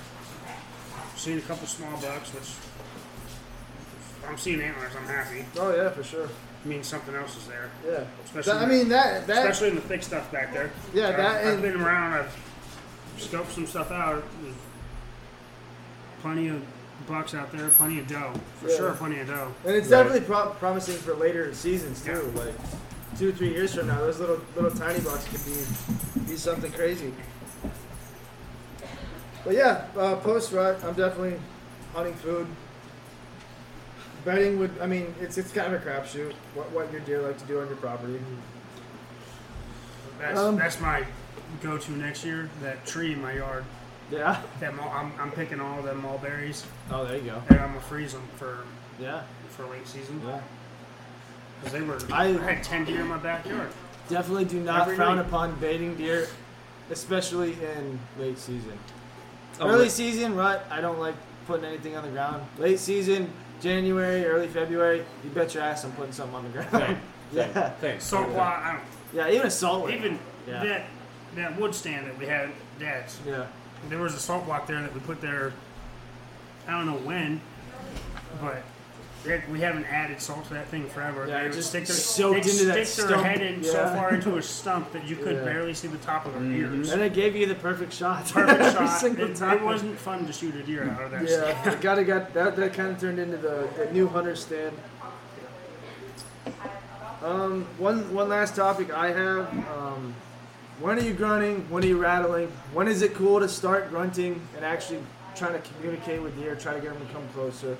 Seen 1.16 1.36
a 1.38 1.42
couple 1.42 1.66
small 1.66 2.00
bucks, 2.00 2.32
which 2.32 2.44
if 2.44 4.24
I'm 4.26 4.38
seeing 4.38 4.60
antlers. 4.62 4.92
I'm 4.96 5.06
happy. 5.06 5.44
Oh 5.58 5.74
yeah, 5.74 5.90
for 5.90 6.02
sure. 6.02 6.28
Means 6.64 6.86
something 6.86 7.14
else 7.14 7.36
is 7.38 7.46
there, 7.46 7.70
Yeah. 7.86 8.04
especially. 8.24 8.52
That- 8.52 8.62
I 8.62 8.66
mean 8.66 8.88
that 8.90 9.26
that 9.26 9.38
especially 9.38 9.68
in 9.70 9.74
the 9.76 9.80
thick 9.80 10.02
stuff 10.02 10.30
back 10.30 10.52
there. 10.52 10.70
yeah 10.92 11.08
I've- 11.08 11.16
that 11.16 11.36
I've 11.46 11.52
and 11.54 11.62
been 11.62 11.80
around. 11.80 12.12
I've 12.12 12.36
scoped 13.18 13.52
some 13.54 13.66
stuff 13.66 13.90
out. 13.90 14.22
There's 14.42 14.54
plenty 16.20 16.48
of 16.48 16.62
bucks 17.08 17.32
out 17.34 17.50
there. 17.50 17.66
Plenty 17.70 17.98
of 18.00 18.08
doe 18.08 18.32
for 18.60 18.68
Yeah. 18.68 18.76
sure. 18.76 18.92
Plenty 18.92 19.20
of 19.20 19.28
doe. 19.28 19.54
and 19.64 19.74
it's 19.74 19.88
Right. 19.88 20.02
definitely 20.02 20.20
pro- 20.26 20.50
promising 20.50 20.96
for 20.96 21.14
later 21.14 21.54
seasons 21.54 22.02
too. 22.04 22.30
Like 22.36 22.52
two 23.18 23.30
or 23.30 23.32
three 23.32 23.48
years 23.54 23.74
from 23.74 23.86
now, 23.88 23.98
those 24.00 24.18
little 24.20 24.40
little 24.54 24.70
tiny 24.70 25.00
bucks 25.00 25.24
could 25.28 25.42
be 25.46 26.30
be 26.30 26.36
something 26.36 26.70
crazy. 26.72 27.14
But 29.44 29.54
yeah, 29.54 29.84
uh, 29.96 30.16
post 30.16 30.52
rut, 30.52 30.78
I'm 30.84 30.92
definitely 30.94 31.40
hunting 31.94 32.14
food. 32.14 32.46
Betting 34.24 34.58
would, 34.58 34.70
I 34.80 34.86
mean, 34.86 35.14
it's 35.20 35.38
it's 35.38 35.50
kind 35.52 35.72
of 35.74 35.80
a 35.80 35.84
crapshoot. 35.84 36.32
What 36.54 36.70
what 36.72 36.90
your 36.92 37.00
deer 37.02 37.22
like 37.22 37.38
to 37.38 37.44
do 37.46 37.60
on 37.60 37.66
your 37.68 37.76
property? 37.76 38.20
That's 40.18 40.38
Um, 40.38 40.56
that's 40.56 40.80
my 40.80 41.04
go-to 41.62 41.92
next 41.92 42.24
year. 42.24 42.50
That 42.62 42.84
tree 42.86 43.12
in 43.14 43.22
my 43.22 43.32
yard. 43.32 43.64
Yeah. 44.10 44.42
That 44.58 44.74
mul- 44.74 44.92
I'm, 44.92 45.12
I'm 45.20 45.30
picking 45.30 45.60
all 45.60 45.80
them 45.82 46.02
mulberries 46.02 46.64
Oh, 46.90 47.04
there 47.04 47.16
you 47.16 47.22
go. 47.22 47.42
and 47.48 47.60
I'm 47.60 47.68
gonna 47.68 47.80
freeze 47.80 48.12
them 48.12 48.22
for 48.36 48.58
Yeah. 48.98 49.22
for 49.56 49.64
late 49.66 49.86
season 49.86 50.20
Yeah. 50.26 50.40
because 51.60 51.72
they 51.72 51.80
were. 51.86 51.98
I- 52.12 52.24
I, 52.24 52.54
had 52.54 52.62
ten 52.64 52.84
deer 52.84 53.00
in 53.00 53.06
my 53.06 53.18
backyard. 53.18 53.70
Definitely 54.08 54.46
do 54.46 54.60
not 54.60 54.82
Every 54.82 54.96
frown 54.96 55.16
night. 55.16 55.26
upon 55.26 55.54
baiting 55.60 55.94
deer, 55.94 56.26
especially 56.90 57.52
in 57.52 57.98
late 58.18 58.38
season. 58.38 58.76
Oh, 59.60 59.68
early 59.68 59.88
season, 59.88 60.34
rut, 60.34 60.66
I 60.70 60.80
don't 60.80 60.98
like 60.98 61.14
putting 61.46 61.64
anything 61.66 61.96
on 61.96 62.02
the 62.02 62.10
ground. 62.10 62.42
Late 62.58 62.80
season, 62.80 63.30
January, 63.60 64.24
early 64.24 64.48
February, 64.48 65.04
you 65.24 65.30
bet 65.30 65.54
your 65.54 65.62
ass 65.62 65.84
I'm 65.84 65.92
putting 65.92 66.12
something 66.12 66.34
on 66.36 66.44
the 66.44 66.50
ground. 66.50 66.70
Same. 66.70 66.98
yeah. 67.32 67.70
Thanks. 67.80 68.04
Salt 68.04 68.28
water. 68.28 68.40
I 68.40 68.72
don't. 68.72 68.82
Yeah, 69.12 69.34
even 69.34 69.46
a 69.46 69.50
salt 69.50 69.86
lick. 69.86 69.96
Even 69.96 70.18
Yeah. 70.46 70.64
that 70.64 70.86
that 71.36 71.60
wood 71.60 71.74
stand 71.74 72.06
that 72.06 72.18
we 72.18 72.26
had 72.26 72.50
Dad's. 72.78 73.18
Yeah. 73.26 73.46
There 73.88 73.98
was 73.98 74.14
a 74.14 74.18
salt 74.18 74.46
block 74.46 74.66
there 74.66 74.80
that 74.80 74.92
we 74.92 75.00
put 75.00 75.20
there. 75.20 75.52
I 76.66 76.72
don't 76.72 76.86
know 76.86 77.06
when, 77.06 77.40
but 78.40 78.56
it, 78.56 78.62
we 79.50 79.60
haven't 79.60 79.84
added 79.84 80.20
salt 80.20 80.46
to 80.46 80.54
that 80.54 80.66
thing 80.68 80.88
forever. 80.88 81.26
Yeah, 81.28 81.44
they 81.44 81.50
just 81.50 81.68
stick 81.68 81.86
their, 81.86 81.94
soaked 81.96 82.46
into 82.46 82.64
that 82.66 82.86
stick 82.86 83.06
their 83.08 83.18
stump. 83.18 83.26
head 83.26 83.42
in 83.42 83.62
so 83.62 83.84
far 83.94 84.14
into 84.14 84.36
a 84.36 84.42
stump 84.42 84.92
that 84.92 85.06
you 85.06 85.16
could 85.16 85.36
Yeah. 85.36 85.44
barely 85.44 85.74
see 85.74 85.88
the 85.88 85.98
top 85.98 86.24
of 86.26 86.32
their 86.32 86.42
Mhm. 86.42 86.78
ears. 86.78 86.90
And 86.92 87.02
it 87.02 87.12
gave 87.12 87.36
you 87.36 87.46
the 87.46 87.54
perfect 87.54 87.92
shot. 87.92 88.26
Perfect 88.30 88.60
every 88.60 88.86
shot. 88.86 88.98
single 89.00 89.30
It, 89.30 89.36
time. 89.36 89.58
it 89.58 89.62
wasn't 89.62 89.98
fun 89.98 90.26
to 90.26 90.32
shoot 90.32 90.54
a 90.54 90.62
deer 90.62 90.88
out 90.90 91.02
of 91.02 91.10
that. 91.10 91.28
Yeah, 91.28 91.70
it 91.72 91.80
gotta 91.82 92.02
got 92.04 92.32
that. 92.34 92.56
That 92.56 92.72
kind 92.72 92.88
of 92.92 93.00
turned 93.00 93.18
into 93.18 93.36
the, 93.36 93.68
the 93.76 93.92
new 93.92 94.08
hunter 94.08 94.34
stand. 94.36 94.76
Um, 97.22 97.66
one 97.76 98.12
one 98.14 98.28
last 98.30 98.56
topic 98.56 98.90
I 98.90 99.08
have. 99.08 99.48
Um, 99.76 100.14
when 100.80 100.98
are 100.98 101.02
you 101.02 101.12
grunting? 101.12 101.66
When 101.68 101.84
are 101.84 101.86
you 101.86 101.98
rattling? 101.98 102.50
When 102.72 102.88
is 102.88 103.02
it 103.02 103.14
cool 103.14 103.40
to 103.40 103.48
start 103.48 103.90
grunting 103.90 104.40
and 104.56 104.64
actually 104.64 105.00
trying 105.36 105.52
to 105.52 105.60
communicate 105.68 106.22
with 106.22 106.34
deer, 106.40 106.54
try 106.56 106.72
to 106.72 106.80
get 106.80 106.94
them 106.98 107.06
to 107.06 107.12
come 107.12 107.22
closer? 107.34 107.76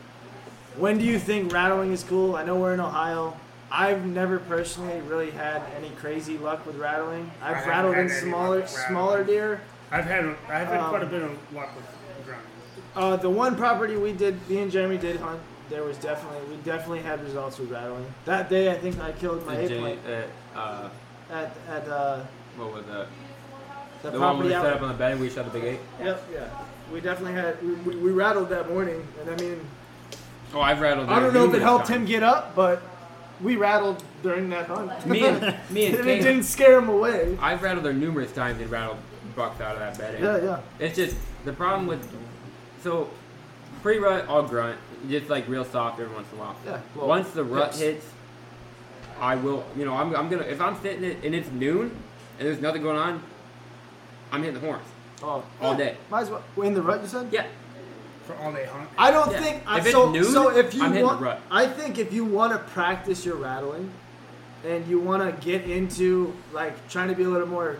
When 0.76 0.98
do 0.98 1.04
you 1.04 1.18
think 1.18 1.52
rattling 1.52 1.92
is 1.92 2.02
cool? 2.04 2.36
I 2.36 2.44
know 2.44 2.56
we're 2.56 2.74
in 2.74 2.80
Ohio. 2.80 3.36
I've 3.72 4.04
never 4.06 4.38
personally 4.38 5.00
really 5.02 5.30
had 5.30 5.62
any 5.76 5.90
crazy 5.90 6.38
luck 6.38 6.64
with 6.66 6.76
rattling. 6.76 7.30
I've 7.42 7.66
rattled 7.66 7.96
in 7.96 8.08
smaller 8.08 8.58
luck 8.60 8.64
with 8.64 8.76
rattling. 8.76 8.88
smaller 8.88 9.24
deer. 9.24 9.60
I've 9.92 10.04
had 10.04 10.24
I've 10.48 10.68
had 10.68 10.88
quite 10.88 11.02
a 11.02 11.04
Um, 11.06 11.10
bit 11.10 11.22
of 11.22 11.30
luck 11.54 11.68
with 11.76 11.84
grunting. 12.24 12.46
Uh, 12.96 13.16
the 13.16 13.30
one 13.30 13.56
property 13.56 13.96
we 13.96 14.12
did, 14.12 14.48
me 14.48 14.58
and 14.58 14.70
Jeremy 14.72 14.98
did 14.98 15.16
hunt. 15.20 15.40
There 15.68 15.84
was 15.84 15.96
definitely 15.98 16.40
we 16.48 16.56
definitely 16.62 17.00
had 17.00 17.22
results 17.22 17.58
with 17.58 17.70
rattling. 17.70 18.06
That 18.24 18.48
day, 18.50 18.72
I 18.72 18.74
think 18.78 18.98
I 19.00 19.12
killed 19.12 19.46
my 19.46 19.56
eight 19.56 19.68
J- 19.68 19.78
point 19.80 20.00
uh, 20.06 20.58
uh, 20.58 20.88
at 21.30 21.56
at 21.68 21.88
uh, 21.88 22.20
what 22.56 22.72
was 22.74 22.84
that? 22.86 23.06
the, 24.02 24.10
The, 24.10 24.18
one 24.20 24.38
we 24.38 24.48
set 24.50 24.64
up 24.66 24.82
on 24.82 24.88
the 24.88 24.94
bed 24.94 25.12
and 25.12 25.20
we 25.20 25.30
shot 25.30 25.44
the 25.44 25.52
big 25.52 25.64
eight. 25.74 25.80
Yep, 26.00 26.24
yeah. 26.32 26.48
We 26.92 27.00
definitely 27.00 27.34
had 27.34 27.62
we, 27.62 27.74
we, 27.74 27.96
we 27.96 28.10
rattled 28.10 28.48
that 28.48 28.68
morning, 28.68 29.06
and 29.20 29.30
I 29.30 29.36
mean 29.36 29.60
Oh, 30.52 30.60
I've 30.60 30.80
rattled. 30.80 31.08
I 31.08 31.20
don't 31.20 31.32
know 31.34 31.48
if 31.48 31.54
it 31.54 31.62
helped 31.62 31.86
times. 31.86 32.00
him 32.02 32.06
get 32.06 32.22
up, 32.22 32.54
but 32.54 32.82
we 33.40 33.56
rattled 33.56 34.02
during 34.22 34.50
that 34.50 34.66
hunt. 34.66 35.06
Me 35.06 35.24
and 35.26 35.40
me 35.70 35.86
and 35.86 35.96
and 35.96 36.08
it 36.08 36.22
didn't 36.22 36.42
scare 36.44 36.78
him 36.78 36.88
away. 36.88 37.38
I've 37.40 37.62
rattled 37.62 37.84
her 37.86 37.92
numerous 37.92 38.32
times 38.32 38.60
and 38.60 38.70
rattled 38.70 38.98
bucks 39.36 39.60
out 39.60 39.74
of 39.76 39.80
that 39.80 39.96
bed. 39.98 40.20
Yeah, 40.20 40.36
yeah. 40.42 40.60
It's 40.78 40.96
just 40.96 41.16
the 41.44 41.52
problem 41.52 41.86
with 41.86 42.06
so 42.82 43.08
pre-rut 43.82 44.26
I'll 44.28 44.42
grunt, 44.42 44.78
just 45.08 45.28
like 45.28 45.48
real 45.48 45.64
soft 45.64 46.00
every 46.00 46.14
once 46.14 46.26
in 46.32 46.38
a 46.38 46.40
while. 46.42 46.56
Yeah, 46.66 46.80
well, 46.94 47.06
Once 47.06 47.30
the 47.30 47.44
rut 47.44 47.68
yes. 47.72 47.78
hits, 47.80 48.06
I 49.20 49.36
will. 49.36 49.64
You 49.76 49.84
know, 49.84 49.94
I'm, 49.94 50.14
I'm 50.16 50.28
gonna 50.28 50.42
if 50.42 50.60
I'm 50.60 50.80
sitting 50.82 51.04
it 51.04 51.24
and 51.24 51.34
it's 51.34 51.50
noon 51.52 51.90
and 52.38 52.48
there's 52.48 52.60
nothing 52.60 52.82
going 52.82 52.98
on, 52.98 53.22
I'm 54.32 54.42
hitting 54.42 54.60
the 54.60 54.66
horns 54.66 54.84
Oh, 55.22 55.44
all 55.60 55.72
yeah, 55.72 55.78
day. 55.78 55.96
Might 56.10 56.22
as 56.22 56.30
well. 56.30 56.42
In 56.62 56.74
the 56.74 56.82
rut, 56.82 57.02
you 57.02 57.08
said? 57.08 57.28
Yeah, 57.30 57.46
For 58.30 58.42
all 58.42 58.52
day 58.52 58.66
hunt. 58.66 58.88
I 58.98 59.10
don't 59.10 59.30
Yeah. 59.32 59.40
think 59.40 59.62
I 59.66 59.78
If 59.78 59.86
it's 59.86 59.92
so. 59.94 60.10
noon, 60.10 60.24
so 60.24 60.56
if 60.56 60.74
you 60.74 60.82
I'm 60.82 60.92
hitting 60.92 61.02
the 61.06 61.12
want, 61.12 61.20
rut. 61.22 61.40
I 61.50 61.66
think 61.66 61.98
if 61.98 62.12
you 62.12 62.24
want 62.24 62.52
to 62.52 62.58
practice 62.72 63.24
your 63.24 63.36
rattling, 63.36 63.90
and 64.64 64.86
you 64.86 65.00
want 65.00 65.22
to 65.22 65.44
get 65.46 65.62
into 65.64 66.32
like 66.52 66.88
trying 66.88 67.08
to 67.08 67.14
be 67.14 67.24
a 67.24 67.28
little 67.28 67.48
more 67.48 67.76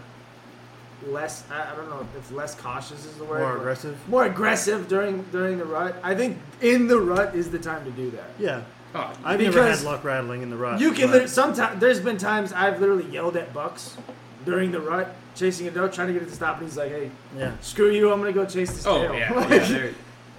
less. 1.07 1.45
I, 1.51 1.73
I 1.73 1.77
don't 1.77 1.89
know 1.91 2.07
if 2.19 2.31
less 2.33 2.55
cautious 2.55 3.05
is 3.05 3.15
the 3.17 3.25
word. 3.25 3.41
More 3.41 3.57
aggressive. 3.57 3.97
More 4.09 4.25
aggressive 4.25 4.89
during 4.89 5.23
during 5.33 5.59
the 5.59 5.65
rut. 5.65 5.97
I 6.03 6.15
think 6.15 6.39
in 6.61 6.89
the 6.89 6.99
rut 6.99 7.35
is 7.35 7.51
the 7.51 7.59
time 7.59 7.85
to 7.85 7.91
do 7.91 8.11
that. 8.13 8.31
Yeah, 8.39 8.63
Oh, 8.95 9.13
I've 9.25 9.41
never 9.41 9.63
had 9.63 9.83
luck 9.83 10.05
rattling 10.05 10.43
in 10.43 10.51
the 10.51 10.57
rut. 10.57 10.81
You 10.81 10.93
can 10.93 11.29
sometimes. 11.29 11.81
There's 11.81 12.01
been 12.01 12.17
times 12.19 12.53
I've 12.53 12.81
literally 12.81 13.07
yelled 13.07 13.37
at 13.37 13.53
bucks 13.53 13.97
during 14.45 14.73
the 14.73 14.81
rut, 14.81 15.15
chasing 15.35 15.69
a 15.69 15.71
doe, 15.71 15.87
trying 15.89 16.09
to 16.09 16.13
get 16.15 16.23
it 16.23 16.29
to 16.29 16.35
stop, 16.35 16.57
and 16.59 16.67
he's 16.67 16.77
like, 16.77 16.91
"Hey, 16.91 17.11
Yeah. 17.37 17.53
screw 17.61 17.91
you! 17.91 18.11
I'm 18.13 18.19
gonna 18.21 18.33
go 18.33 18.45
chase 18.47 18.73
this 18.73 18.87
oh 18.87 19.03
tail." 19.03 19.15
yeah, 19.15 19.33
Like, 19.35 19.51
yeah. 19.69 19.89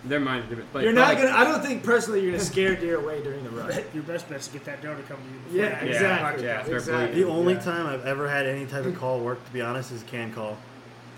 They're, 0.03 0.09
they're 0.09 0.19
mind 0.19 0.49
different. 0.49 0.71
But 0.73 0.83
you're 0.83 0.93
not 0.93 1.09
like, 1.09 1.17
gonna. 1.19 1.31
I 1.37 1.43
don't 1.43 1.61
think 1.63 1.83
personally 1.83 2.21
you're 2.21 2.31
gonna 2.31 2.43
scare 2.43 2.75
deer 2.75 2.99
away 2.99 3.21
during 3.23 3.43
the 3.43 3.49
rut. 3.51 3.83
Your 3.93 4.03
best 4.03 4.27
bet 4.29 4.39
is 4.39 4.47
to 4.47 4.53
get 4.53 4.65
that 4.65 4.81
doe 4.81 4.95
to 4.95 5.01
come 5.03 5.17
to 5.17 5.53
you. 5.55 5.61
Yeah, 5.63 5.83
you- 5.83 5.89
exactly. 5.91 6.43
yeah, 6.45 6.63
fair 6.63 6.75
exactly. 6.77 7.23
The 7.23 7.29
only 7.29 7.53
Yeah. 7.53 7.59
time 7.59 7.85
I've 7.87 8.05
ever 8.05 8.27
had 8.27 8.45
any 8.45 8.65
type 8.65 8.85
of 8.85 8.95
call 8.97 9.19
work, 9.19 9.43
to 9.45 9.51
be 9.51 9.61
honest, 9.61 9.91
is 9.91 10.01
a 10.01 10.05
can 10.05 10.33
call. 10.33 10.57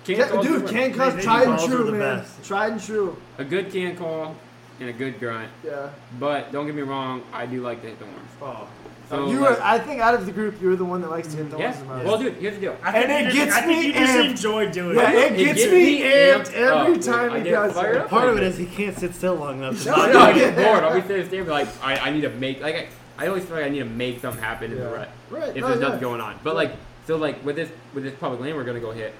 Can 0.05 0.17
Can, 0.17 0.29
calls 0.29 0.45
dude, 0.45 0.61
work. 0.63 0.71
can 0.71 0.93
calls 0.93 1.13
They- 1.13 1.17
they 1.19 1.23
tried 1.25 1.43
and 1.47 1.57
calls 1.57 1.63
are 1.71 1.75
true, 1.75 1.85
the 1.85 1.91
man. 1.93 2.17
best. 2.19 2.43
Tried 2.45 2.71
and 2.73 2.81
true. 2.83 3.17
a 3.37 3.43
good 3.45 3.71
can 3.71 3.95
call 3.95 4.35
and 4.79 4.89
a 4.89 4.93
good 4.93 5.17
grunt. 5.19 5.49
Yeah. 5.63 5.89
But 6.19 6.51
don't 6.51 6.65
get 6.65 6.75
me 6.75 6.81
wrong, 6.81 7.21
I 7.31 7.45
do 7.45 7.61
like 7.61 7.81
to 7.83 7.87
hit 7.87 7.99
the 7.99 8.05
horns. 8.05 8.29
Oh. 8.41 8.67
So 9.13 9.29
you 9.29 9.41
were. 9.41 9.59
I 9.61 9.77
think 9.77 10.01
out 10.01 10.15
of 10.15 10.25
the 10.25 10.31
group, 10.31 10.59
you 10.59 10.69
were 10.69 10.75
the 10.75 10.85
one 10.85 11.01
that 11.01 11.11
likes 11.11 11.27
to 11.29 11.37
hit 11.37 11.51
the 11.51 11.57
yeah. 11.57 11.65
ones 11.67 11.77
the 11.79 11.85
most. 11.85 12.05
Well, 12.05 12.17
dude, 12.17 12.33
here's 12.35 12.55
the 12.55 12.61
deal. 12.61 12.77
I 12.81 12.91
think 12.91 13.09
And 13.09 13.27
it 13.27 13.33
you 13.33 13.45
just- 13.45 13.45
gets 13.45 13.55
I 13.57 13.61
think 13.61 13.79
me 13.79 13.85
you 13.87 13.93
just 13.93 14.13
amped. 14.13 14.29
enjoy 14.31 14.71
doing 14.71 14.95
Yeah, 14.97 15.11
it. 15.11 15.31
it 15.33 15.37
gets 15.45 15.71
me 15.71 16.01
amped 16.01 16.53
every 16.53 16.97
time 16.99 17.31
I 17.33 17.39
he 17.41 17.49
does 17.51 17.77
it. 17.77 18.07
Part 18.07 18.29
of 18.29 18.37
it 18.37 18.43
is 18.43 18.57
he 18.57 18.65
can't 18.65 18.97
sit 18.97 19.13
still 19.13 19.35
long 19.35 19.59
enough. 19.59 19.83
To 19.83 19.89
No, 19.91 19.95
I 19.95 20.07
do 20.07 20.13
know, 20.13 20.19
I 20.19 20.29
it. 20.31 20.35
get 20.35 20.55
bored. 20.55 20.83
I'll 20.83 20.99
be 20.99 21.07
sitting 21.07 21.29
there, 21.29 21.43
like 21.43 21.67
I, 21.83 21.97
I 21.97 22.09
need 22.09 22.21
to 22.21 22.29
make 22.31 22.61
like 22.61 22.75
I, 22.75 22.87
I 23.17 23.27
always 23.27 23.45
feel 23.45 23.57
like 23.57 23.65
I 23.65 23.69
need 23.69 23.79
to 23.79 23.85
make 23.85 24.19
something 24.19 24.41
happen 24.41 24.71
in 24.71 24.77
the 24.79 24.83
Yeah. 24.85 24.89
rut 24.91 25.09
Right. 25.29 25.49
if 25.49 25.55
no, 25.57 25.67
there's 25.67 25.79
yeah. 25.79 25.87
nothing 25.87 26.01
going 26.01 26.21
on. 26.21 26.39
But 26.43 26.55
like 26.55 26.71
so 27.05 27.17
like 27.17 27.45
with 27.45 27.55
this 27.55 27.69
with 27.93 28.03
this 28.03 28.15
public 28.19 28.41
land 28.41 28.55
we're 28.55 28.63
gonna 28.63 28.79
go 28.79 28.91
hit, 28.91 29.13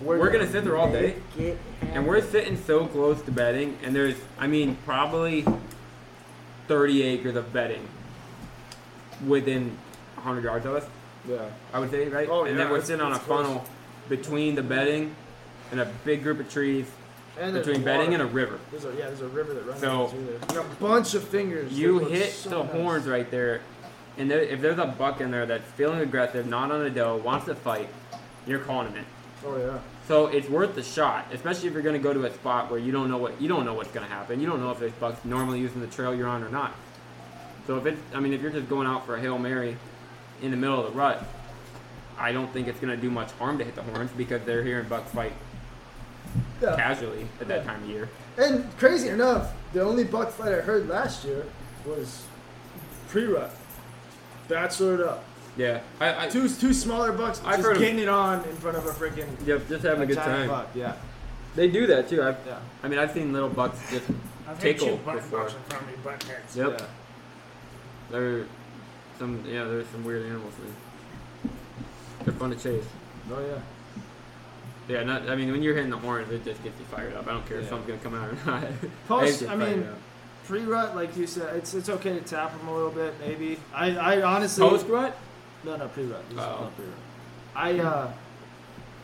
we're, 0.00 0.30
gonna 0.30 0.50
sit 0.50 0.64
there 0.64 0.76
all 0.76 0.90
day, 0.90 1.16
and 1.92 2.06
we're 2.06 2.20
sitting 2.20 2.56
so 2.56 2.86
close 2.86 3.20
to 3.22 3.30
bedding, 3.32 3.78
and 3.82 3.94
there's 3.96 4.16
I 4.38 4.46
mean 4.46 4.76
probably 4.84 5.44
30 6.68 7.02
acres 7.02 7.36
of 7.36 7.52
bedding 7.52 7.88
within 9.26 9.76
100 10.16 10.44
yards 10.44 10.66
of 10.66 10.74
us. 10.74 10.84
Yeah. 11.28 11.48
I 11.72 11.78
would 11.80 11.90
say, 11.90 12.08
right? 12.08 12.28
Oh, 12.30 12.44
and 12.44 12.50
yeah, 12.56 12.64
then 12.64 12.70
we're 12.70 12.76
it's- 12.76 12.88
sitting 12.88 13.04
on 13.04 13.12
a 13.12 13.16
it's 13.16 13.24
close. 13.24 13.44
funnel 13.46 13.64
between 14.08 14.54
the 14.54 14.62
bedding 14.62 15.14
and 15.70 15.80
a 15.80 15.86
big 16.04 16.22
group 16.22 16.38
of 16.40 16.50
trees 16.50 16.86
And 17.40 17.54
there's 17.54 17.66
between 17.66 17.84
bedding 17.84 18.10
water. 18.10 18.22
and 18.22 18.30
a 18.30 18.34
river. 18.34 18.58
There's 18.70 18.84
a, 18.84 18.90
yeah, 18.90 19.06
there's 19.06 19.22
a 19.22 19.28
river 19.28 19.54
that 19.54 19.66
runs 19.66 19.80
So- 19.80 20.08
through 20.08 20.26
there. 20.26 20.38
And 20.48 20.58
a 20.58 20.74
bunch 20.76 21.14
of 21.14 21.24
fingers. 21.24 21.72
You 21.72 21.98
that 21.98 22.04
look 22.04 22.12
hit 22.12 22.30
so 22.32 22.50
the 22.50 22.62
nice. 22.64 22.72
horns 22.72 23.06
right 23.06 23.30
there, 23.30 23.62
and 24.18 24.30
there, 24.30 24.40
if 24.40 24.60
there's 24.60 24.78
a 24.78 24.86
buck 24.86 25.20
in 25.20 25.30
there 25.30 25.46
that's 25.46 25.64
feeling 25.72 26.00
aggressive, 26.00 26.46
not 26.46 26.70
on 26.70 26.82
a 26.82 26.90
doe, 26.90 27.16
wants 27.16 27.46
to 27.46 27.54
fight, 27.54 27.88
you're 28.46 28.60
calling 28.60 28.88
him 28.88 28.96
in. 28.98 29.04
Oh 29.46 29.56
yeah. 29.58 29.78
So 30.06 30.26
it's 30.26 30.48
worth 30.50 30.74
the 30.74 30.82
shot, 30.82 31.26
especially 31.32 31.68
if 31.68 31.72
you're 31.74 31.82
going 31.82 31.96
to 31.96 32.02
go 32.02 32.12
to 32.12 32.24
a 32.26 32.32
spot 32.34 32.70
where 32.70 32.78
you 32.78 32.92
don't 32.92 33.10
know 33.10 33.16
what 33.16 33.40
you 33.40 33.48
don't 33.48 33.64
know 33.64 33.72
what's 33.74 33.90
going 33.90 34.06
to 34.06 34.12
happen. 34.12 34.38
You 34.38 34.46
don't 34.46 34.60
know 34.60 34.70
if 34.70 34.78
there's 34.78 34.92
bucks 34.92 35.24
normally 35.24 35.60
using 35.60 35.80
the 35.80 35.86
trail 35.86 36.14
you're 36.14 36.28
on 36.28 36.42
or 36.44 36.50
not. 36.50 36.74
So 37.66 37.76
if 37.78 37.86
it's, 37.86 38.00
I 38.14 38.20
mean, 38.20 38.32
if 38.32 38.42
you're 38.42 38.50
just 38.50 38.68
going 38.68 38.86
out 38.86 39.06
for 39.06 39.16
a 39.16 39.20
hail 39.20 39.38
mary 39.38 39.76
in 40.42 40.50
the 40.50 40.56
middle 40.56 40.78
of 40.84 40.92
the 40.92 40.98
rut, 40.98 41.22
I 42.18 42.32
don't 42.32 42.52
think 42.52 42.68
it's 42.68 42.78
going 42.78 42.94
to 42.94 43.00
do 43.00 43.10
much 43.10 43.32
harm 43.32 43.58
to 43.58 43.64
hit 43.64 43.74
the 43.74 43.82
horns 43.82 44.10
because 44.16 44.42
they're 44.44 44.62
hearing 44.62 44.86
bucks 44.88 45.10
fight 45.12 45.32
Yeah. 46.60 46.76
casually 46.76 47.26
at 47.40 47.48
that 47.48 47.64
Yeah. 47.64 47.72
time 47.72 47.82
of 47.84 47.88
year. 47.88 48.08
And 48.36 48.66
crazy 48.78 49.08
enough, 49.08 49.52
the 49.72 49.80
only 49.82 50.04
buck 50.04 50.30
fight 50.32 50.52
I 50.52 50.60
heard 50.60 50.88
last 50.88 51.24
year 51.24 51.44
was 51.86 52.24
pre-rut. 53.08 53.50
Bachelored 54.48 55.06
up. 55.06 55.24
Yeah, 55.56 55.80
I, 56.00 56.26
I 56.26 56.28
Two 56.28 56.48
two 56.48 56.72
smaller 56.74 57.12
bucks 57.12 57.40
I've 57.44 57.56
just 57.56 57.62
heard 57.62 57.76
of- 57.76 57.82
getting 57.82 58.00
it 58.00 58.08
on 58.08 58.42
in 58.44 58.56
front 58.56 58.76
of 58.76 58.84
a 58.86 58.90
freaking 58.90 59.28
yep, 59.46 59.68
just 59.68 59.84
having 59.84 60.02
a 60.02 60.06
good 60.06 60.16
giant 60.16 60.36
time. 60.36 60.48
buck. 60.48 60.68
Yeah. 60.74 60.94
They 61.54 61.68
do 61.68 61.86
that 61.86 62.08
too. 62.08 62.22
I've, 62.24 62.36
Yeah. 62.44 62.58
I 62.82 62.88
mean, 62.88 62.98
I've 62.98 63.12
seen 63.12 63.32
little 63.32 63.48
bucks 63.48 63.78
just 63.90 64.04
I've 64.48 64.56
had 64.56 64.60
tickle 64.60 64.88
two 64.88 64.96
button 65.04 65.20
before. 65.20 65.40
bucks 65.42 65.54
in 65.54 65.60
front 65.68 65.82
of 65.84 65.88
me, 65.88 65.94
button 66.02 66.28
heads. 66.28 66.56
Yep. 66.56 66.80
Yeah. 66.80 66.86
They're 68.10 68.46
some 69.18 69.44
yeah, 69.46 69.64
there's 69.64 69.86
some 69.88 70.04
weird 70.04 70.24
animals. 70.26 70.52
Man. 70.62 71.52
They're 72.24 72.34
fun 72.34 72.50
to 72.50 72.56
chase. 72.56 72.84
Oh 73.32 73.40
yeah. 73.40 73.58
Yeah, 74.86 75.02
not. 75.04 75.28
I 75.30 75.36
mean, 75.36 75.50
when 75.50 75.62
you're 75.62 75.74
hitting 75.74 75.90
the 75.90 75.96
horns, 75.98 76.30
it 76.30 76.44
just 76.44 76.62
gets 76.62 76.78
you 76.78 76.84
fired 76.86 77.14
up. 77.14 77.26
I 77.26 77.32
don't 77.32 77.46
care 77.46 77.58
if 77.58 77.64
Yeah. 77.64 77.70
something's 77.70 78.02
gonna 78.02 78.16
come 78.16 78.22
out 78.22 78.28
or 78.30 78.50
not. 78.60 78.70
Post- 79.08 79.48
I 79.48 79.56
mean, 79.56 79.84
up. 79.84 79.96
Pre-rut, 80.46 80.94
like 80.94 81.16
you 81.16 81.26
said, 81.26 81.56
it's 81.56 81.72
it's 81.72 81.88
okay 81.88 82.12
to 82.12 82.20
tap 82.20 82.56
them 82.58 82.68
a 82.68 82.74
little 82.74 82.90
bit, 82.90 83.14
maybe. 83.20 83.58
I 83.74 83.96
I 83.96 84.22
honestly 84.22 84.68
post 84.68 84.86
rut. 84.88 85.16
no 85.64 85.76
no 85.76 85.88
pre-rut. 85.88 86.22
This 86.28 86.38
Oh. 86.38 86.42
not 86.42 86.76
pre-rut. 86.76 86.94
I 87.56 87.78
uh, 87.78 88.12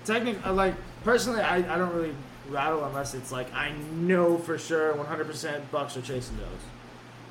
technically 0.04 0.50
like 0.52 0.74
personally, 1.02 1.40
I, 1.40 1.56
I 1.56 1.78
don't 1.78 1.94
really 1.94 2.14
rattle 2.50 2.84
unless 2.84 3.14
it's 3.14 3.32
like 3.32 3.50
I 3.54 3.72
know 3.92 4.36
for 4.36 4.58
sure 4.58 4.92
100% 4.94 5.70
bucks 5.70 5.96
are 5.96 6.02
chasing 6.02 6.36
those. 6.36 6.46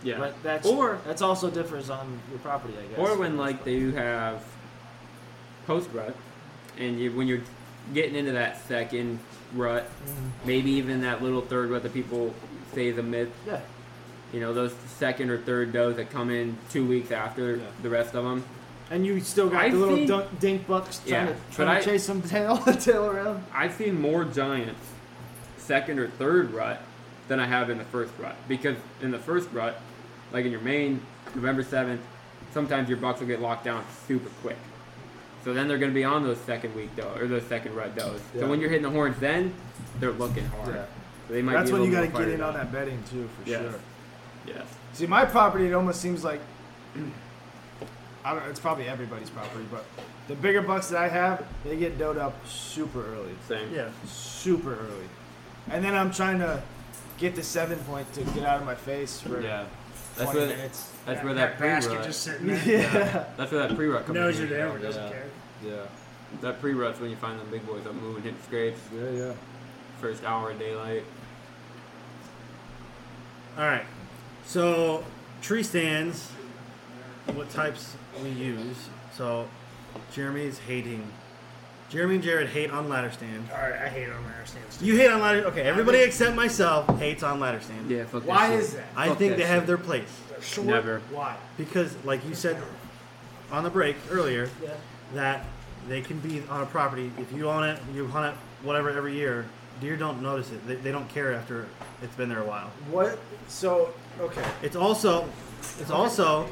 Yeah. 0.03 0.17
But 0.17 0.41
that's 0.43 0.67
Or- 0.67 0.99
that's 1.05 1.21
also 1.21 1.49
differs 1.49 1.89
on 1.89 2.19
your 2.29 2.39
property, 2.39 2.73
I 2.77 2.87
guess. 2.95 2.99
or 2.99 3.17
when 3.17 3.37
like 3.37 3.63
they 3.65 3.79
have 3.91 4.41
post 5.67 5.89
rut, 5.93 6.15
and 6.77 6.99
you 6.99 7.11
when 7.11 7.27
you're 7.27 7.41
getting 7.93 8.15
into 8.15 8.31
that 8.33 8.65
second 8.67 9.19
rut, 9.53 9.85
Mhm. 10.05 10.45
maybe 10.45 10.71
even 10.71 11.01
that 11.01 11.21
little 11.23 11.41
third 11.41 11.69
rut 11.69 11.83
that 11.83 11.93
people 11.93 12.33
say 12.73 12.87
is 12.87 12.97
a 12.97 13.03
myth. 13.03 13.29
Yeah. 13.47 13.59
You 14.31 14.39
know, 14.39 14.53
those 14.53 14.73
second 14.97 15.31
or 15.31 15.39
third 15.39 15.73
does 15.73 15.95
that 15.95 16.11
come 16.11 16.29
in 16.29 16.55
two 16.69 16.85
weeks 16.85 17.11
after 17.11 17.55
Yeah. 17.57 17.63
the 17.81 17.89
rest 17.89 18.13
of 18.15 18.23
them. 18.23 18.43
And 18.91 19.05
you 19.05 19.19
still 19.21 19.49
got 19.49 19.61
I've 19.65 19.71
the 19.73 19.77
little 19.79 19.95
seen- 19.97 20.07
dunk, 20.07 20.39
dink 20.39 20.67
bucks 20.67 20.99
trying 21.05 21.27
Yeah, 21.27 21.33
to, 21.33 21.55
trying 21.55 21.67
to 21.67 21.73
I- 21.73 21.81
chase 21.81 22.03
some 22.03 22.21
tail 22.21 22.57
tail 22.79 23.05
around. 23.05 23.43
I've 23.53 23.73
seen 23.73 23.99
more 23.99 24.23
giants 24.23 24.79
second 25.57 25.99
or 25.99 26.07
third 26.07 26.51
rut 26.53 26.81
than 27.27 27.39
I 27.39 27.45
have 27.47 27.69
in 27.69 27.77
the 27.79 27.83
first 27.85 28.11
rut. 28.19 28.35
Because 28.47 28.77
in 29.01 29.11
the 29.11 29.19
first 29.19 29.49
rut, 29.51 29.79
like 30.31 30.45
in 30.45 30.51
your 30.51 30.61
main 30.61 31.01
November 31.35 31.63
7th, 31.63 31.99
sometimes 32.53 32.89
your 32.89 32.97
bucks 32.97 33.19
will 33.19 33.27
get 33.27 33.41
locked 33.41 33.65
down 33.65 33.83
super 34.07 34.29
quick. 34.41 34.57
So 35.43 35.53
then 35.53 35.67
they're 35.67 35.77
going 35.77 35.91
to 35.91 35.95
be 35.95 36.03
on 36.03 36.23
those 36.23 36.37
second 36.39 36.75
week 36.75 36.95
doe 36.95 37.11
or 37.17 37.27
those 37.27 37.43
second 37.43 37.75
rut 37.75 37.95
does. 37.95 38.19
Yeah. 38.35 38.41
So 38.41 38.49
when 38.49 38.59
you're 38.59 38.69
hitting 38.69 38.83
the 38.83 38.89
horns, 38.89 39.17
then 39.19 39.53
they're 39.99 40.11
looking 40.11 40.45
hard. 40.45 40.75
Yeah. 40.75 40.85
So 41.27 41.33
they 41.33 41.41
might 41.41 41.53
That's 41.53 41.69
be 41.71 41.77
a 41.77 41.79
when 41.79 41.89
you 41.89 41.91
little 41.97 42.05
got 42.07 42.11
to 42.11 42.19
more 42.19 42.25
get 42.25 42.33
in 42.33 42.39
fired 42.39 42.55
on 42.55 42.59
that 42.59 42.71
betting 42.71 43.03
too, 43.09 43.29
for 43.41 43.49
Yes. 43.49 43.61
sure. 43.61 43.79
Yes. 44.47 44.65
See, 44.93 45.07
my 45.07 45.25
property, 45.25 45.67
it 45.67 45.73
almost 45.73 46.01
seems 46.01 46.23
like 46.23 46.41
I 48.25 48.33
don't. 48.33 48.43
know, 48.43 48.49
It's 48.49 48.59
probably 48.59 48.87
everybody's 48.87 49.29
property, 49.29 49.65
but 49.71 49.85
the 50.27 50.35
bigger 50.35 50.61
bucks 50.61 50.87
that 50.89 51.01
I 51.01 51.07
have, 51.07 51.45
they 51.63 51.77
get 51.77 51.97
doed 51.97 52.17
up 52.17 52.35
super 52.47 53.05
early, 53.13 53.31
Same. 53.47 53.73
Yeah. 53.73 53.89
super 54.05 54.73
early, 54.73 55.07
and 55.71 55.83
then 55.83 55.95
I'm 55.95 56.11
trying 56.11 56.39
to 56.39 56.61
get 57.17 57.35
the 57.35 57.43
seven 57.43 57.77
point 57.79 58.11
to 58.13 58.23
get 58.23 58.43
out 58.43 58.59
of 58.59 58.65
my 58.65 58.75
face 58.75 59.21
for 59.21 59.41
Yeah. 59.41 59.65
That's 60.19 60.31
20 60.31 60.47
where, 60.47 60.57
minutes. 60.57 60.91
that's 61.05 61.23
where 61.23 61.33
that 61.33 61.57
pre 61.57 61.67
basket 61.67 61.95
rut. 61.95 62.03
just 62.05 62.21
sitting 62.23 62.47
there. 62.47 62.63
Yeah, 62.65 63.23
That's 63.37 63.51
where 63.51 63.67
that 63.67 63.75
pre 63.75 63.87
rut 63.87 64.05
comes 64.05 64.15
knows 64.15 64.39
in. 64.39 64.47
you're 64.47 64.57
there, 64.57 64.69
but 64.71 64.81
doesn't 64.81 65.03
Yeah. 65.03 65.09
care. 65.09 65.25
yeah, 65.65 66.39
That 66.41 66.59
pre 66.61 66.73
rut's 66.73 66.99
when 66.99 67.09
you 67.09 67.15
find 67.15 67.39
them 67.39 67.47
big 67.49 67.65
boys 67.65 67.85
up 67.85 67.95
moving, 67.95 68.23
hitting 68.23 68.39
scrapes, 68.45 68.79
yeah, 68.95 69.09
yeah. 69.09 69.33
first 70.01 70.23
hour 70.23 70.51
of 70.51 70.59
daylight. 70.59 71.03
All 73.57 73.63
right. 73.65 73.85
So 74.45 75.03
tree 75.41 75.63
stands. 75.63 76.29
What 77.33 77.49
types 77.49 77.95
we 78.23 78.29
use? 78.29 78.89
So 79.15 79.47
Jeremy's 80.13 80.59
hating. 80.59 81.05
Jeremy 81.89 82.15
and 82.15 82.23
Jared 82.23 82.49
hate 82.49 82.69
on 82.71 82.87
ladder 82.87 83.11
stand. 83.11 83.49
All 83.51 83.57
right, 83.57 83.73
I 83.81 83.89
hate 83.89 84.09
on 84.09 84.23
ladder 84.25 84.45
stands. 84.45 84.81
You 84.81 84.95
hate 84.95 85.09
on 85.09 85.21
ladder. 85.21 85.43
Okay, 85.45 85.63
everybody 85.63 85.99
except 85.99 86.35
myself 86.35 86.87
hates 86.99 87.23
on 87.23 87.39
ladder 87.39 87.59
stand. 87.61 87.89
Yeah, 87.89 88.05
fuck 88.05 88.21
that 88.23 88.29
Why 88.29 88.49
shit. 88.49 88.59
is 88.59 88.73
that? 88.75 88.85
I 88.95 89.07
Fuck 89.09 89.17
think 89.17 89.31
that 89.31 89.37
they 89.39 89.45
have 89.45 89.61
shit. 89.61 89.67
their 89.67 89.77
place 89.79 90.19
They're 90.29 90.41
short. 90.41 90.67
Never. 90.67 91.01
Why? 91.11 91.35
because, 91.57 91.95
like 92.05 92.23
you 92.27 92.35
said 92.35 92.61
on 93.51 93.63
the 93.63 93.69
break 93.71 93.95
earlier, 94.11 94.49
Yeah. 94.63 94.69
that 95.15 95.45
they 95.87 96.01
can 96.01 96.19
be 96.19 96.43
on 96.49 96.61
a 96.61 96.65
property. 96.67 97.11
If 97.17 97.31
you 97.33 97.49
own 97.49 97.63
it, 97.63 97.79
you 97.93 98.05
hunt 98.07 98.35
it, 98.35 98.65
whatever, 98.65 98.91
every 98.91 99.15
year. 99.15 99.45
Deer 99.81 99.95
don't 99.95 100.21
notice 100.21 100.51
it. 100.51 100.67
They, 100.67 100.75
they 100.75 100.91
don't 100.91 101.07
care 101.09 101.33
after 101.33 101.65
it's 102.03 102.13
been 102.15 102.29
there 102.29 102.41
a 102.41 102.45
while. 102.45 102.69
What? 102.91 103.17
So 103.47 103.93
okay. 104.19 104.43
It's 104.61 104.75
also, 104.75 105.27
it's 105.79 105.89
also 105.89 106.47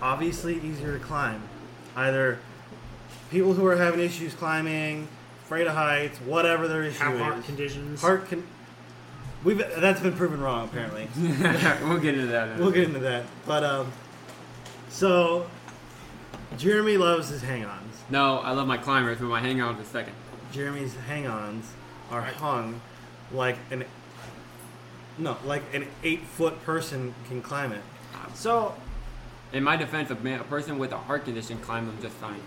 obviously 0.00 0.60
easier 0.60 0.96
to 0.98 1.04
climb. 1.04 1.42
Either 1.96 2.38
people 3.30 3.54
who 3.54 3.66
are 3.66 3.76
having 3.76 4.00
issues 4.00 4.34
climbing, 4.34 5.08
afraid 5.44 5.66
of 5.66 5.74
heights, 5.74 6.18
whatever 6.18 6.68
their 6.68 6.84
issue 6.84 6.98
Have 6.98 7.18
heart 7.18 7.38
is. 7.38 7.44
conditions. 7.46 8.00
Heart 8.00 8.28
can. 8.28 8.46
We've 9.44 9.58
that's 9.58 10.00
been 10.00 10.14
proven 10.14 10.40
wrong 10.40 10.64
apparently. 10.68 11.08
we'll 11.16 11.98
get 11.98 12.14
into 12.14 12.26
that. 12.28 12.58
we'll 12.58 12.70
get 12.72 12.84
into 12.84 12.98
that, 13.00 13.24
but 13.46 13.62
um, 13.62 13.92
so 14.88 15.48
Jeremy 16.58 16.96
loves 16.96 17.28
his 17.28 17.42
hang-ons. 17.42 17.96
No, 18.10 18.38
I 18.38 18.52
love 18.52 18.66
my 18.66 18.78
climbers, 18.78 19.18
but 19.18 19.26
my 19.26 19.40
hang-ons 19.40 19.80
is 19.80 19.86
second. 19.88 20.14
Jeremy's 20.52 20.94
hang-ons 21.06 21.72
are 22.10 22.22
hung 22.22 22.80
like 23.32 23.56
an 23.70 23.84
no, 25.18 25.36
like 25.44 25.62
an 25.72 25.86
eight-foot 26.02 26.62
person 26.64 27.14
can 27.28 27.40
climb 27.40 27.72
it. 27.72 27.82
So 28.34 28.74
In 29.52 29.62
my 29.62 29.76
defense, 29.76 30.10
a, 30.10 30.14
man, 30.16 30.40
a 30.40 30.44
person 30.44 30.78
with 30.78 30.92
a 30.92 30.98
heart 30.98 31.24
condition 31.24 31.58
climbs 31.58 31.88
them 31.88 32.02
just 32.02 32.14
fine. 32.16 32.40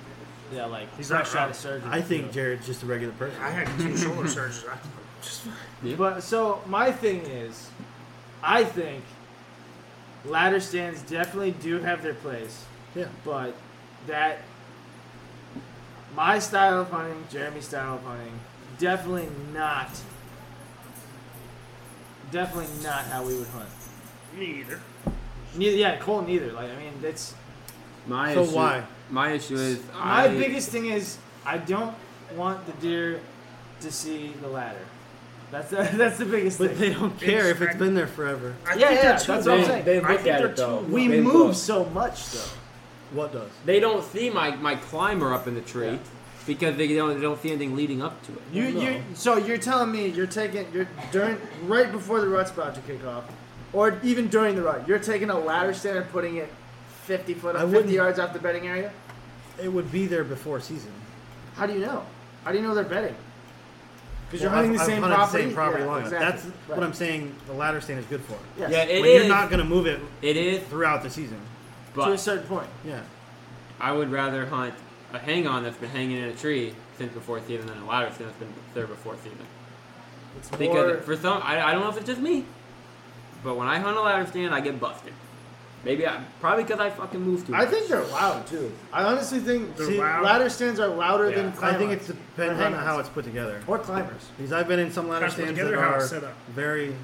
Yeah, 0.54 0.66
like 0.66 0.96
He's 0.98 1.08
fresh 1.10 1.34
not 1.34 1.44
out 1.44 1.50
of 1.52 1.56
surgery. 1.56 1.90
I 1.92 2.02
think 2.02 2.32
Jared's 2.32 2.66
just 2.66 2.84
a 2.84 2.86
regular 2.86 3.14
person. 3.14 3.40
I 3.42 3.50
had 3.52 3.68
two 3.80 3.96
shoulder 3.98 4.24
surgeries. 4.28 4.68
I 4.70 4.78
just 5.22 5.98
But 5.98 6.22
so 6.22 6.62
my 6.66 6.92
thing 6.92 7.22
is, 7.26 7.70
I 8.42 8.64
think 8.64 9.04
ladder 10.26 10.60
stands 10.60 11.02
definitely 11.04 11.52
do 11.52 11.80
have 11.80 12.02
their 12.02 12.14
place, 12.16 12.66
Yeah. 12.96 13.06
but 13.24 13.54
that 14.08 14.40
my 16.16 16.40
style 16.40 16.82
of 16.82 16.90
hunting, 16.90 17.24
Jeremy's 17.32 17.68
style 17.68 17.96
of 17.96 18.04
hunting, 18.04 18.40
definitely 18.80 19.30
not, 19.54 19.90
definitely 22.32 22.68
not 22.84 23.06
how 23.06 23.24
we 23.24 23.38
would 23.38 23.48
hunt. 23.50 23.70
me 24.36 24.60
either. 24.60 24.80
Neither, 25.56 25.78
yeah, 25.78 25.98
Cole 25.98 26.22
neither. 26.22 26.52
Like 26.52 26.70
I 26.72 26.76
mean, 26.76 26.94
it's 27.04 27.34
My 28.08 28.34
So 28.34 28.44
issue, 28.44 28.56
why? 28.56 28.84
My 29.10 29.32
issue 29.32 29.56
is 29.56 29.82
my 29.94 30.24
I, 30.24 30.28
biggest 30.30 30.70
thing 30.70 30.86
is 30.88 31.18
I 31.46 31.58
don't 31.58 31.96
want 32.36 32.66
the 32.66 32.74
deer 32.74 33.20
to 33.82 33.92
see 33.92 34.34
the 34.42 34.48
ladder. 34.48 34.80
That's 35.52 35.70
the, 35.72 35.78
that's 35.94 36.18
the 36.20 36.26
biggest 36.26 36.58
thing. 36.60 36.68
But 36.68 36.78
thing. 36.78 36.94
they 36.94 37.00
don't 37.00 37.20
care 37.20 37.50
if 37.50 37.62
it's 37.62 37.76
been 37.76 37.96
there 37.96 38.08
forever. 38.08 38.56
I 38.68 38.76
Yeah, 38.76 38.88
think 38.90 39.02
yeah, 39.02 39.02
they're 39.12 39.20
too 39.20 39.32
that's 39.32 39.46
what 39.48 39.60
I'm 39.60 39.66
saying. 39.66 39.86
They 39.86 40.00
I 40.00 40.16
think 40.18 40.28
at 40.28 40.40
they're 40.40 40.48
it 40.50 40.56
though. 40.56 40.82
too 40.82 40.86
we 40.94 41.08
They 41.08 41.22
move 41.22 41.34
look. 41.48 41.56
so 41.56 41.86
much 41.86 42.32
though. 42.32 42.50
What 43.14 43.34
does? 43.34 43.50
They 43.66 43.80
don't 43.80 44.04
see 44.04 44.30
my, 44.30 44.56
my 44.58 44.76
climber 44.76 45.34
up 45.34 45.48
in 45.48 45.56
the 45.56 45.62
tree 45.62 45.88
Yeah. 45.88 45.98
because 46.46 46.78
they 46.78 46.88
don't 46.96 47.16
they 47.16 47.22
don't 47.22 47.42
see 47.42 47.50
anything 47.50 47.76
leading 47.76 48.04
up 48.04 48.22
to 48.28 48.34
it. 48.34 48.42
You, 48.54 48.66
you, 48.80 49.02
so 49.16 49.38
you're 49.38 49.58
telling 49.58 49.92
me 49.92 50.08
you're 50.10 50.28
taking 50.28 50.68
you're 50.72 50.88
during 51.12 51.38
right 51.66 51.92
before 51.92 52.22
the 52.22 52.28
rut's 52.28 52.52
about 52.52 52.76
to 52.76 52.82
kick 52.82 53.04
off, 53.06 53.24
or 53.74 53.98
even 54.04 54.28
during 54.28 54.56
the 54.56 54.62
rut, 54.62 54.88
you're 54.88 55.00
taking 55.00 55.32
a 55.32 55.40
ladder 55.40 55.74
stand 55.74 55.98
and 55.98 56.10
putting 56.12 56.36
it 56.38 56.54
50 57.10 57.34
foot, 57.34 57.56
I 57.56 57.62
50 57.62 57.76
wouldn't- 57.76 57.94
yards 57.94 58.20
off 58.20 58.34
the 58.34 58.40
bedding 58.40 58.68
area. 58.68 58.92
It 59.62 59.68
would 59.68 59.92
be 59.92 60.06
there 60.06 60.24
before 60.24 60.60
season. 60.62 60.92
How 61.56 61.66
do 61.66 61.74
you 61.74 61.80
know? 61.80 62.06
How 62.46 62.52
do 62.52 62.60
you 62.60 62.64
know 62.64 62.76
they're 62.76 62.84
bedding? 62.84 63.16
Because 64.28 64.44
you're 64.44 64.52
Well, 64.52 64.58
hunting 64.60 64.74
the 64.78 64.84
I've- 64.84 64.92
same 64.92 65.04
I've 65.04 65.10
hunted 65.10 65.16
property. 65.26 65.42
The 65.44 65.48
same 65.50 65.56
property 65.56 65.84
yeah, 65.84 65.90
long 65.90 65.98
enough. 66.02 66.14
exactly. 66.14 66.30
That's 66.30 66.46
Right. 66.70 66.78
what 66.78 66.86
I'm 66.86 66.94
saying. 66.94 67.36
The 67.48 67.54
ladder 67.54 67.82
stand 67.82 68.00
is 68.00 68.06
good 68.06 68.22
for. 68.22 68.38
Yes. 68.60 68.70
Yeah, 68.72 68.84
it 68.84 69.02
when 69.02 69.10
is. 69.10 69.18
you're 69.26 69.36
not 69.36 69.50
going 69.50 69.58
to 69.60 69.66
move 69.66 69.88
it 69.88 70.00
it 70.22 70.38
is, 70.38 70.64
throughout 70.68 71.02
the 71.02 71.10
season. 71.10 71.40
to 71.96 72.02
a 72.02 72.06
but 72.06 72.20
certain 72.20 72.46
point. 72.46 72.68
Yeah. 72.86 73.00
I 73.82 73.92
would 73.92 74.12
rather 74.12 74.46
hunt 74.46 74.76
a 75.12 75.18
hang 75.18 75.48
on 75.48 75.64
that's 75.64 75.78
been 75.78 75.90
hanging 75.90 76.18
in 76.18 76.26
a 76.26 76.34
tree 76.34 76.76
since 77.00 77.12
before 77.12 77.42
season 77.48 77.66
than 77.66 77.80
a 77.80 77.86
ladder 77.88 78.12
stand 78.14 78.30
that's 78.30 78.40
been 78.40 78.54
there 78.76 78.86
before 78.86 79.16
season. 79.24 79.40
It's 80.38 80.50
Because 80.52 80.94
more. 80.94 81.02
for 81.02 81.16
some, 81.18 81.42
I, 81.44 81.60
I 81.70 81.72
don't 81.72 81.82
know 81.82 81.90
if 81.90 81.98
it's 81.98 82.06
just 82.06 82.22
me, 82.22 82.46
but 83.44 83.56
when 83.58 83.68
I 83.68 83.80
hunt 83.80 83.98
a 83.98 84.02
ladder 84.02 84.28
stand, 84.28 84.54
I 84.54 84.60
get 84.62 84.80
busted. 84.80 85.14
Maybe 85.86 86.06
I 86.06 86.22
probably 86.42 86.64
because 86.66 86.80
I 86.80 86.90
fucking 86.90 87.22
moved 87.22 87.48
too 87.48 87.56
I 87.56 87.66
think 87.66 87.88
they're 87.88 88.04
loud 88.06 88.46
too. 88.48 88.72
I 88.92 89.04
honestly 89.04 89.40
think 89.40 89.76
They're 89.78 89.88
see, 89.88 89.98
loud? 90.00 90.24
ladder 90.24 90.50
stands 90.50 90.80
are 90.80 90.88
louder 90.88 91.30
Yeah. 91.30 91.38
than 91.50 91.54
I 91.64 91.74
think 91.76 91.92
it 91.92 92.06
depends 92.06 92.62
on 92.62 92.74
how 92.74 93.00
it's 93.00 93.08
put 93.10 93.24
together. 93.26 93.62
or 93.66 93.80
climbers. 93.80 94.28
Because 94.38 94.52
I've 94.52 94.68
been 94.68 94.80
in 94.80 94.92
some 94.92 95.08
ladder 95.08 95.26
How's 95.26 95.36
put 95.36 95.44
stands 95.44 95.58
together, 95.60 95.78
that 95.78 95.84
how 95.84 95.94
are 95.94 95.98
it's 96.00 96.10
set 96.10 96.24
up? 96.24 96.34
very 96.50 96.96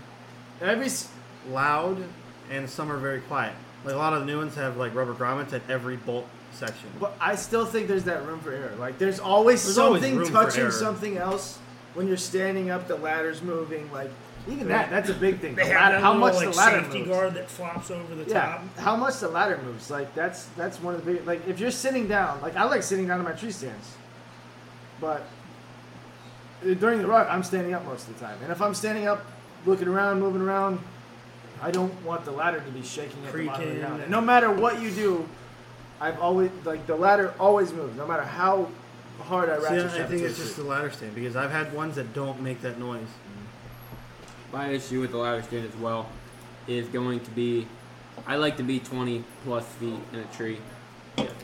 Every 0.62 0.86
s- 0.88 1.08
loud 1.50 2.04
and 2.52 2.70
some 2.70 2.92
are 2.92 2.98
very 2.98 3.22
quiet. 3.22 3.54
Like 3.84 3.94
a 3.94 3.98
lot 3.98 4.14
of 4.14 4.22
the 4.22 4.26
new 4.26 4.38
ones 4.40 4.56
have 4.56 4.78
like 4.78 4.94
rubber 4.96 5.14
grommets 5.14 5.54
at 5.54 5.62
every 5.70 5.96
bolt 5.98 6.28
section. 6.52 6.90
But 7.00 7.16
I 7.22 7.36
still 7.36 7.66
think 7.66 7.88
there's 7.88 8.06
that 8.06 8.26
room 8.26 8.40
for 8.40 8.52
error. 8.52 8.74
Like 8.80 8.98
there's 8.98 9.20
always 9.20 9.64
There's 9.64 9.78
always 9.78 10.02
something 10.02 10.18
room 10.18 10.28
for 10.28 10.34
touching 10.34 10.62
error. 10.64 10.72
something 10.72 11.18
else 11.18 11.60
when 11.94 12.08
you're 12.08 12.18
standing 12.18 12.70
up. 12.72 12.88
The 12.88 12.96
ladder's 12.96 13.42
moving. 13.42 13.90
Like 13.92 14.12
even 14.48 14.68
that. 14.68 14.90
That's 14.90 15.10
a 15.10 15.14
big 15.14 15.40
thing. 15.40 15.56
They 15.56 15.64
The 15.64 15.70
have 15.74 15.82
ladder, 15.82 15.96
that 15.96 16.02
how 16.02 16.14
little, 16.14 16.28
much 16.28 16.36
like, 16.36 16.50
the 16.52 16.58
ladder 16.58 16.82
safety 16.84 16.98
moves. 17.00 17.10
guard 17.12 17.34
that 17.36 17.50
flops 17.50 17.92
over 17.92 18.16
the 18.16 18.30
Yeah, 18.30 18.42
top. 18.42 18.78
how 18.78 18.96
much 18.96 19.20
the 19.20 19.28
ladder 19.30 19.60
moves. 19.64 19.90
Like 19.90 20.14
that's 20.16 20.46
that's 20.58 20.82
one 20.82 20.96
of 20.96 21.04
the 21.06 21.14
big. 21.14 21.26
Like 21.26 21.48
if 21.48 21.60
you're 21.60 21.72
sitting 21.72 22.08
down, 22.08 22.42
like 22.42 22.56
I 22.56 22.64
like 22.66 22.84
sitting 22.84 23.08
down 23.08 23.20
in 23.20 23.26
my 23.26 23.32
tree 23.34 23.52
stands, 23.52 23.96
but 25.02 25.24
during 26.80 27.00
the 27.00 27.08
rut, 27.08 27.28
I'm 27.30 27.44
standing 27.44 27.74
up 27.74 27.86
most 27.86 28.08
of 28.08 28.18
the 28.18 28.26
time. 28.26 28.38
And 28.42 28.52
if 28.52 28.62
I'm 28.62 28.74
standing 28.74 29.08
up, 29.08 29.24
looking 29.66 29.88
around, 29.88 30.20
moving 30.20 30.42
around, 30.42 30.80
I 31.62 31.72
don't 31.72 31.94
want 32.04 32.26
the 32.26 32.32
ladder 32.32 32.60
to 32.60 32.72
be 32.72 32.82
shaking 32.84 33.24
at 33.26 33.34
the 33.34 33.46
bottom 33.46 33.68
of 33.70 33.74
the 33.76 33.80
ground. 33.82 34.02
And 34.04 34.12
no 34.12 34.22
matter 34.22 34.52
what 34.52 34.82
you 34.82 34.90
do, 34.92 35.28
I've 36.02 36.20
always 36.20 36.52
like 36.64 36.88
the 36.88 36.96
ladder 36.96 37.34
always 37.40 37.72
moves, 37.74 37.96
no 37.98 38.08
matter 38.08 38.24
how 38.24 38.70
hard 39.22 39.50
I 39.50 39.60
See, 39.60 40.02
I 40.02 40.06
think 40.06 40.22
it's 40.24 40.38
just 40.38 40.58
the 40.58 40.64
ladder 40.64 40.92
stand 40.92 41.16
because 41.16 41.36
I've 41.36 41.52
had 41.52 41.74
ones 41.74 41.96
that 41.96 42.14
don't 42.14 42.42
make 42.42 42.62
that 42.62 42.78
noise. 42.80 43.08
My 44.54 44.70
issue 44.70 45.02
with 45.02 45.12
the 45.12 45.18
ladder 45.18 45.44
stand 45.44 45.66
as 45.68 45.76
well 45.80 46.08
is 46.68 46.88
going 46.88 47.20
to 47.22 47.32
be 47.32 47.68
I 48.26 48.38
like 48.38 48.58
to 48.58 48.64
be 48.64 48.80
20 48.80 49.24
plus 49.44 49.66
feet 49.66 49.94
in 50.14 50.20
a 50.20 50.24
tree, 50.26 50.58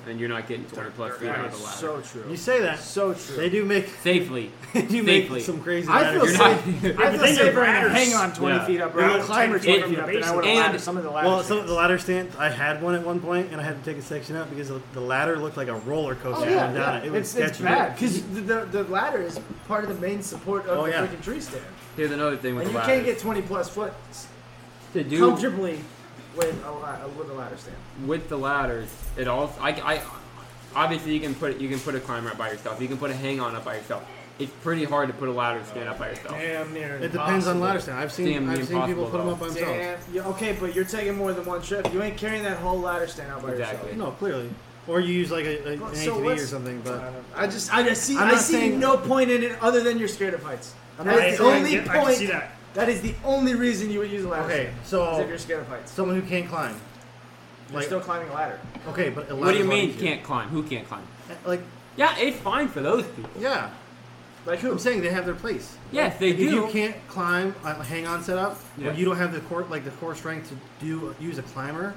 and 0.07 0.17
you're 0.19 0.29
not 0.29 0.47
getting 0.47 0.65
20 0.65 0.89
plus 0.91 1.17
feet 1.17 1.27
out 1.29 1.43
of 1.45 1.51
the 1.51 1.57
ladder. 1.57 1.77
So 1.77 2.01
true. 2.01 2.23
You 2.31 2.37
say 2.37 2.61
that 2.61 2.79
so 2.79 3.13
true. 3.13 3.35
they 3.35 3.49
do 3.49 3.65
make 3.65 3.87
Safely. 4.01 4.51
they 4.73 4.83
do 4.83 5.03
make 5.03 5.23
Safely. 5.23 5.41
some 5.41 5.61
crazy 5.61 5.89
I 5.89 6.01
ladder 6.01 6.19
feel 6.21 6.25
You're 6.27 6.35
stands. 6.35 6.65
not. 6.65 6.81
safe. 6.81 6.99
I 6.99 7.03
but 7.03 7.11
feel 7.11 7.19
then 7.19 7.35
your 7.35 7.45
safer 7.45 7.63
in 7.63 7.69
a 7.69 7.71
ladders- 7.73 7.91
hang 7.91 8.13
on 8.13 8.33
20 8.33 8.55
Yeah. 8.55 8.65
feet 8.65 8.81
up 8.81 8.95
or 8.95 9.01
They're 9.01 9.17
a 9.19 9.23
climber 9.23 9.59
20 9.59 9.81
feet 9.81 9.89
feet 9.89 9.99
up 9.99 10.07
the 10.07 10.13
than 10.13 10.23
I 10.23 10.35
would 10.35 10.43
a 10.45 10.47
base. 10.47 10.57
ladder. 10.57 10.71
And- 10.73 10.81
Some 10.81 10.97
of 10.97 11.03
the 11.03 11.09
ladders. 11.11 11.27
Well, 11.29 11.43
some 11.43 11.57
of 11.57 11.67
the 11.67 11.73
ladder 11.73 11.97
stand 11.99 12.29
I 12.39 12.49
had 12.49 12.81
one 12.81 12.95
at 12.95 13.05
one 13.05 13.19
point, 13.19 13.51
and 13.51 13.59
I 13.59 13.63
had 13.65 13.83
to 13.83 13.91
take 13.91 14.01
a 14.01 14.05
section 14.05 14.37
out 14.37 14.49
because 14.49 14.69
the, 14.69 14.81
the 14.93 15.01
ladder 15.01 15.37
looked 15.37 15.57
like 15.57 15.67
a 15.67 15.75
roller 15.75 16.17
oh, 16.19 16.23
coaster 16.23 16.45
Oh, 16.45 16.49
yeah, 16.49 16.61
going 16.63 16.75
down 16.75 16.93
yeah. 16.95 16.99
it. 17.01 17.05
It 17.07 17.11
was 17.11 17.19
it's, 17.19 17.35
it's 17.35 17.57
sketchy. 17.57 17.63
bad 17.63 17.93
because 17.95 18.21
the, 18.27 18.41
the, 18.41 18.65
the 18.65 18.83
ladder 18.85 19.21
is 19.21 19.39
part 19.67 19.83
of 19.83 19.89
the 19.89 19.99
main 20.07 20.21
support 20.23 20.65
of 20.67 20.79
Oh, 20.79 20.85
the 20.85 20.91
yeah. 20.91 21.05
freaking 21.05 21.21
tree 21.21 21.41
stand, 21.41 21.63
Here's 21.95 22.11
another 22.11 22.37
thing 22.37 22.55
with 22.55 22.63
the. 22.65 22.69
and 22.69 22.69
the 22.69 22.71
you 22.71 22.77
ladder. 22.87 22.93
can't 22.93 23.05
get 23.05 23.19
20 23.19 23.41
plus 23.43 23.69
foot 23.69 23.93
to 24.93 25.03
do 25.03 25.19
comfortably 25.19 25.79
with 26.35 26.63
a, 26.65 26.71
la- 26.71 27.07
with 27.17 27.29
a 27.29 27.33
ladder 27.33 27.57
stand. 27.57 27.75
with 28.07 28.29
the 28.29 28.37
ladders. 28.37 28.89
It 29.17 29.27
all 29.27 29.53
I, 29.59 29.71
I 29.71 30.01
obviously 30.75 31.13
you 31.13 31.19
can 31.19 31.35
put 31.35 31.59
you 31.59 31.69
can 31.69 31.79
put 31.79 31.95
a 31.95 31.99
climber 31.99 32.29
up 32.31 32.37
by 32.37 32.51
yourself. 32.51 32.81
You 32.81 32.87
can 32.87 32.97
put 32.97 33.11
a 33.11 33.15
hang 33.15 33.39
on 33.39 33.55
up 33.55 33.65
by 33.65 33.75
yourself. 33.75 34.05
It's 34.39 34.51
pretty 34.63 34.85
hard 34.85 35.07
to 35.07 35.13
put 35.13 35.27
a 35.27 35.31
ladder 35.31 35.63
stand 35.65 35.87
up 35.89 35.99
by 35.99 36.09
yourself. 36.11 36.31
Damn 36.35 36.73
near. 36.73 36.95
It 36.95 37.11
depends 37.11 37.45
on 37.47 37.59
ladder 37.59 37.79
stand. 37.79 37.99
I've 37.99 38.11
seen 38.11 38.27
Damn 38.27 38.49
I've 38.49 38.65
seen 38.67 38.81
people 38.85 39.05
impossible, 39.05 39.09
put 39.11 39.17
them 39.19 39.27
up 39.29 39.39
by 39.39 39.47
themselves. 39.47 40.05
Damn. 40.07 40.15
Yeah, 40.15 40.27
okay, 40.29 40.57
but 40.59 40.73
you're 40.73 40.85
taking 40.85 41.15
more 41.15 41.33
than 41.33 41.45
one 41.45 41.61
trip. 41.61 41.93
You 41.93 42.01
ain't 42.01 42.17
carrying 42.17 42.41
that 42.43 42.57
whole 42.57 42.79
ladder 42.79 43.07
stand 43.07 43.31
out 43.31 43.43
by 43.43 43.51
Exactly. 43.51 43.91
yourself. 43.91 43.97
No, 43.97 44.11
clearly. 44.17 44.49
Or 44.87 44.99
you 44.99 45.13
use 45.13 45.29
like 45.29 45.45
a, 45.45 45.67
a, 45.67 45.73
an 45.73 45.95
so 45.95 46.15
ATV 46.15 46.17
or 46.17 46.23
what's- 46.23 46.49
something, 46.49 46.81
but 46.81 46.99
don't- 47.01 47.15
I 47.35 47.45
just, 47.45 47.71
I 47.71 47.83
just 47.83 48.01
see, 48.03 48.17
I'm 48.17 48.29
I 48.29 48.31
not 48.31 48.39
see 48.41 48.53
saying- 48.53 48.79
no 48.79 48.97
point 48.97 49.29
in 49.29 49.43
it 49.43 49.61
other 49.61 49.81
than 49.83 49.99
you're 49.99 50.07
scared 50.07 50.33
of 50.33 50.41
heights. 50.41 50.73
That 51.03 51.19
I, 51.19 51.25
is 51.27 51.37
the 51.37 51.43
I 51.45 51.57
only 51.57 51.71
get- 51.71 51.89
I 51.89 51.93
can 52.03 52.13
see 52.13 52.25
point. 52.25 52.29
that. 52.39 52.51
That 52.73 52.87
is 52.89 53.01
the 53.01 53.13
only 53.25 53.53
reason 53.55 53.91
you 53.91 53.99
would 53.99 54.11
use 54.11 54.23
a 54.23 54.29
ladder 54.29 54.45
okay. 54.45 54.55
stand. 54.63 54.75
Is 54.77 54.81
if 54.83 54.87
So 54.89 55.27
you're 55.27 55.37
scared 55.37 55.61
of 55.61 55.67
heights. 55.67 55.91
someone 55.91 56.19
who 56.19 56.25
can't 56.27 56.47
climb, 56.47 56.75
You're 57.69 57.77
like 57.79 57.85
still 57.85 57.99
climbing 57.99 58.29
a 58.29 58.33
ladder. 58.33 58.59
okay, 58.89 59.09
but 59.09 59.29
a 59.29 59.35
What 59.35 59.51
do 59.51 59.57
you 59.57 59.63
ladder's 59.65 59.67
mean 59.67 59.89
easier. 59.89 60.01
can't 60.09 60.23
climb? 60.23 60.49
Who 60.49 60.63
can't 60.63 60.87
climb? 60.87 61.03
Uh, 61.29 61.33
like 61.45 61.61
Yeah, 61.97 62.15
it's 62.17 62.37
fine 62.37 62.69
for 62.69 62.79
those 62.81 63.03
people. 63.07 63.29
yeah, 63.39 63.69
Like 64.45 64.59
who? 64.59 64.71
I'm 64.71 64.79
saying 64.79 65.01
they 65.01 65.09
have 65.09 65.25
their 65.25 65.35
place. 65.35 65.75
Yes, 65.91 66.17
they 66.17 66.29
Like, 66.29 66.37
do. 66.37 66.45
If 66.45 66.51
you 66.53 66.67
can't 66.71 67.07
climb 67.09 67.53
a 67.65 67.83
hang 67.83 68.07
on 68.07 68.23
setup, 68.23 68.57
Yeah. 68.77 68.89
or 68.89 68.93
you 68.93 69.03
don't 69.05 69.17
have 69.17 69.33
the 69.33 69.41
core 69.41 69.65
like 69.69 69.83
the 69.83 69.91
core 69.91 70.15
strength 70.15 70.49
to 70.49 70.55
do 70.85 71.13
use 71.19 71.37
a 71.37 71.43
climber, 71.43 71.93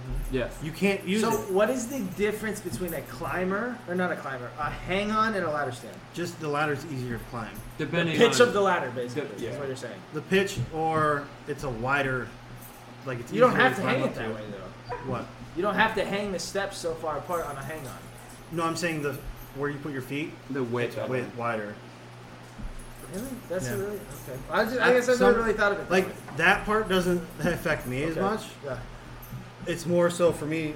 Mm-hmm. 0.00 0.34
yes. 0.36 0.56
you 0.62 0.72
can't 0.72 1.04
use 1.06 1.20
So, 1.22 1.32
it. 1.32 1.50
what 1.50 1.70
is 1.70 1.86
the 1.88 2.00
difference 2.16 2.60
between 2.60 2.94
a 2.94 3.00
climber 3.02 3.76
or 3.88 3.94
not 3.94 4.10
a 4.12 4.16
climber, 4.16 4.50
a 4.58 4.70
hang 4.70 5.10
on, 5.10 5.34
and 5.34 5.44
a 5.44 5.50
ladder 5.50 5.72
stand? 5.72 5.94
Just 6.14 6.38
the 6.40 6.48
ladder's 6.48 6.84
easier 6.86 7.18
to 7.18 7.24
climb. 7.24 7.50
The 7.78 7.84
Depending 7.86 8.16
pitch 8.16 8.40
on 8.40 8.48
of 8.48 8.54
the 8.54 8.60
ladder, 8.60 8.90
basically, 8.94 9.28
The- 9.36 9.42
yeah. 9.44 9.50
is 9.50 9.58
what 9.58 9.66
you're 9.68 9.76
saying. 9.76 10.00
The 10.14 10.22
pitch, 10.22 10.58
or 10.74 11.24
it's 11.48 11.64
a 11.64 11.70
wider, 11.70 12.28
like 13.06 13.20
it's. 13.20 13.32
You 13.32 13.40
don't 13.40 13.50
easier 13.52 13.62
have 13.62 13.76
to 13.76 13.82
climb 13.82 13.94
hang 13.96 14.02
up 14.04 14.10
it 14.10 14.14
that 14.16 14.34
way, 14.34 14.40
though. 14.50 14.96
What? 15.10 15.24
You 15.56 15.62
don't 15.62 15.74
have 15.74 15.94
to 15.96 16.04
hang 16.04 16.32
the 16.32 16.38
steps 16.38 16.78
so 16.78 16.94
far 16.94 17.18
apart 17.18 17.44
on 17.46 17.56
a 17.56 17.62
hang 17.62 17.80
on. 17.86 17.96
No, 18.52 18.64
I'm 18.64 18.76
saying 18.76 19.02
the 19.02 19.18
where 19.56 19.68
you 19.70 19.78
put 19.78 19.92
your 19.92 20.02
feet, 20.02 20.32
the 20.50 20.62
width 20.62 20.94
it's 20.94 20.98
of 20.98 21.10
way 21.10 21.20
it. 21.20 21.36
wider. 21.36 21.74
Really? 23.12 23.26
That's 23.48 23.66
Yeah. 23.66 23.72
really 23.74 23.86
okay. 23.96 24.38
I, 24.50 24.64
just, 24.64 24.80
I 24.80 24.92
guess 24.92 25.08
I've 25.08 25.16
Some- 25.16 25.32
never 25.32 25.42
really 25.42 25.54
thought 25.54 25.72
of 25.72 25.78
it. 25.80 25.88
that 25.88 25.90
Like 25.90 26.06
way. 26.06 26.12
that 26.36 26.64
part 26.64 26.88
doesn't 26.88 27.20
affect 27.40 27.86
me 27.88 28.04
as 28.04 28.12
Okay. 28.12 28.20
much. 28.20 28.44
Yeah. 28.64 28.76
It's 29.66 29.86
more 29.86 30.10
so 30.10 30.32
for 30.32 30.46
me. 30.46 30.74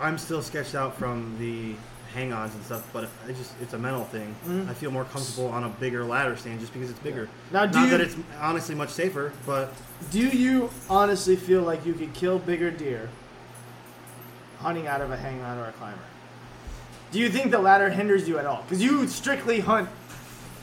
I'm 0.00 0.18
still 0.18 0.42
sketched 0.42 0.74
out 0.74 0.96
from 0.96 1.36
the 1.38 1.74
hang-ons 2.14 2.54
and 2.54 2.64
stuff, 2.64 2.88
but 2.92 3.08
I 3.26 3.32
just 3.32 3.52
it's 3.60 3.74
a 3.74 3.78
mental 3.78 4.04
thing. 4.04 4.34
Mhm. 4.46 4.68
I 4.68 4.74
feel 4.74 4.90
more 4.90 5.04
comfortable 5.04 5.48
on 5.48 5.64
a 5.64 5.68
bigger 5.68 6.04
ladder 6.04 6.36
stand 6.36 6.60
just 6.60 6.72
because 6.72 6.90
it's 6.90 6.98
bigger. 7.00 7.28
Now, 7.52 7.66
do 7.66 7.78
Not 7.78 7.84
you, 7.84 7.90
that 7.90 8.00
it's 8.00 8.16
honestly 8.40 8.74
much 8.74 8.90
safer, 8.90 9.32
but 9.44 9.72
do 10.10 10.20
you 10.20 10.70
honestly 10.88 11.36
feel 11.36 11.62
like 11.62 11.84
you 11.84 11.92
could 11.94 12.14
kill 12.14 12.38
bigger 12.38 12.70
deer 12.70 13.08
hunting 14.60 14.86
out 14.86 15.00
of 15.00 15.10
a 15.10 15.16
hang 15.16 15.40
on 15.42 15.58
or 15.58 15.66
a 15.66 15.72
climber? 15.72 15.98
Do 17.10 17.18
you 17.18 17.28
think 17.28 17.50
the 17.50 17.58
ladder 17.58 17.90
hinders 17.90 18.28
you 18.28 18.38
at 18.38 18.46
all? 18.46 18.62
Because 18.68 18.82
you 18.82 19.06
strictly 19.08 19.60
hunt 19.60 19.88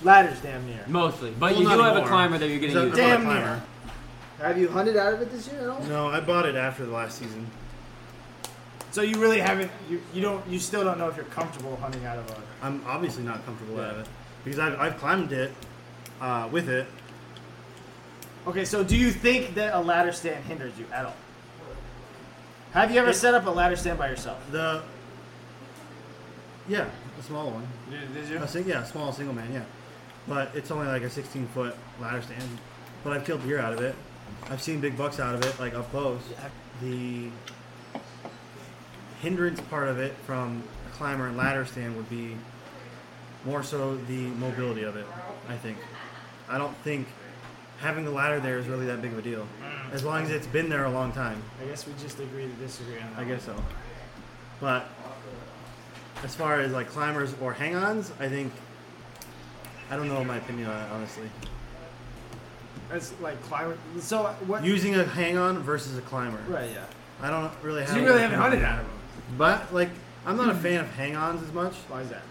ladders, 0.04 0.40
damn 0.42 0.66
near. 0.66 0.84
Mostly, 0.88 1.32
but 1.32 1.52
Well, 1.52 1.62
you 1.62 1.68
not 1.68 1.78
do 1.78 1.82
have 1.84 1.98
a 1.98 2.08
climber 2.08 2.38
that 2.38 2.48
you're 2.48 2.60
going 2.60 2.74
to 2.74 2.86
use. 2.88 2.96
Damn 2.96 3.24
climber. 3.24 3.62
Have 4.40 4.58
you 4.58 4.68
hunted 4.70 4.98
out 4.98 5.14
of 5.14 5.22
it 5.22 5.32
this 5.32 5.48
year 5.48 5.62
at 5.62 5.70
all? 5.70 5.82
No, 5.84 6.08
I 6.08 6.20
bought 6.20 6.46
it 6.46 6.56
after 6.56 6.86
the 6.86 6.92
last 6.92 7.18
season. 7.18 7.48
So 8.92 9.02
you 9.02 9.20
really 9.20 9.40
haven't. 9.40 9.72
You, 9.90 10.02
you 10.14 10.22
don't. 10.22 10.46
You 10.48 10.60
still 10.60 10.84
don't 10.84 10.98
know 10.98 11.08
if 11.10 11.16
you're 11.16 11.26
comfortable 11.26 11.76
hunting 11.78 12.06
out 12.06 12.18
of 12.18 12.30
a. 12.32 12.36
I'm 12.62 12.82
obviously 12.86 13.24
not 13.24 13.46
comfortable 13.46 13.80
out 13.80 13.92
of 13.92 14.00
it 14.00 14.08
because 14.44 14.60
I've, 14.60 14.80
I've 14.80 14.98
climbed 14.98 15.32
it 15.32 15.52
uh, 16.22 16.48
with 16.52 16.70
it. 16.70 16.88
Okay, 18.48 18.64
so 18.64 18.84
do 18.84 18.96
you 18.96 19.12
think 19.12 19.56
that 19.56 19.74
a 19.74 19.80
ladder 19.80 20.12
stand 20.12 20.44
hinders 20.46 20.78
you 20.78 20.86
at 20.94 21.06
all? 21.06 21.16
Have 22.72 22.92
you 22.92 23.00
ever 23.00 23.10
It- 23.10 23.16
set 23.16 23.34
up 23.34 23.46
a 23.48 23.50
ladder 23.50 23.76
stand 23.76 23.98
by 23.98 24.10
yourself? 24.10 24.40
The 24.52 24.82
Yeah, 26.68 26.88
a 27.20 27.24
small 27.24 27.50
one. 27.52 27.68
Did, 27.90 28.14
did 28.14 28.30
you? 28.30 28.38
A 28.38 28.48
sing- 28.48 28.68
yeah, 28.68 28.82
a 28.82 28.86
small 28.86 29.12
single 29.14 29.34
man. 29.34 29.52
Yeah, 29.52 29.64
but 30.28 30.52
it's 30.54 30.72
only 30.72 30.88
like 30.88 31.02
a 31.04 31.10
16 31.10 31.48
foot 31.48 31.76
ladder 32.00 32.22
stand. 32.22 32.44
But 33.04 33.14
I've 33.14 33.26
killed 33.26 33.44
deer 33.44 33.60
out 33.60 33.74
of 33.74 33.82
it. 33.82 33.96
I've 34.50 34.62
seen 34.62 34.80
big 34.80 34.98
bucks 34.98 35.20
out 35.20 35.36
of 35.36 35.44
it, 35.44 35.60
like 35.60 35.74
up 35.74 35.90
close. 35.92 36.22
The 36.82 37.30
hindrance 39.22 39.60
part 39.62 39.88
of 39.88 40.00
it 40.00 40.14
from 40.26 40.64
a 40.88 40.92
climber 40.96 41.28
and 41.28 41.38
ladder 41.38 41.66
stand 41.66 41.96
would 41.96 42.10
be 42.10 42.36
more 43.44 43.64
so 43.64 43.96
the 43.96 44.28
mobility 44.28 44.84
of 44.84 44.96
it. 44.96 45.06
I 45.48 45.56
think. 45.56 45.78
I 46.48 46.58
don't 46.58 46.76
think 46.78 47.08
having 47.80 48.06
the 48.06 48.12
ladder 48.12 48.40
there 48.40 48.60
is 48.60 48.68
really 48.68 48.86
that 48.86 49.02
big 49.02 49.12
of 49.14 49.20
a 49.20 49.22
deal, 49.22 49.48
as 49.92 50.04
long 50.04 50.24
as 50.24 50.32
it's 50.32 50.48
been 50.48 50.70
there 50.70 50.86
a 50.86 50.92
long 50.92 51.12
time. 51.12 51.42
I 51.62 51.66
guess 51.66 51.86
we 51.88 51.94
just 52.02 52.20
agree 52.20 52.44
to 52.44 52.54
disagree 52.54 53.00
on 53.00 53.14
that. 53.14 53.20
I 53.20 53.24
guess 53.26 53.44
so. 53.44 53.56
But 54.62 54.88
as 56.24 56.36
far 56.36 56.60
as 56.60 56.72
like 56.72 56.88
climbers 56.88 57.34
or 57.42 57.54
hang-ons, 57.54 58.12
I 58.20 58.30
think 58.30 58.54
I 59.90 59.96
don't 59.96 60.08
know 60.08 60.24
my 60.24 60.38
opinion 60.38 60.70
on 60.70 60.82
it 60.82 60.92
honestly. 60.92 61.30
It's 62.96 63.14
like 63.22 63.42
climate. 63.44 63.78
So 64.00 64.24
what? 64.48 64.64
Using 64.64 64.96
a 64.96 65.04
hang-on 65.04 65.60
versus 65.60 65.98
a 65.98 66.02
climber, 66.02 66.40
right? 66.48 66.70
Yeah. 66.74 66.86
I 67.22 67.30
don't 67.30 67.52
really 67.62 67.82
have. 67.82 67.90
So 67.92 67.98
you 67.98 68.06
really 68.06 68.22
haven't 68.22 68.40
hunted 68.40 68.60
on 68.60 68.66
out 68.66 68.80
of 68.80 68.86
them. 68.86 68.96
But 69.38 69.74
like, 69.74 69.90
I'm 70.26 70.38
not 70.38 70.50
a 70.50 70.56
fan 70.56 70.80
of 70.82 70.88
hang-ons 70.96 71.44
as 71.44 71.52
much. 71.54 71.74
Why 71.90 72.02
is 72.02 72.10
that? 72.10 72.22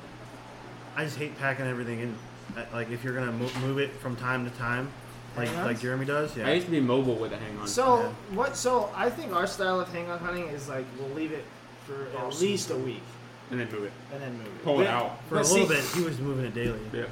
I 0.96 1.04
just 1.04 1.16
hate 1.18 1.36
packing 1.38 1.66
everything 1.66 2.00
in. 2.00 2.16
Uh, 2.56 2.64
Like 2.72 2.90
if 2.90 3.02
you're 3.04 3.14
gonna 3.14 3.32
mo- 3.32 3.50
move 3.60 3.78
it 3.78 3.90
from 4.00 4.16
time 4.16 4.44
to 4.48 4.50
time, 4.56 4.88
like 5.36 5.48
Hang-ons? 5.48 5.66
like 5.66 5.80
Jeremy 5.80 6.04
does, 6.06 6.36
yeah. 6.36 6.46
I 6.46 6.52
used 6.52 6.66
to 6.66 6.70
be 6.72 6.80
mobile 6.80 7.16
with 7.16 7.32
a 7.32 7.36
hang 7.36 7.58
on. 7.58 7.66
So 7.66 8.00
Yeah. 8.02 8.08
what? 8.36 8.56
So 8.56 8.90
I 8.94 9.10
think 9.10 9.32
our 9.32 9.46
style 9.46 9.80
of 9.80 9.88
hang-on 9.92 10.18
hunting 10.20 10.48
is 10.48 10.68
like 10.68 10.84
we'll 10.98 11.08
leave 11.14 11.32
it 11.32 11.44
for 11.86 12.06
at 12.16 12.40
least 12.40 12.70
a 12.70 12.76
week 12.76 13.02
and 13.50 13.58
then 13.60 13.70
move 13.72 13.84
it. 13.84 13.92
and 14.12 14.22
then 14.22 14.32
move 14.38 14.46
it. 14.46 14.64
Pull 14.64 14.80
it 14.80 14.84
But- 14.84 14.90
out. 14.90 15.18
For 15.28 15.36
a 15.36 15.38
but 15.40 15.50
little 15.50 15.68
see- 15.68 15.74
bit, 15.74 15.84
he 15.96 16.02
was 16.02 16.18
moving 16.20 16.44
it 16.44 16.54
daily. 16.54 16.78
Yeah. 16.92 17.04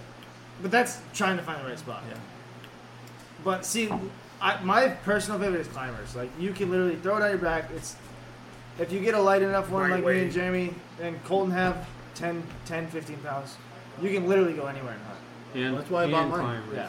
But 0.60 0.70
that's 0.70 0.98
trying 1.12 1.36
to 1.38 1.42
find 1.42 1.60
the 1.64 1.68
right 1.68 1.78
spot. 1.78 2.02
Yeah. 2.08 2.16
But 3.44 3.64
see, 3.66 3.90
I, 4.40 4.62
my 4.62 4.88
personal 4.88 5.38
favorite 5.40 5.60
is 5.60 5.68
climbers. 5.68 6.14
Like 6.16 6.30
you 6.38 6.52
can 6.52 6.70
literally 6.70 6.96
throw 6.96 7.16
it 7.16 7.22
on 7.22 7.30
your 7.30 7.38
back. 7.38 7.70
It's 7.74 7.96
if 8.78 8.92
you 8.92 9.00
get 9.00 9.14
a 9.14 9.20
light 9.20 9.42
enough 9.42 9.70
one 9.70 9.82
like 9.82 9.90
me 9.90 9.96
Lightweight. 10.06 10.22
and 10.24 10.32
Jeremy 10.32 10.74
and 11.00 11.22
Colton 11.24 11.50
have 11.52 11.86
10, 12.14 12.42
10 12.66 12.88
15 12.88 13.16
pounds, 13.18 13.56
you 14.00 14.10
can 14.10 14.28
literally 14.28 14.54
go 14.54 14.66
anywhere 14.66 14.92
and 14.94 15.02
hunt. 15.02 15.18
And, 15.54 15.76
That's 15.76 15.90
why 15.90 16.04
I 16.04 16.10
bought 16.10 16.28
mine. 16.28 16.40
climbers. 16.40 16.76
Yeah. 16.76 16.88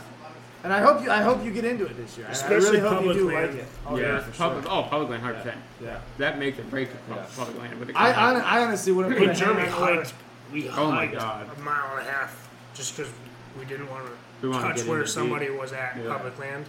And 0.63 0.71
I 0.71 0.79
hope 0.79 1.03
you, 1.03 1.11
I 1.11 1.21
hope 1.21 1.43
you 1.43 1.51
get 1.51 1.65
into 1.65 1.85
it 1.85 1.97
this 1.97 2.17
year. 2.17 2.25
I- 2.25 2.29
I 2.29 2.31
Especially 2.31 2.79
really 2.79 2.89
hope 2.89 3.03
you 3.03 3.13
do 3.13 3.27
land. 3.27 3.51
like 3.51 3.59
it. 3.63 3.67
Oh 3.85 3.97
yeah, 3.97 4.03
yeah, 4.05 4.23
public, 4.37 4.63
sure. 4.63 4.71
oh, 4.71 4.83
public 4.83 5.09
land, 5.09 5.21
hundred 5.21 5.37
percent. 5.39 5.57
Yeah. 5.83 5.99
That 6.19 6.39
makes 6.39 6.57
or 6.57 6.63
breaks 6.63 6.93
a 6.93 6.97
pub- 7.11 7.17
Yeah. 7.17 7.25
public 7.35 7.59
land. 7.59 7.79
With 7.81 7.89
a 7.89 7.99
I, 7.99 8.13
climber. 8.13 8.39
I, 8.45 8.59
I 8.59 8.63
honestly 8.65 8.93
wouldn't 8.93 9.13
put 9.17 9.23
In 9.25 9.29
a 9.31 9.35
Germany, 9.35 9.67
hiked, 9.67 10.13
we 10.53 10.69
Oh 10.69 10.89
my 10.89 11.05
hiked 11.05 11.15
God. 11.19 11.49
a 11.57 11.59
mile 11.61 11.97
and 11.97 12.07
a 12.07 12.11
half 12.11 12.49
just 12.73 12.95
because 12.95 13.11
we 13.59 13.65
didn't 13.65 13.89
want 13.89 14.05
We 14.43 14.49
wanna 14.49 14.67
touch 14.67 14.75
get 14.77 14.87
where 14.87 14.99
into 14.99 15.11
somebody 15.11 15.49
was 15.49 15.71
at 15.71 15.95
Yeah. 15.97 16.15
public 16.15 16.37
land. 16.37 16.65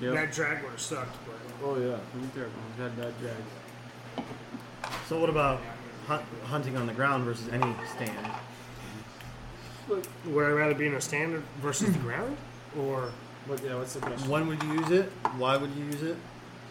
Yep. 0.00 0.14
That 0.14 0.32
drag 0.32 0.62
would 0.62 0.70
have 0.70 0.80
sucked. 0.80 1.16
But 1.26 1.66
Oh 1.66 1.76
yeah. 1.76 1.96
Be 2.14 2.28
careful. 2.32 2.52
I've 2.74 2.82
had 2.84 2.96
bad 2.96 3.14
drags. 3.20 4.28
So 5.08 5.18
what 5.18 5.28
about 5.28 5.60
hunt, 6.06 6.22
hunting 6.44 6.76
on 6.76 6.86
the 6.86 6.92
ground 6.92 7.24
versus 7.24 7.48
any 7.48 7.74
stand? 7.94 8.30
would 9.88 10.44
I 10.44 10.50
rather 10.50 10.74
be 10.74 10.86
in 10.86 10.94
a 10.94 11.00
standard 11.00 11.42
versus 11.60 11.92
the 11.92 11.98
ground, 11.98 12.36
or 12.78 13.10
What, 13.46 13.64
yeah. 13.64 13.74
What's 13.76 13.94
the 13.94 14.00
question? 14.00 14.28
When 14.28 14.46
would 14.46 14.62
you 14.62 14.74
use 14.74 14.90
it? 14.90 15.10
Why 15.38 15.56
would 15.56 15.70
you 15.74 15.84
use 15.86 16.02
it? 16.02 16.16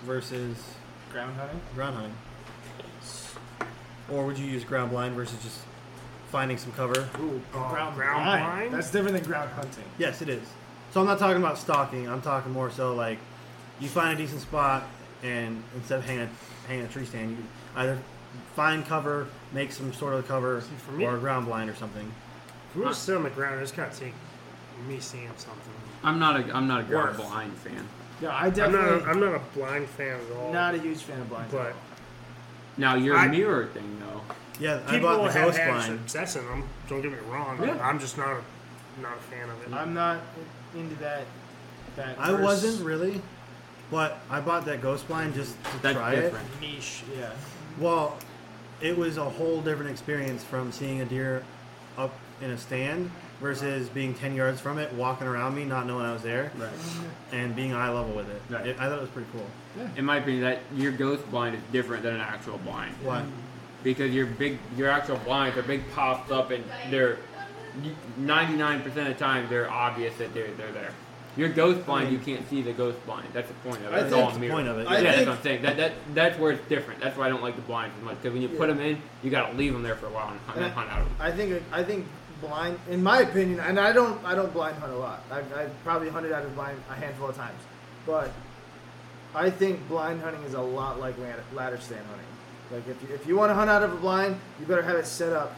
Versus 0.06 0.56
Ground 1.12 1.36
hunting. 1.36 1.60
ground 1.76 1.96
hunting? 1.96 2.16
Or 4.10 4.26
would 4.26 4.38
you 4.38 4.46
use 4.46 4.64
ground 4.64 4.92
blind 4.92 5.16
versus 5.16 5.42
just 5.44 5.60
finding 6.32 6.58
some 6.58 6.72
cover? 6.74 7.08
Ooh, 7.20 7.42
Oh, 7.54 7.70
ground, 7.70 7.96
ground 7.96 8.24
blind. 8.26 8.44
blind? 8.46 8.74
That's 8.74 8.92
different 8.92 9.16
than 9.16 9.24
ground 9.26 9.50
hunting. 9.52 9.84
Yes, 9.98 10.22
it 10.22 10.30
is. 10.30 10.48
So 10.92 11.02
I'm 11.02 11.08
not 11.08 11.20
talking 11.20 11.42
about 11.42 11.58
stalking. 11.58 12.08
I'm 12.10 12.22
talking 12.22 12.52
more 12.52 12.70
so 12.72 12.94
like 12.96 13.20
you 13.80 13.88
find 13.90 14.18
a 14.18 14.22
decent 14.22 14.42
spot 14.42 14.84
and 15.24 15.64
instead 15.76 16.00
of 16.00 16.06
hanging 16.06 16.24
a, 16.24 16.68
hanging 16.68 16.86
a 16.86 16.88
tree 16.88 17.06
stand, 17.06 17.32
you 17.32 17.38
either 17.76 17.98
find 18.56 18.86
cover, 18.86 19.28
make 19.54 19.72
some 19.72 19.94
sort 19.94 20.14
of 20.14 20.28
cover, 20.28 20.62
for 20.62 20.92
me- 20.94 21.06
or 21.06 21.16
a 21.16 21.20
ground 21.20 21.46
blind 21.46 21.70
or 21.70 21.76
something. 21.76 22.12
if 22.70 22.76
we 22.76 22.82
were 22.84 22.90
to 22.90 22.96
sit 22.96 23.16
on 23.16 23.24
the 23.24 23.30
ground, 23.30 23.62
it's 23.62 23.72
gotta 23.72 23.98
take 23.98 24.14
me 24.88 25.00
seeing 25.00 25.30
something. 25.38 25.74
I'm 26.04 26.20
not 26.20 26.40
a 26.40 26.56
I'm 26.56 26.68
not 26.68 26.82
a 26.82 26.84
ground 26.84 27.18
Worth. 27.18 27.28
blind 27.30 27.54
fan. 27.58 27.88
Yeah, 28.22 28.30
I 28.30 28.42
I'm 28.42 28.46
not. 28.48 28.56
definitely 28.56 29.04
A, 29.06 29.10
I'm 29.10 29.20
not 29.20 29.34
a 29.36 29.40
blind 29.58 29.88
fan 29.90 30.20
at 30.20 30.38
all. 30.38 30.54
not 30.54 30.76
a 30.76 30.78
huge 30.80 31.00
fan 31.00 31.20
of 31.20 31.30
blind. 31.30 31.52
but 31.52 31.74
Now 32.78 32.96
your 32.96 33.18
I- 33.18 33.28
mirror 33.28 33.66
thing 33.68 34.00
though. 34.00 34.22
Yeah, 34.60 34.80
I 34.88 34.92
people 34.92 35.10
bought 35.10 35.26
the 35.26 35.32
have 35.34 35.46
ghost 35.48 35.58
had 35.60 35.72
blind. 35.72 36.00
success 36.00 36.36
in 36.36 36.46
them. 36.48 36.64
Don't 36.90 37.02
get 37.02 37.12
me 37.12 37.18
wrong. 37.30 37.62
Yeah. 37.64 37.78
I'm 37.82 38.00
just 38.00 38.18
not 38.18 38.30
a, 38.30 39.02
not 39.02 39.14
a 39.14 39.22
fan 39.22 39.50
of 39.50 39.62
it. 39.62 39.72
I'm 39.74 39.94
not 39.94 40.20
into 40.76 40.96
that. 40.96 41.26
That 41.96 42.16
I 42.20 42.32
verse 42.32 42.42
wasn't 42.44 42.86
really, 42.86 43.22
but 43.92 44.20
I 44.30 44.40
bought 44.42 44.66
that 44.66 44.82
ghost 44.82 45.08
blind 45.08 45.34
just 45.36 45.56
to 45.64 45.82
That's 45.82 45.96
try 45.98 46.14
it. 46.14 46.22
different. 46.22 46.48
niche. 46.62 47.04
Yeah. 47.18 47.30
Well, 47.80 48.18
it 48.82 48.96
was 48.98 49.18
a 49.18 49.28
whole 49.30 49.62
different 49.62 49.92
experience 49.92 50.44
from 50.44 50.72
seeing 50.72 51.02
a 51.02 51.06
deer 51.06 51.44
up 51.98 52.14
in 52.42 52.52
a 52.52 52.58
stand 52.58 53.10
versus 53.40 53.90
being 53.90 54.14
10 54.16 54.36
yards 54.36 54.60
from 54.60 54.78
it, 54.80 54.92
walking 54.94 55.28
around 55.28 55.56
me, 55.56 55.64
not 55.66 55.86
knowing 55.88 56.06
I 56.06 56.14
was 56.14 56.22
there, 56.24 56.52
Right. 56.58 56.70
and 57.32 57.56
being 57.56 57.74
eye 57.74 57.90
level 57.90 58.14
with 58.14 58.30
it. 58.30 58.42
Right. 58.50 58.68
It- 58.68 58.80
I 58.80 58.90
thought 58.90 58.98
it 58.98 59.02
was 59.02 59.10
pretty 59.12 59.30
cool. 59.32 59.46
In 59.96 60.06
my 60.06 60.18
opinion, 60.18 60.42
that 60.44 60.60
your 60.76 60.92
ghost 60.92 61.30
blind 61.32 61.56
is 61.56 61.62
different 61.72 62.04
than 62.04 62.16
an 62.16 62.22
actual 62.22 62.58
blind 62.60 62.94
Why? 63.04 63.24
because 63.84 64.14
your 64.14 64.26
big 64.26 64.58
your 64.76 64.90
actual 64.90 65.18
blinds 65.18 65.58
are 65.58 65.64
big 65.64 65.82
popped 65.94 66.32
up 66.32 66.52
and 66.52 66.64
they're 66.90 67.18
99% 68.20 68.86
of 68.86 68.94
the 68.96 69.14
time 69.14 69.48
they're 69.50 69.70
obvious 69.70 70.16
that 70.18 70.34
they're 70.34 70.52
they're 70.52 70.72
there. 70.72 70.92
Your 71.36 71.50
ghost 71.50 71.86
blind, 71.86 72.12
you 72.12 72.18
can't 72.18 72.50
see 72.50 72.64
the 72.64 72.74
ghost 72.74 73.04
blind. 73.06 73.28
That's 73.32 73.48
the 73.48 73.54
point 73.70 73.78
of 73.86 73.94
it. 73.94 73.96
I 73.96 74.02
That's 74.02 74.14
all 74.14 74.22
That's 74.22 74.32
a 74.32 74.40
the 74.40 74.40
mirror. 74.40 74.54
point 74.56 74.68
of 74.68 74.80
it. 74.80 74.84
Yeah, 74.86 74.90
I 74.90 75.02
that's 75.04 75.18
what 75.20 75.28
I'm 75.38 75.44
saying. 75.44 75.62
That, 75.62 75.78
that 75.78 75.92
that's 76.16 76.40
where 76.40 76.52
it's 76.52 76.68
different. 76.68 77.00
That's 77.00 77.16
why 77.16 77.28
I 77.28 77.30
don't 77.30 77.44
like 77.44 77.56
the 77.56 77.62
blinds 77.62 77.96
as 78.00 78.04
much 78.04 78.16
because 78.16 78.34
when 78.34 78.42
you 78.42 78.50
put 78.50 78.68
them 78.70 78.80
in, 78.80 79.00
you 79.22 79.30
got 79.30 79.52
to 79.52 79.58
leave 79.58 79.72
them 79.74 79.84
there 79.84 79.96
for 79.96 80.08
a 80.08 80.10
while 80.10 80.30
and 80.30 80.40
hunt, 80.42 80.58
And 80.60 80.74
hunt 80.74 80.90
out 80.90 81.02
of 81.02 81.06
them. 81.06 81.16
I 81.20 81.32
think 81.32 81.62
I 81.72 81.84
think 81.84 82.08
blind, 82.42 82.80
in 82.90 83.04
my 83.04 83.20
opinion, 83.20 83.60
and 83.60 83.80
I 83.80 83.94
don't 83.94 84.24
I 84.26 84.34
don't 84.34 84.52
blind 84.52 84.78
hunt 84.78 84.92
a 84.92 84.98
lot. 84.98 85.22
I've, 85.32 85.54
I've 85.54 85.84
probably 85.84 86.10
hunted 86.10 86.32
out 86.32 86.44
of 86.44 86.56
blind 86.56 86.80
a 86.90 86.96
handful 86.96 87.30
of 87.30 87.36
times, 87.36 87.62
but 88.08 88.32
I 89.36 89.50
think 89.50 89.88
blind 89.88 90.22
hunting 90.22 90.44
is 90.44 90.54
a 90.54 90.62
lot 90.62 91.00
like 91.00 91.18
ladder, 91.20 91.44
ladder 91.54 91.78
stand 91.78 92.06
hunting. 92.08 92.26
Like 92.72 92.88
if 92.88 93.02
you, 93.10 93.16
if 93.16 93.28
you 93.28 93.36
want 93.38 93.50
to 93.50 93.54
hunt 93.54 93.70
out 93.70 93.84
of 93.84 93.94
a 93.94 93.96
blind, 93.98 94.40
you 94.60 94.66
better 94.66 94.82
have 94.82 94.96
it 94.96 95.06
set 95.06 95.34
up 95.34 95.56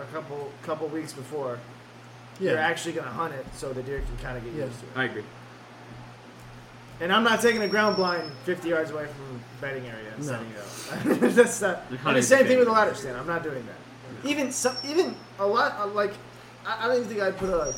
a 0.00 0.04
couple 0.12 0.50
couple 0.62 0.88
weeks 0.88 1.12
before 1.12 1.58
you're 2.40 2.58
actually 2.58 2.92
going 2.92 3.06
to 3.06 3.12
hunt 3.12 3.32
it, 3.32 3.46
so 3.54 3.72
the 3.72 3.82
deer 3.82 4.00
can 4.00 4.16
kind 4.24 4.36
of 4.36 4.44
get 4.44 4.54
Yeah. 4.54 4.64
used 4.64 4.80
to 4.80 4.86
it. 4.86 4.92
I 4.96 5.04
agree. 5.04 5.22
And 7.00 7.12
I'm 7.12 7.22
not 7.24 7.40
taking 7.40 7.62
a 7.62 7.68
ground 7.68 7.96
blind 7.96 8.30
50 8.44 8.68
yards 8.68 8.90
away 8.90 9.06
from 9.06 9.38
the 9.38 9.40
bedding 9.60 9.86
area 9.86 10.12
and 10.16 10.26
No. 10.26 10.32
setting 10.32 10.50
it 10.50 10.58
up. 10.58 11.30
That's 11.34 11.60
not. 11.60 11.82
And 11.90 11.98
And 12.06 12.16
the 12.16 12.22
same 12.22 12.46
thing 12.46 12.58
with 12.58 12.66
the 12.66 12.72
the 12.72 12.72
ladder 12.72 12.94
stand. 12.94 13.16
I'm 13.16 13.26
not 13.26 13.42
doing 13.44 13.64
that. 13.66 14.28
Even 14.28 14.50
some, 14.52 14.76
even 14.84 15.14
a 15.38 15.46
lot 15.46 15.76
uh, 15.78 15.86
like 15.88 16.12
I, 16.66 16.84
I 16.84 16.88
don't 16.88 16.96
even 16.96 17.08
think 17.08 17.20
I'd 17.20 17.36
put 17.36 17.50
a 17.50 17.74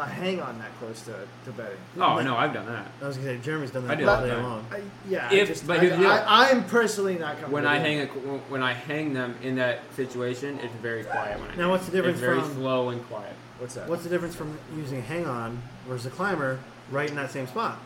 a 0.00 0.06
hang 0.06 0.40
on 0.40 0.58
that 0.58 0.70
close 0.78 1.00
to, 1.02 1.14
to 1.44 1.52
bedding. 1.52 1.76
Oh 1.98 2.20
no, 2.20 2.36
I've 2.36 2.52
done 2.52 2.66
that. 2.66 2.86
I 3.02 3.06
was 3.06 3.16
going 3.16 3.28
to 3.28 3.36
say, 3.36 3.44
Jeremy's 3.44 3.70
done 3.70 3.84
I 3.84 3.88
that 3.88 3.98
did 3.98 4.08
all 4.08 4.16
all 4.16 4.22
the 4.22 4.28
day 4.28 4.34
time. 4.34 4.42
long. 4.42 4.66
I, 4.70 4.80
yeah, 5.08 5.28
I 5.30 5.34
If- 5.34 5.48
just, 5.48 5.66
but 5.66 5.76
I, 5.78 5.80
here's 5.80 5.92
the 5.92 5.98
deal. 5.98 6.10
I, 6.10 6.50
I'm 6.50 6.64
personally 6.64 7.14
not 7.18 7.32
comfortable. 7.32 7.54
When 7.54 7.66
I 7.66 7.78
hang 7.78 8.00
a, 8.00 8.06
when 8.06 8.62
I 8.62 8.72
hang 8.72 9.12
them 9.14 9.36
in 9.42 9.56
that 9.56 9.80
situation, 9.96 10.58
it's 10.60 10.74
very 10.76 11.04
quiet. 11.04 11.40
When 11.40 11.50
I 11.50 11.56
Now, 11.56 11.70
what's 11.70 11.86
the 11.86 11.92
difference 11.92 12.16
It's 12.18 12.26
very 12.26 12.40
from- 12.40 12.54
slow 12.54 12.88
and 12.90 13.06
quiet. 13.08 13.34
what's 13.58 13.74
that? 13.74 13.88
What's 13.88 14.02
the 14.04 14.10
difference 14.10 14.34
from 14.34 14.58
using 14.76 15.02
hang 15.02 15.26
on 15.26 15.60
versus 15.88 16.06
a 16.06 16.10
climber 16.10 16.58
right 16.90 17.08
in 17.08 17.16
that 17.16 17.30
same 17.30 17.46
spot? 17.46 17.78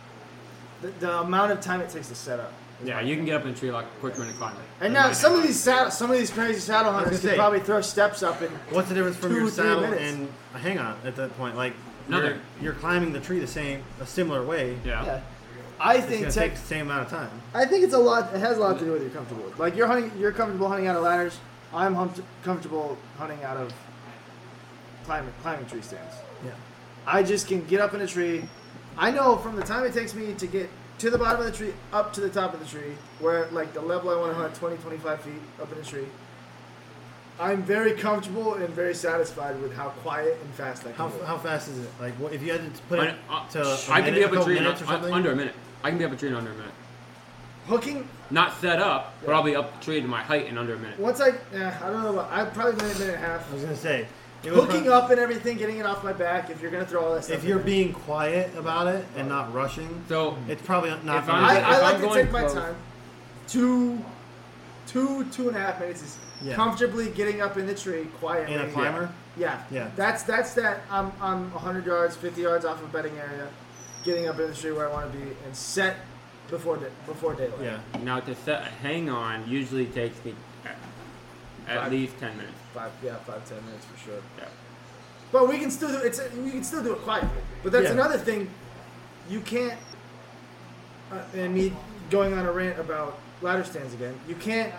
the, 0.82 0.88
the 1.00 1.20
amount 1.20 1.50
of 1.52 1.60
time 1.60 1.80
it 1.80 1.88
takes 1.90 2.08
to 2.08 2.14
set 2.14 2.38
up? 2.40 2.52
Yeah, 2.84 3.00
you 3.00 3.14
can 3.16 3.24
get 3.24 3.36
up 3.36 3.44
in 3.44 3.50
a 3.50 3.54
tree 3.54 3.70
like 3.70 3.86
quicker 4.00 4.18
than 4.18 4.28
a 4.28 4.32
climber. 4.32 4.60
And 4.80 4.92
now 4.92 5.12
some 5.12 5.34
of 5.34 5.42
these 5.42 5.58
saddle, 5.58 5.90
some 5.92 6.10
of 6.10 6.18
these 6.18 6.28
crazy 6.30 6.58
saddle 6.60 6.92
hunters 6.92 7.20
gonna 7.20 7.28
can 7.34 7.38
probably 7.38 7.60
throw 7.60 7.80
steps 7.80 8.22
up 8.22 8.40
and 8.42 8.50
What's 8.70 8.88
the 8.88 8.94
difference 8.96 9.16
from 9.16 9.30
Two, 9.30 9.36
your 9.40 9.48
saddle 9.48 9.82
minutes. 9.82 10.02
and 10.02 10.28
a 10.54 10.58
hang 10.58 10.78
on 10.78 10.96
at 11.04 11.14
that 11.16 11.34
point? 11.38 11.56
Like, 11.56 11.72
No, 12.09 12.18
you're, 12.18 12.28
they're- 12.30 12.40
you're 12.61 12.72
climbing 12.74 13.12
the 13.12 13.20
tree 13.20 13.38
the 13.38 13.46
same, 13.46 13.82
a 14.00 14.07
similar 14.07 14.42
way. 14.44 14.76
Yeah. 14.84 15.05
yeah. 15.05 15.20
I 15.80 15.96
It's 15.96 16.07
think 16.07 16.20
going 16.20 16.32
to 16.32 16.38
tech, 16.40 16.50
take 16.52 16.61
the 16.61 16.66
same 16.66 16.82
amount 16.86 17.02
of 17.07 17.11
time. 17.11 17.30
I 17.52 17.66
think 17.66 17.82
it's 17.84 17.94
a 17.94 17.98
lot. 17.98 18.32
It 18.34 18.38
has 18.40 18.59
a 18.59 18.61
lot 18.61 18.78
to 18.78 18.84
do 18.84 18.92
with 18.92 19.02
you're 19.02 19.11
comfortable 19.11 19.42
with. 19.44 19.59
Like 19.59 19.74
you're 19.76 19.86
hunting, 19.88 20.12
you're 20.18 20.30
comfortable 20.32 20.68
hunting 20.68 20.86
out 20.86 20.96
of 20.96 21.02
ladders. 21.02 21.36
I'm 21.72 21.94
hum- 21.94 22.14
comfortable 22.44 22.96
hunting 23.18 23.42
out 23.42 23.57
of 23.57 23.72
climbing 25.05 25.32
climbing 25.42 25.66
tree 25.66 25.82
stands. 25.82 26.14
Yeah. 26.44 26.52
I 27.07 27.22
just 27.22 27.48
can 27.48 27.64
get 27.66 27.80
up 27.80 27.92
in 27.94 28.00
a 28.00 28.07
tree. 28.07 28.44
I 28.96 29.11
know 29.11 29.36
from 29.36 29.57
the 29.57 29.62
time 29.62 29.84
it 29.84 29.92
takes 29.92 30.14
me 30.14 30.34
to 30.34 30.46
get 30.46 30.70
to 30.98 31.11
the 31.11 31.18
bottom 31.18 31.40
of 31.40 31.46
the 31.46 31.52
tree, 31.52 31.74
up 31.92 32.12
to 32.14 32.20
the 32.20 32.30
top 32.30 32.55
of 32.55 32.61
the 32.61 32.66
tree, 32.66 32.94
where 33.18 33.46
like 33.50 33.74
the 33.74 33.80
level 33.82 34.11
I 34.11 34.16
want 34.16 34.30
to 34.32 34.36
hunt, 34.38 34.55
20, 34.55 34.76
25 34.76 35.20
feet 35.22 35.32
up 35.61 35.70
in 35.72 35.78
the 35.78 35.84
tree. 35.84 36.07
I'm 37.39 37.62
very 37.64 37.93
comfortable 37.95 38.55
and 38.55 38.68
very 38.70 38.95
satisfied 38.95 39.61
with 39.61 39.74
how 39.74 39.89
quiet 39.89 40.39
and 40.41 40.55
fast 40.55 40.82
I 40.82 40.93
can 40.93 40.95
How, 40.95 41.09
go. 41.09 41.24
how 41.24 41.39
fast 41.39 41.68
is 41.68 41.78
it? 41.78 41.91
Like, 42.01 42.14
what, 42.14 42.32
if 42.32 42.43
you 42.43 42.53
had 42.53 42.72
to 42.74 42.82
put 42.82 43.01
I, 43.01 43.07
it 43.07 43.14
uh, 43.28 43.47
to 43.49 43.62
a 43.62 43.74
I 43.91 44.03
can 44.03 44.14
minute, 44.14 44.18
be 44.18 44.24
up 44.24 44.30
a 44.30 44.35
couple 44.35 44.45
tree 44.45 44.57
in 44.59 44.62
minutes 44.62 44.82
or 44.82 44.87
something? 44.87 45.12
under 45.12 45.32
a 45.32 45.37
minute. 45.37 45.55
I 45.82 45.91
can 45.91 45.99
be 45.99 46.05
up 46.05 46.12
a 46.12 46.16
tree 46.16 46.28
in 46.28 46.35
under 46.37 46.53
a 46.53 46.55
minute. 46.55 46.72
hooking 47.66 48.09
Not 48.30 48.55
set 48.61 48.78
up, 48.80 49.14
but 49.20 49.30
Yeah. 49.30 49.37
I'll 49.37 49.43
be 49.43 49.57
up 49.57 49.78
the 49.78 49.85
tree 49.85 50.01
to 50.01 50.07
my 50.07 50.22
height 50.22 50.47
in 50.47 50.57
under 50.59 50.74
a 50.74 50.78
minute. 50.78 50.99
once 51.01 51.20
I 51.20 51.30
eh, 51.30 51.72
I 51.82 51.91
don't 51.91 52.03
know 52.05 52.12
about 52.12 52.32
I 52.32 52.45
probably 52.45 52.74
minute 52.76 52.99
minute 53.01 53.14
and 53.16 53.24
a 53.24 53.26
half. 53.26 53.51
I 53.51 53.55
was 53.55 53.62
gonna 53.64 53.76
say, 53.76 54.07
Hooking 54.45 54.85
prob- 54.85 55.05
up 55.05 55.11
and 55.11 55.18
everything, 55.18 55.57
getting 55.57 55.78
it 55.78 55.87
off 55.87 56.05
my 56.05 56.12
back. 56.12 56.51
If 56.51 56.61
you're 56.62 56.70
gonna 56.70 56.87
throw 56.87 57.05
all 57.05 57.14
that 57.14 57.24
stuff, 57.24 57.39
If 57.39 57.45
you're 57.45 57.57
there. 57.57 57.64
being 57.66 57.93
quiet 57.95 58.55
about 58.57 58.87
it 58.87 59.05
and 59.16 59.28
not 59.28 59.53
rushing, 59.55 60.05
So 60.09 60.37
it's 60.49 60.62
probably 60.62 60.91
not. 61.03 61.24
If 61.24 61.28
I'm- 61.30 61.45
I, 61.45 61.59
if 61.59 61.64
I 61.64 61.80
like 61.80 61.95
I'm 61.97 62.01
to 62.03 62.07
going 62.07 62.24
take 62.24 62.32
my 62.32 62.41
close- 62.43 62.55
time. 62.55 62.76
Two, 63.49 64.05
two, 64.87 65.24
two 65.32 65.49
and 65.49 65.57
a 65.57 65.61
half 65.61 65.80
minutes 65.80 66.03
is 66.03 66.18
Yeah. 66.45 66.55
comfortably 66.55 67.09
getting 67.11 67.40
up 67.40 67.57
in 67.57 67.66
the 67.66 67.74
tree 67.74 68.05
quietly. 68.20 68.55
in 68.55 68.61
a 68.61 68.68
climber. 68.70 69.11
Yeah. 69.36 69.62
Yeah. 69.70 69.90
That's 69.97 70.22
that's 70.24 70.53
that. 70.55 70.82
I'm 70.90 71.11
I'm 71.20 71.51
100 71.53 71.86
yards, 71.86 72.16
50 72.16 72.42
yards 72.42 72.64
off 72.64 72.82
of 72.82 72.92
bedding 72.92 73.16
area, 73.18 73.49
getting 74.05 74.28
up 74.28 74.38
in 74.38 74.49
the 74.51 74.55
tree 74.55 74.72
where 74.72 74.88
I 74.88 74.92
want 74.92 75.11
to 75.11 75.18
be 75.18 75.24
and 75.47 75.57
set 75.57 75.97
before 76.51 76.76
day, 76.76 76.88
before 77.07 77.34
daylight. 77.34 77.61
Yeah. 77.62 77.78
now 78.03 78.20
to 78.20 78.34
set 78.34 78.61
a 78.62 78.66
hang 78.66 79.09
on 79.09 79.49
usually 79.49 79.86
takes 79.86 80.22
me 80.24 80.34
at, 80.64 80.76
at 81.66 81.82
Five. 81.84 81.92
least 81.92 82.18
ten 82.20 82.36
minutes. 82.36 82.55
Five, 82.74 82.92
yeah, 83.03 83.16
five, 83.16 83.49
ten 83.49 83.64
minutes 83.64 83.86
for 83.86 83.99
sure. 84.05 84.20
Yeah. 84.38 84.45
But 85.32 85.49
we 85.49 85.59
can 85.59 85.70
still 85.70 85.88
do 85.88 85.99
it's 86.07 86.20
we 86.36 86.51
can 86.51 86.62
still 86.62 86.82
do 86.82 86.92
it 86.92 86.99
quietly. 87.01 87.30
But 87.62 87.72
that's 87.72 87.86
Yeah. 87.86 87.92
another 87.92 88.18
thing. 88.18 88.51
You 89.30 89.40
can't. 89.40 89.78
Uh, 91.11 91.22
and 91.34 91.55
me 91.55 91.72
going 92.11 92.34
on 92.34 92.45
a 92.45 92.53
rant 92.53 92.78
about 92.78 93.18
ladder 93.40 93.64
stands 93.64 93.95
again. 93.95 94.14
You 94.28 94.34
can't 94.34 94.72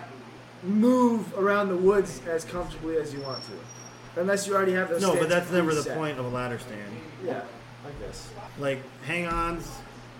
move 0.62 1.36
around 1.38 1.68
the 1.68 1.76
woods 1.76 2.20
as 2.28 2.44
comfortably 2.44 2.96
as 2.96 3.12
you 3.12 3.20
want 3.20 3.42
to, 3.44 4.20
unless 4.20 4.46
you 4.46 4.54
already 4.54 4.72
have 4.72 4.88
those. 4.88 5.02
No, 5.02 5.14
but 5.16 5.28
that's 5.28 5.50
never 5.50 5.74
the 5.74 5.82
preset. 5.82 5.96
point 5.96 6.18
of 6.18 6.24
a 6.24 6.28
ladder 6.28 6.58
stand. 6.58 6.96
Yeah, 7.24 7.42
I 7.86 8.04
guess. 8.04 8.30
Like 8.58 8.80
hang-ons, 9.04 9.70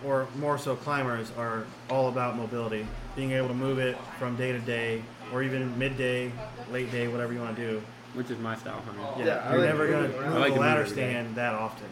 or 0.04 0.28
more 0.36 0.58
so 0.58 0.76
climbers, 0.76 1.30
are 1.36 1.64
all 1.90 2.08
about 2.08 2.36
mobility. 2.36 2.86
Being 3.16 3.32
able 3.32 3.48
to 3.48 3.54
move 3.54 3.78
it 3.78 3.96
from 4.18 4.36
day 4.36 4.52
to 4.52 4.58
day, 4.58 5.02
or 5.32 5.42
even 5.42 5.76
midday, 5.78 6.30
late 6.70 6.90
day, 6.92 7.08
whatever 7.08 7.32
you 7.32 7.40
want 7.40 7.56
to 7.56 7.62
do. 7.70 7.82
Which 8.14 8.30
is 8.30 8.38
my 8.38 8.56
style, 8.56 8.80
honey. 8.86 8.98
Yeah, 9.18 9.26
Yeah, 9.26 9.34
I 9.46 9.50
you're 9.52 9.60
like 9.60 9.68
never 9.68 9.86
gonna 9.88 10.08
moving 10.08 10.22
move 10.22 10.34
I 10.36 10.38
like 10.38 10.52
a 10.52 10.54
to 10.54 10.60
ladder 10.60 10.80
every 10.82 10.96
day. 10.96 11.10
stand 11.12 11.34
that 11.36 11.54
often. 11.54 11.86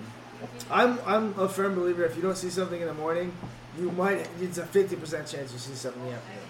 I'm 0.70 0.98
I'm 1.06 1.38
a 1.38 1.48
firm 1.48 1.74
believer. 1.74 2.04
If 2.04 2.16
you 2.16 2.22
don't 2.22 2.36
see 2.36 2.50
something 2.50 2.80
in 2.80 2.86
the 2.86 2.94
morning, 2.94 3.32
you 3.78 3.90
might. 3.92 4.28
It's 4.40 4.56
a 4.58 4.64
50 4.66 4.96
percent 4.96 5.26
chance 5.26 5.52
you 5.52 5.58
see 5.58 5.74
something 5.74 6.00
in 6.02 6.08
the 6.10 6.14
afternoon. 6.14 6.43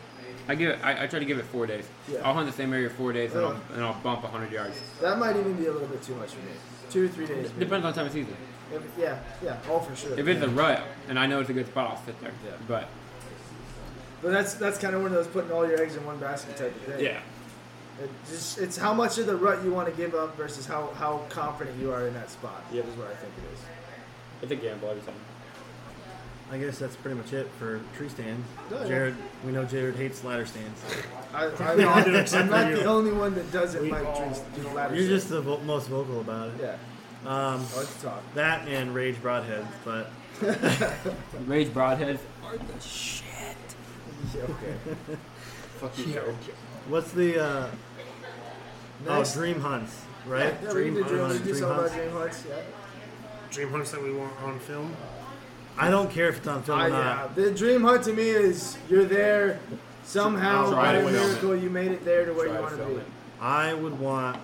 I 0.49 0.55
give 0.55 0.71
it. 0.71 0.79
I, 0.85 1.05
I 1.05 1.07
try 1.07 1.19
to 1.19 1.25
give 1.25 1.39
it 1.39 1.45
four 1.47 1.67
days. 1.67 1.87
Yeah. 2.11 2.21
I'll 2.25 2.35
hunt 2.35 2.47
the 2.47 2.53
same 2.53 2.73
area 2.73 2.91
four 2.91 3.13
days, 3.13 3.33
and 3.35 3.45
I'll, 3.45 3.61
and 3.75 3.83
I'll 3.83 3.95
bump 4.03 4.23
hundred 4.25 4.53
yards. 4.53 4.79
That 5.01 5.19
might 5.19 5.37
even 5.37 5.55
be 5.55 5.67
a 5.67 5.73
little 5.73 5.89
bit 5.89 6.03
too 6.03 6.15
much 6.17 6.31
for 6.33 6.41
me. 6.45 6.53
Two 6.91 7.07
or 7.07 7.09
three 7.09 7.27
days. 7.27 7.49
maybe. 7.53 7.61
Depends 7.65 7.87
on 7.87 7.95
time 7.95 8.07
of 8.07 8.13
season. 8.13 8.37
If, 8.73 8.83
yeah, 8.99 9.19
yeah, 9.43 9.57
all 9.71 9.81
for 9.81 9.95
sure. 9.97 10.19
If 10.19 10.27
it's 10.27 10.43
a 10.43 10.49
rut 10.49 10.83
and 11.09 11.19
I 11.19 11.27
know 11.27 11.41
it's 11.41 11.51
a 11.51 11.53
good 11.55 11.67
spot, 11.67 11.91
I'll 11.91 12.05
sit 12.05 12.21
there. 12.21 12.33
Yeah. 12.45 12.53
But 12.69 12.89
But 14.23 14.33
that's 14.33 14.55
that's 14.55 14.79
kind 14.79 14.95
of 14.95 15.03
one 15.03 15.11
of 15.13 15.17
those 15.17 15.27
putting 15.29 15.51
all 15.53 15.67
your 15.69 15.81
eggs 15.81 15.97
in 15.97 16.05
one 16.05 16.19
basket 16.19 16.57
type 16.57 16.75
of 16.75 16.83
thing. 16.95 17.05
yeah, 17.05 17.21
It 18.03 18.11
just 18.29 18.59
it's 18.59 18.77
how 18.77 18.93
much 18.93 19.17
of 19.19 19.27
the 19.27 19.37
rut 19.37 19.65
you 19.65 19.71
want 19.73 19.89
to 19.89 19.95
give 19.95 20.15
up 20.15 20.37
versus 20.37 20.67
how, 20.67 20.89
how 20.99 21.25
confident 21.29 21.79
you 21.81 21.93
are 21.93 22.07
in 22.07 22.15
that 22.15 22.31
spot. 22.31 22.65
Yeah, 22.73 22.83
Is 22.83 22.97
what 22.97 23.09
I 23.09 23.15
think 23.15 23.33
it 23.39 23.55
is. 23.55 23.61
it's 24.43 24.53
a 24.53 24.57
gamble 24.57 24.89
every 24.91 25.03
time. 25.03 25.15
I 26.53 26.59
guess 26.59 26.79
that's 26.79 26.95
pretty 26.97 27.17
much 27.17 27.33
it 27.33 27.49
for 27.59 27.81
tree 27.97 28.09
stands. 28.09 28.47
Yeah. 28.71 28.85
Jared, 28.87 29.17
we 29.45 29.51
know 29.53 29.65
Jared 29.65 29.97
hates 29.97 30.23
ladder 30.23 30.47
stands. 30.47 30.81
I, 31.33 31.47
We 31.75 31.85
all 31.85 32.03
do 32.05 32.15
I, 32.17 32.21
except 32.21 32.45
I'm 32.45 32.51
not 32.51 32.71
the 32.73 32.85
only 32.85 33.13
one 33.13 33.35
that 33.35 33.51
doesn't 33.51 33.83
We 33.83 33.91
like 33.91 34.05
all 34.07 34.25
trees, 34.27 34.41
ladder 34.75 34.95
You're 34.95 35.05
stands. 35.07 35.09
just 35.09 35.29
the 35.31 35.41
vo- 35.41 35.61
most 35.61 35.89
vocal 35.89 36.21
about 36.21 36.49
it. 36.51 36.55
yeah. 36.61 36.77
Um, 37.27 37.65
I 37.75 37.79
like 37.79 37.97
to 37.97 38.03
talk. 38.03 38.23
that 38.35 38.69
and 38.69 38.95
rage 38.95 39.17
broadheads, 39.17 39.67
but 39.85 40.11
Rage 41.47 41.69
broadheads 41.69 42.19
are 42.45 42.59
the 42.59 42.81
shit. 42.81 43.25
Yeah, 44.37 44.43
okay. 44.43 44.75
Fuck 45.79 45.99
you, 45.99 46.13
Joe. 46.13 46.35
what's 46.89 47.11
the 47.13 47.43
uh, 47.43 47.71
oh 49.09 49.25
dream 49.33 49.61
hunts, 49.61 50.03
right? 50.27 50.55
Yeah, 50.63 50.75
we 50.75 50.85
can 50.85 50.95
do 50.95 51.03
Dream 51.05 51.09
dream, 51.09 51.21
hunts, 51.21 51.33
we 51.35 51.39
can 51.39 51.47
do 51.47 51.53
dream 51.53 51.55
something 51.57 51.77
hunts. 51.79 51.95
dream 51.95 52.11
hunts. 52.11 52.45
Yeah. 52.49 52.57
Dream 53.51 53.71
hunts 53.71 53.91
that 53.93 54.03
we 54.03 54.13
want 54.13 54.43
on 54.43 54.59
film. 54.61 54.95
I 55.77 55.91
don't 55.91 56.11
care 56.11 56.29
if 56.29 56.39
it's 56.39 56.47
on 56.47 56.63
film 56.63 56.79
I, 56.79 56.87
or 56.87 56.89
yeah, 56.91 56.97
not. 56.97 57.35
the 57.35 57.51
dream 57.51 57.83
hunt 57.83 58.05
to 58.05 58.13
me 58.13 58.29
is 58.29 58.79
you're 58.89 59.05
there 59.05 59.59
somehow 60.05 60.71
Try 60.71 60.83
by 60.83 60.93
to 60.93 60.99
a 61.07 61.11
film 61.11 61.13
miracle 61.29 61.57
you 61.57 61.71
made 61.71 61.91
it 61.93 62.05
there 62.05 62.25
to 62.27 62.33
where 62.33 62.47
Try 62.47 62.55
you 62.55 62.59
to 62.59 62.63
want 62.63 62.77
to 62.77 62.79
film 62.79 62.95
be. 62.95 63.01
it. 63.01 63.07
I 63.41 63.75
would 63.75 63.99
want, 63.99 64.39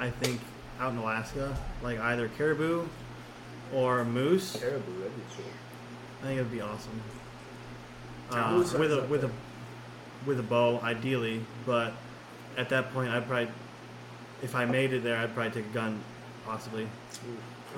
I 0.00 0.10
think, 0.10 0.40
out 0.80 0.92
in 0.92 0.98
Alaska, 0.98 1.56
like 1.82 1.98
either 2.00 2.28
caribou 2.28 2.86
or 3.72 4.04
moose. 4.04 4.56
Caribou, 4.56 4.98
that'd 4.98 5.14
be 5.16 5.22
cool. 5.36 5.44
I 6.22 6.26
think 6.26 6.38
it 6.38 6.42
would 6.42 6.52
be 6.52 6.60
awesome. 6.60 7.00
Uh, 8.30 8.52
moose 8.52 8.72
with 8.72 8.92
a 8.92 8.96
sounds 8.96 9.10
with 9.10 9.24
a 9.24 9.30
with 10.26 10.38
a 10.40 10.42
bow, 10.42 10.80
ideally, 10.82 11.42
but 11.64 11.92
at 12.56 12.68
that 12.68 12.92
point, 12.92 13.10
I'd 13.10 13.26
probably, 13.26 13.48
if 14.42 14.54
I 14.54 14.64
made 14.64 14.92
it 14.92 15.02
there, 15.02 15.16
I'd 15.16 15.32
probably 15.34 15.62
take 15.62 15.70
a 15.70 15.74
gun, 15.74 16.00
possibly. 16.44 16.86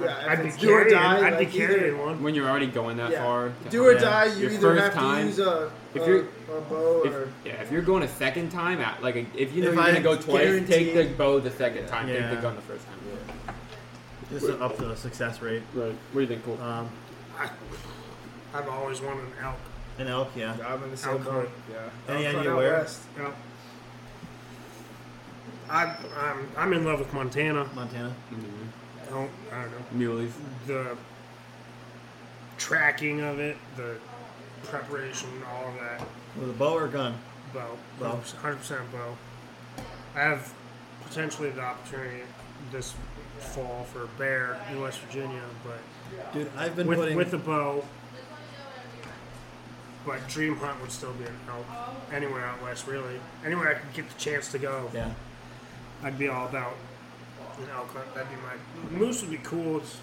Yeah, 0.01 0.25
I'd 0.27 0.43
be 0.43 0.49
it's 0.49 0.57
do 0.57 0.71
or 0.71 0.85
carrying. 0.85 0.95
die, 0.99 1.27
I'd 1.27 1.33
like 1.35 1.55
either- 1.55 1.67
carrying 1.75 1.99
one. 1.99 2.23
When 2.23 2.35
you're 2.35 2.49
already 2.49 2.67
going 2.67 2.97
that 2.97 3.11
Yeah. 3.11 3.23
far, 3.25 3.53
Do 3.71 3.85
or 3.85 3.93
Yeah. 3.93 3.99
die, 4.01 4.25
you 4.27 4.49
Your 4.49 4.51
either 4.53 4.75
have 4.77 4.95
time- 4.95 5.23
to 5.23 5.27
use 5.29 5.39
a, 5.39 5.71
if 5.95 6.03
a, 6.03 6.07
you're- 6.07 6.27
a 6.49 6.61
bow 6.63 7.03
If, 7.05 7.13
or 7.13 7.29
yeah, 7.45 7.53
if 7.63 7.71
you're 7.71 7.83
going 7.83 8.03
a 8.03 8.09
second 8.09 8.51
time, 8.51 8.81
at, 8.81 9.03
like 9.03 9.17
if 9.17 9.55
you 9.55 9.63
know 9.63 9.69
If 9.69 9.75
you're 9.75 9.83
I 9.85 9.89
gonna 9.89 10.01
go 10.01 10.17
twice, 10.17 10.67
take 10.69 10.95
the 10.95 11.05
bow 11.15 11.41
the 11.41 11.51
second 11.51 11.87
time, 11.89 12.07
take 12.07 12.21
Yeah. 12.21 12.35
the 12.35 12.41
gun 12.41 12.57
the 12.57 12.63
first 12.63 12.85
time. 12.87 13.55
Just 14.31 14.47
to 14.47 14.59
up 14.65 14.79
the 14.79 14.97
success 14.97 15.43
rate. 15.43 15.63
Right. 15.75 15.89
What 15.89 15.97
do 16.15 16.21
you 16.21 16.27
think, 16.27 16.45
Cool? 16.47 16.59
Um, 16.63 16.89
I, 17.39 17.51
I've 18.55 18.69
always 18.69 19.01
wanted 19.03 19.25
an 19.25 19.33
elk. 19.43 19.57
an 19.99 20.07
elk, 20.09 20.31
yeah. 20.35 20.57
I'm 20.67 20.83
in 20.85 20.91
the 20.91 20.97
same 20.97 21.13
Elk 21.13 21.25
boat. 21.25 21.51
Yeah. 21.71 22.15
Any 22.15 22.27
Elk 22.27 22.37
idea 22.37 22.51
out 22.51 22.57
where? 22.57 22.73
west. 22.79 23.01
You 23.19 23.33
I, 25.71 25.97
I'm 26.19 26.49
I'm 26.57 26.73
in 26.73 26.85
love 26.85 26.99
with 26.99 27.13
Montana. 27.15 27.67
Montana. 27.75 28.15
Mhm. 28.33 28.62
I 29.13 29.15
don't 29.15 29.31
I 29.53 29.63
don't 29.63 29.71
know 29.73 29.79
Muleys. 30.15 30.33
the 30.67 30.97
tracking 32.59 33.21
of 33.21 33.39
it, 33.39 33.57
the 33.77 33.97
preparation, 34.65 35.29
all 35.53 35.69
of 35.69 35.75
that. 35.81 36.01
With 36.39 36.51
a 36.51 36.53
bow 36.55 36.75
or 36.75 36.89
gun. 36.89 37.15
Bow, 37.53 37.77
Bow. 38.01 38.21
hundred 38.41 38.57
percent 38.57 38.91
bow. 38.93 39.17
I 40.15 40.21
have 40.21 40.53
potentially 41.05 41.51
the 41.51 41.61
opportunity 41.61 42.23
this 42.71 42.95
fall 43.39 43.87
for 43.93 44.05
a 44.05 44.09
bear 44.19 44.59
in 44.71 44.81
West 44.81 45.01
Virginia, 45.01 45.43
but 45.65 46.33
Dude, 46.33 46.51
I've 46.57 46.77
been 46.77 46.87
with 46.87 46.99
putting. 46.99 47.17
with 47.17 47.31
the 47.31 47.39
bow. 47.39 47.85
But 50.07 50.27
dream 50.29 50.57
hunt 50.57 50.81
would 50.81 50.91
still 50.91 51.13
be 51.13 51.25
an 51.25 51.37
elk 51.49 51.65
anywhere 52.13 52.45
out 52.45 52.61
west, 52.63 52.89
really. 52.89 53.21
Anywhere 53.45 53.69
I 53.71 53.75
could 53.75 53.93
get 53.95 54.09
the 54.09 54.19
chance 54.19 54.51
to 54.53 54.59
go, 54.59 54.91
yeah. 54.93 55.13
I'd 56.03 56.19
be 56.19 56.27
all 56.29 56.49
about 56.49 56.75
an 57.63 57.71
elk 57.71 57.93
hunt. 57.95 58.15
That'd 58.15 58.31
be 58.31 58.37
my 58.37 58.99
moose 58.99 59.23
would 59.23 59.31
be 59.31 59.39
cool. 59.39 59.79
It's 59.79 59.97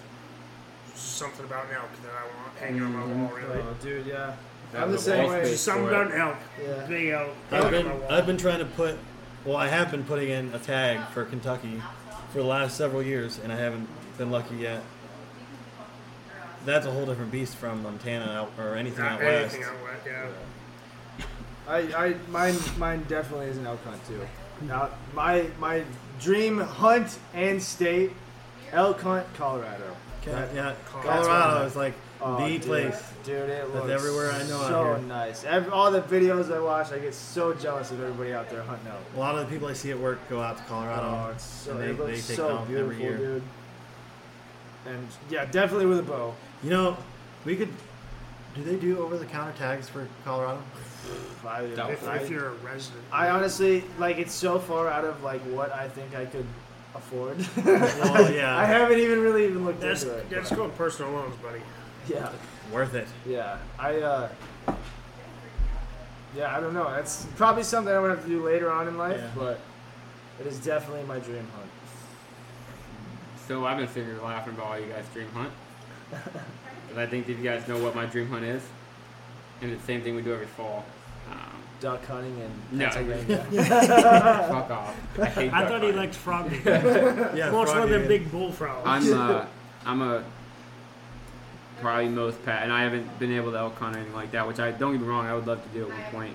just 0.92 1.16
something 1.16 1.44
about 1.44 1.66
an 1.66 1.76
elk 1.76 1.90
that 2.02 2.12
I 2.12 2.24
want 2.42 2.58
hanging 2.58 2.82
on 2.82 2.92
my 2.92 3.02
mm, 3.02 3.28
wall, 3.28 3.36
really. 3.36 3.62
Oh, 3.62 3.76
dude, 3.82 4.06
yeah. 4.06 4.34
I'm 4.74 4.88
the 4.88 4.96
was 4.96 5.04
same 5.04 5.28
way. 5.28 5.40
space 5.40 5.50
Just 5.52 5.64
something 5.64 5.88
about 5.88 6.12
an 6.12 6.20
elk, 6.20 6.36
Yeah. 6.62 6.86
big 6.86 7.08
elk. 7.08 7.30
I've 7.50 7.70
been. 7.70 7.90
I've 8.08 8.26
been 8.26 8.36
trying 8.36 8.60
to 8.60 8.64
put 8.64 8.96
well 9.44 9.56
I 9.56 9.68
have 9.68 9.90
been 9.90 10.04
putting 10.04 10.28
in 10.28 10.52
a 10.54 10.58
tag 10.58 11.00
for 11.08 11.24
Kentucky 11.24 11.82
for 12.32 12.38
the 12.38 12.44
last 12.44 12.76
several 12.76 13.02
years 13.02 13.40
and 13.42 13.52
I 13.52 13.56
haven't 13.56 13.88
been 14.18 14.30
lucky 14.30 14.56
yet. 14.56 14.82
That's 16.64 16.86
a 16.86 16.90
whole 16.90 17.06
different 17.06 17.32
beast 17.32 17.56
from 17.56 17.82
Montana 17.82 18.30
out, 18.32 18.52
or 18.58 18.74
anything 18.76 19.02
Not 19.02 19.12
out 19.12 19.20
west. 19.22 19.54
anything 19.54 19.72
out 19.72 19.82
west, 19.82 20.06
yeah. 20.06 20.28
I, 21.66 22.06
I 22.06 22.14
mine 22.28 22.56
mine 22.78 23.04
definitely 23.08 23.46
is 23.46 23.56
an 23.56 23.66
elk 23.66 23.82
hunt 23.84 24.06
too. 24.06 24.20
Now 24.62 24.90
my 25.14 25.46
my 25.58 25.84
dream 26.20 26.58
hunt 26.60 27.18
and 27.34 27.62
state 27.62 28.12
elk 28.72 29.00
hunt 29.00 29.26
Colorado. 29.34 29.96
That- 30.26 30.54
yeah, 30.54 30.74
Colorado 30.90 31.64
is 31.66 31.74
like 31.76 31.94
Oh, 32.22 32.36
the 32.42 32.58
dude. 32.58 32.62
place. 32.66 33.02
Dude, 33.24 33.48
it 33.48 33.74
looks 33.74 33.88
everywhere 33.88 34.30
I 34.30 34.40
know 34.40 34.68
so 34.68 35.00
nice. 35.00 35.42
Every, 35.44 35.72
all 35.72 35.90
the 35.90 36.02
videos 36.02 36.54
I 36.54 36.60
watch, 36.60 36.92
I 36.92 36.98
get 36.98 37.14
so 37.14 37.54
jealous 37.54 37.90
of 37.92 38.00
everybody 38.02 38.34
out 38.34 38.50
there 38.50 38.60
hunting 38.62 38.88
elk. 38.88 39.00
A 39.16 39.18
lot 39.18 39.36
of 39.38 39.46
the 39.46 39.50
people 39.50 39.68
I 39.68 39.72
see 39.72 39.90
at 39.90 39.98
work 39.98 40.18
go 40.28 40.42
out 40.42 40.58
to 40.58 40.62
Colorado. 40.64 41.26
Oh, 41.28 41.30
it's 41.32 41.42
so, 41.44 41.70
and 41.72 41.80
they- 41.80 41.86
it 41.88 41.98
looks 41.98 42.22
so 42.24 42.58
beautiful, 42.68 42.92
year. 43.02 43.16
dude. 43.16 43.42
And 44.86 45.08
yeah, 45.30 45.46
definitely 45.46 45.86
with 45.86 46.00
a 46.00 46.02
bow. 46.02 46.34
You 46.62 46.68
know, 46.70 46.96
we 47.46 47.56
could. 47.56 47.70
Do 48.54 48.64
they 48.64 48.76
do 48.76 48.98
over 48.98 49.16
the 49.16 49.24
counter 49.26 49.56
tags 49.56 49.88
for 49.88 50.06
Colorado? 50.24 50.60
I, 51.46 51.62
If- 51.62 51.78
If, 51.78 52.08
I, 52.08 52.16
if 52.16 52.30
you're 52.30 52.48
a 52.48 52.52
resident. 52.54 53.02
I 53.12 53.30
honestly 53.30 53.84
like 53.98 54.18
it's 54.18 54.34
so 54.34 54.58
far 54.58 54.88
out 54.88 55.04
of 55.04 55.22
like 55.22 55.40
what 55.42 55.72
I 55.72 55.88
think 55.88 56.14
I 56.14 56.24
could 56.26 56.46
afford. 56.94 57.38
Well, 57.64 58.32
yeah. 58.32 58.56
I 58.58 58.64
haven't 58.64 58.98
even 58.98 59.20
really 59.20 59.44
even 59.46 59.64
looked 59.64 59.80
That's, 59.80 60.02
into 60.02 60.16
it. 60.16 60.28
that's 60.30 60.50
called 60.50 60.76
personal 60.76 61.12
loans, 61.12 61.34
buddy. 61.36 61.60
Yeah, 62.08 62.30
Worth 62.72 62.94
it. 62.94 63.06
yeah. 63.26 63.58
I 63.78 63.96
uh, 64.00 64.28
yeah, 66.36 66.56
I 66.56 66.60
don't 66.60 66.74
know. 66.74 66.90
That's 66.90 67.26
probably 67.36 67.62
something 67.64 67.92
I'm 67.94 68.02
gonna 68.02 68.14
have 68.14 68.24
to 68.24 68.28
do 68.30 68.44
later 68.44 68.70
on 68.70 68.86
in 68.88 68.96
life, 68.96 69.18
Yeah. 69.20 69.30
but 69.36 69.60
it 70.40 70.46
is 70.46 70.58
definitely 70.60 71.02
my 71.04 71.18
dream 71.18 71.46
hunt. 71.56 71.70
So 73.48 73.66
I've 73.66 73.78
been 73.78 73.88
sitting 73.88 74.04
here 74.06 74.20
laughing 74.22 74.54
about 74.54 74.66
all 74.66 74.78
you 74.78 74.86
guys 74.86 75.04
dream 75.12 75.28
hunt. 75.34 75.50
'Cause 76.10 76.98
I 76.98 77.06
think 77.06 77.26
that 77.26 77.32
you 77.34 77.42
guys 77.44 77.66
know 77.68 77.78
what 77.82 77.94
my 77.94 78.06
dream 78.06 78.28
hunt 78.28 78.44
is. 78.44 78.62
And 79.62 79.70
it's 79.70 79.80
the 79.82 79.86
same 79.86 80.02
thing 80.02 80.16
we 80.16 80.22
do 80.22 80.32
every 80.32 80.46
fall. 80.46 80.84
Duck 81.80 82.04
hunting 82.04 82.38
in 82.38 82.78
No. 82.78 82.88
Pennsylvania. 82.88 83.46
Fuck 84.48 84.70
off. 84.70 84.96
I 85.18 85.24
hate 85.26 85.52
I 85.52 85.60
duck 85.60 85.68
thought 85.70 85.82
he 85.82 85.92
liked 85.92 86.14
frog 86.14 86.50
meat. 86.50 86.60
Yeah, 86.64 87.50
Wants 87.50 87.70
one 87.72 87.78
frog 87.78 87.84
of 87.84 87.90
them 87.90 88.02
meat. 88.02 88.08
big 88.08 88.30
bullfrogs. 88.30 88.86
I'm 88.86 89.12
uh, 89.12 89.46
I'm 89.86 90.02
a 90.02 90.24
probably 91.80 92.08
most 92.08 92.44
pat, 92.44 92.62
and 92.62 92.72
I 92.72 92.82
haven't 92.82 93.18
been 93.18 93.32
able 93.32 93.52
to 93.52 93.58
elk 93.58 93.78
hunt 93.78 93.96
or 93.96 93.98
anything 93.98 94.14
like 94.14 94.32
that. 94.32 94.46
Which 94.46 94.60
I 94.60 94.70
don't 94.72 94.92
get 94.92 95.00
me 95.00 95.06
wrong, 95.08 95.26
I 95.26 95.34
would 95.34 95.46
love 95.46 95.62
to 95.62 95.68
do 95.70 95.84
at 95.84 95.88
one 95.90 96.02
point. 96.12 96.34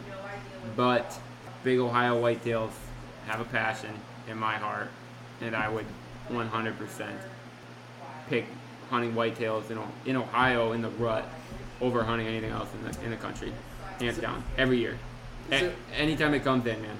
But 0.75 1.17
big 1.63 1.79
Ohio 1.79 2.19
whitetails 2.21 2.71
have 3.27 3.39
a 3.39 3.45
passion 3.45 3.91
in 4.27 4.37
my 4.37 4.55
heart, 4.55 4.89
and 5.41 5.55
I 5.55 5.69
would 5.69 5.85
100% 6.31 7.07
pick 8.29 8.45
hunting 8.89 9.13
whitetails 9.13 9.69
in, 9.69 9.79
in 10.05 10.15
Ohio 10.15 10.71
in 10.71 10.81
the 10.81 10.89
rut 10.89 11.25
over 11.81 12.03
hunting 12.03 12.27
anything 12.27 12.51
else 12.51 12.69
in 12.73 12.83
the 12.91 13.03
in 13.03 13.11
the 13.11 13.17
country, 13.17 13.53
hands 13.99 14.17
down, 14.17 14.43
every 14.57 14.79
year. 14.79 14.97
Is 15.51 15.61
A- 15.61 15.65
it- 15.67 15.75
anytime 15.95 16.33
it 16.33 16.43
comes 16.43 16.65
in, 16.65 16.81
man, 16.81 16.97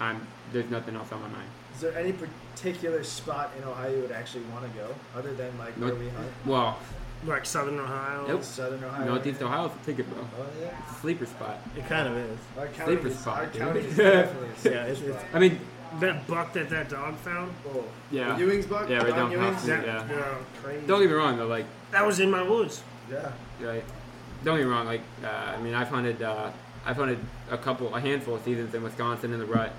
I'm 0.00 0.26
there's 0.52 0.70
nothing 0.70 0.96
else 0.96 1.10
on 1.12 1.20
my 1.20 1.28
mind. 1.28 1.48
Is 1.74 1.80
there 1.82 1.96
any 1.96 2.12
particular 2.12 3.04
spot 3.04 3.50
in 3.58 3.64
Ohio 3.64 3.94
you 3.94 4.00
would 4.02 4.12
actually 4.12 4.44
want 4.52 4.64
to 4.64 4.78
go, 4.78 4.88
other 5.16 5.32
than 5.34 5.56
like 5.58 5.72
where 5.74 5.94
we 5.94 6.08
hunt? 6.08 6.28
Well, 6.46 6.78
like 7.26 7.44
Southern 7.46 7.78
Ohio. 7.78 8.26
Nope. 8.28 8.44
Southern 8.44 8.82
Ohio. 8.84 9.04
Northeast 9.06 9.42
Ohio's 9.42 9.72
a 9.80 9.84
ticket, 9.84 10.08
bro. 10.12 10.22
Oh 10.22 10.46
yeah. 10.60 10.70
It's 10.86 10.96
a 10.96 11.00
sleeper 11.00 11.26
spot. 11.26 11.58
It 11.76 11.86
kind 11.88 12.08
of 12.08 12.16
is. 12.16 12.38
Our 12.58 12.66
county 12.68 12.92
Sleeper 12.94 13.08
is, 13.08 13.18
spot, 13.18 13.38
our 13.38 13.46
dude. 13.46 13.60
county 13.62 13.80
is 13.80 13.96
definitely 13.96 14.48
a 14.48 14.74
Yeah, 14.74 14.84
it's, 14.84 14.98
sleeper 15.00 15.12
it's, 15.14 15.20
spot. 15.22 15.34
I 15.34 15.38
mean, 15.40 15.60
That 16.00 16.26
buck 16.28 16.52
that 16.52 16.68
that 16.70 16.88
dog 16.88 17.14
found. 17.16 17.52
Oh. 17.68 17.84
Yeah. 18.10 18.34
The 18.34 18.40
Ewing's 18.40 18.66
buck? 18.66 18.88
Yeah, 18.88 18.98
right 18.98 19.06
Don 19.08 19.16
down 19.18 19.32
Ewing's? 19.32 19.56
Hofstra, 19.62 19.66
That, 19.66 19.86
yeah. 19.86 20.06
yeah. 20.10 20.34
Crazy. 20.62 20.86
don't 20.86 21.00
get 21.00 21.08
me 21.08 21.14
wrong 21.14 21.36
though. 21.38 21.46
Like, 21.46 21.66
that 21.90 22.06
was 22.06 22.20
in 22.20 22.30
my 22.30 22.42
woods. 22.42 22.82
Yeah. 23.10 23.30
right? 23.60 23.84
Don't 24.44 24.56
get 24.58 24.66
me 24.66 24.70
wrong. 24.70 24.86
Like, 24.86 25.00
uh, 25.24 25.28
I 25.28 25.60
mean, 25.60 25.74
I've 25.74 25.88
hunted, 25.88 26.22
uh, 26.22 26.50
I've 26.88 26.96
hunted 26.96 27.18
a 27.50 27.58
couple, 27.58 27.94
a 27.94 28.00
handful 28.00 28.36
of 28.36 28.42
seasons 28.44 28.74
in 28.74 28.82
Wisconsin 28.82 29.34
in 29.34 29.38
the 29.38 29.44
rut, 29.44 29.72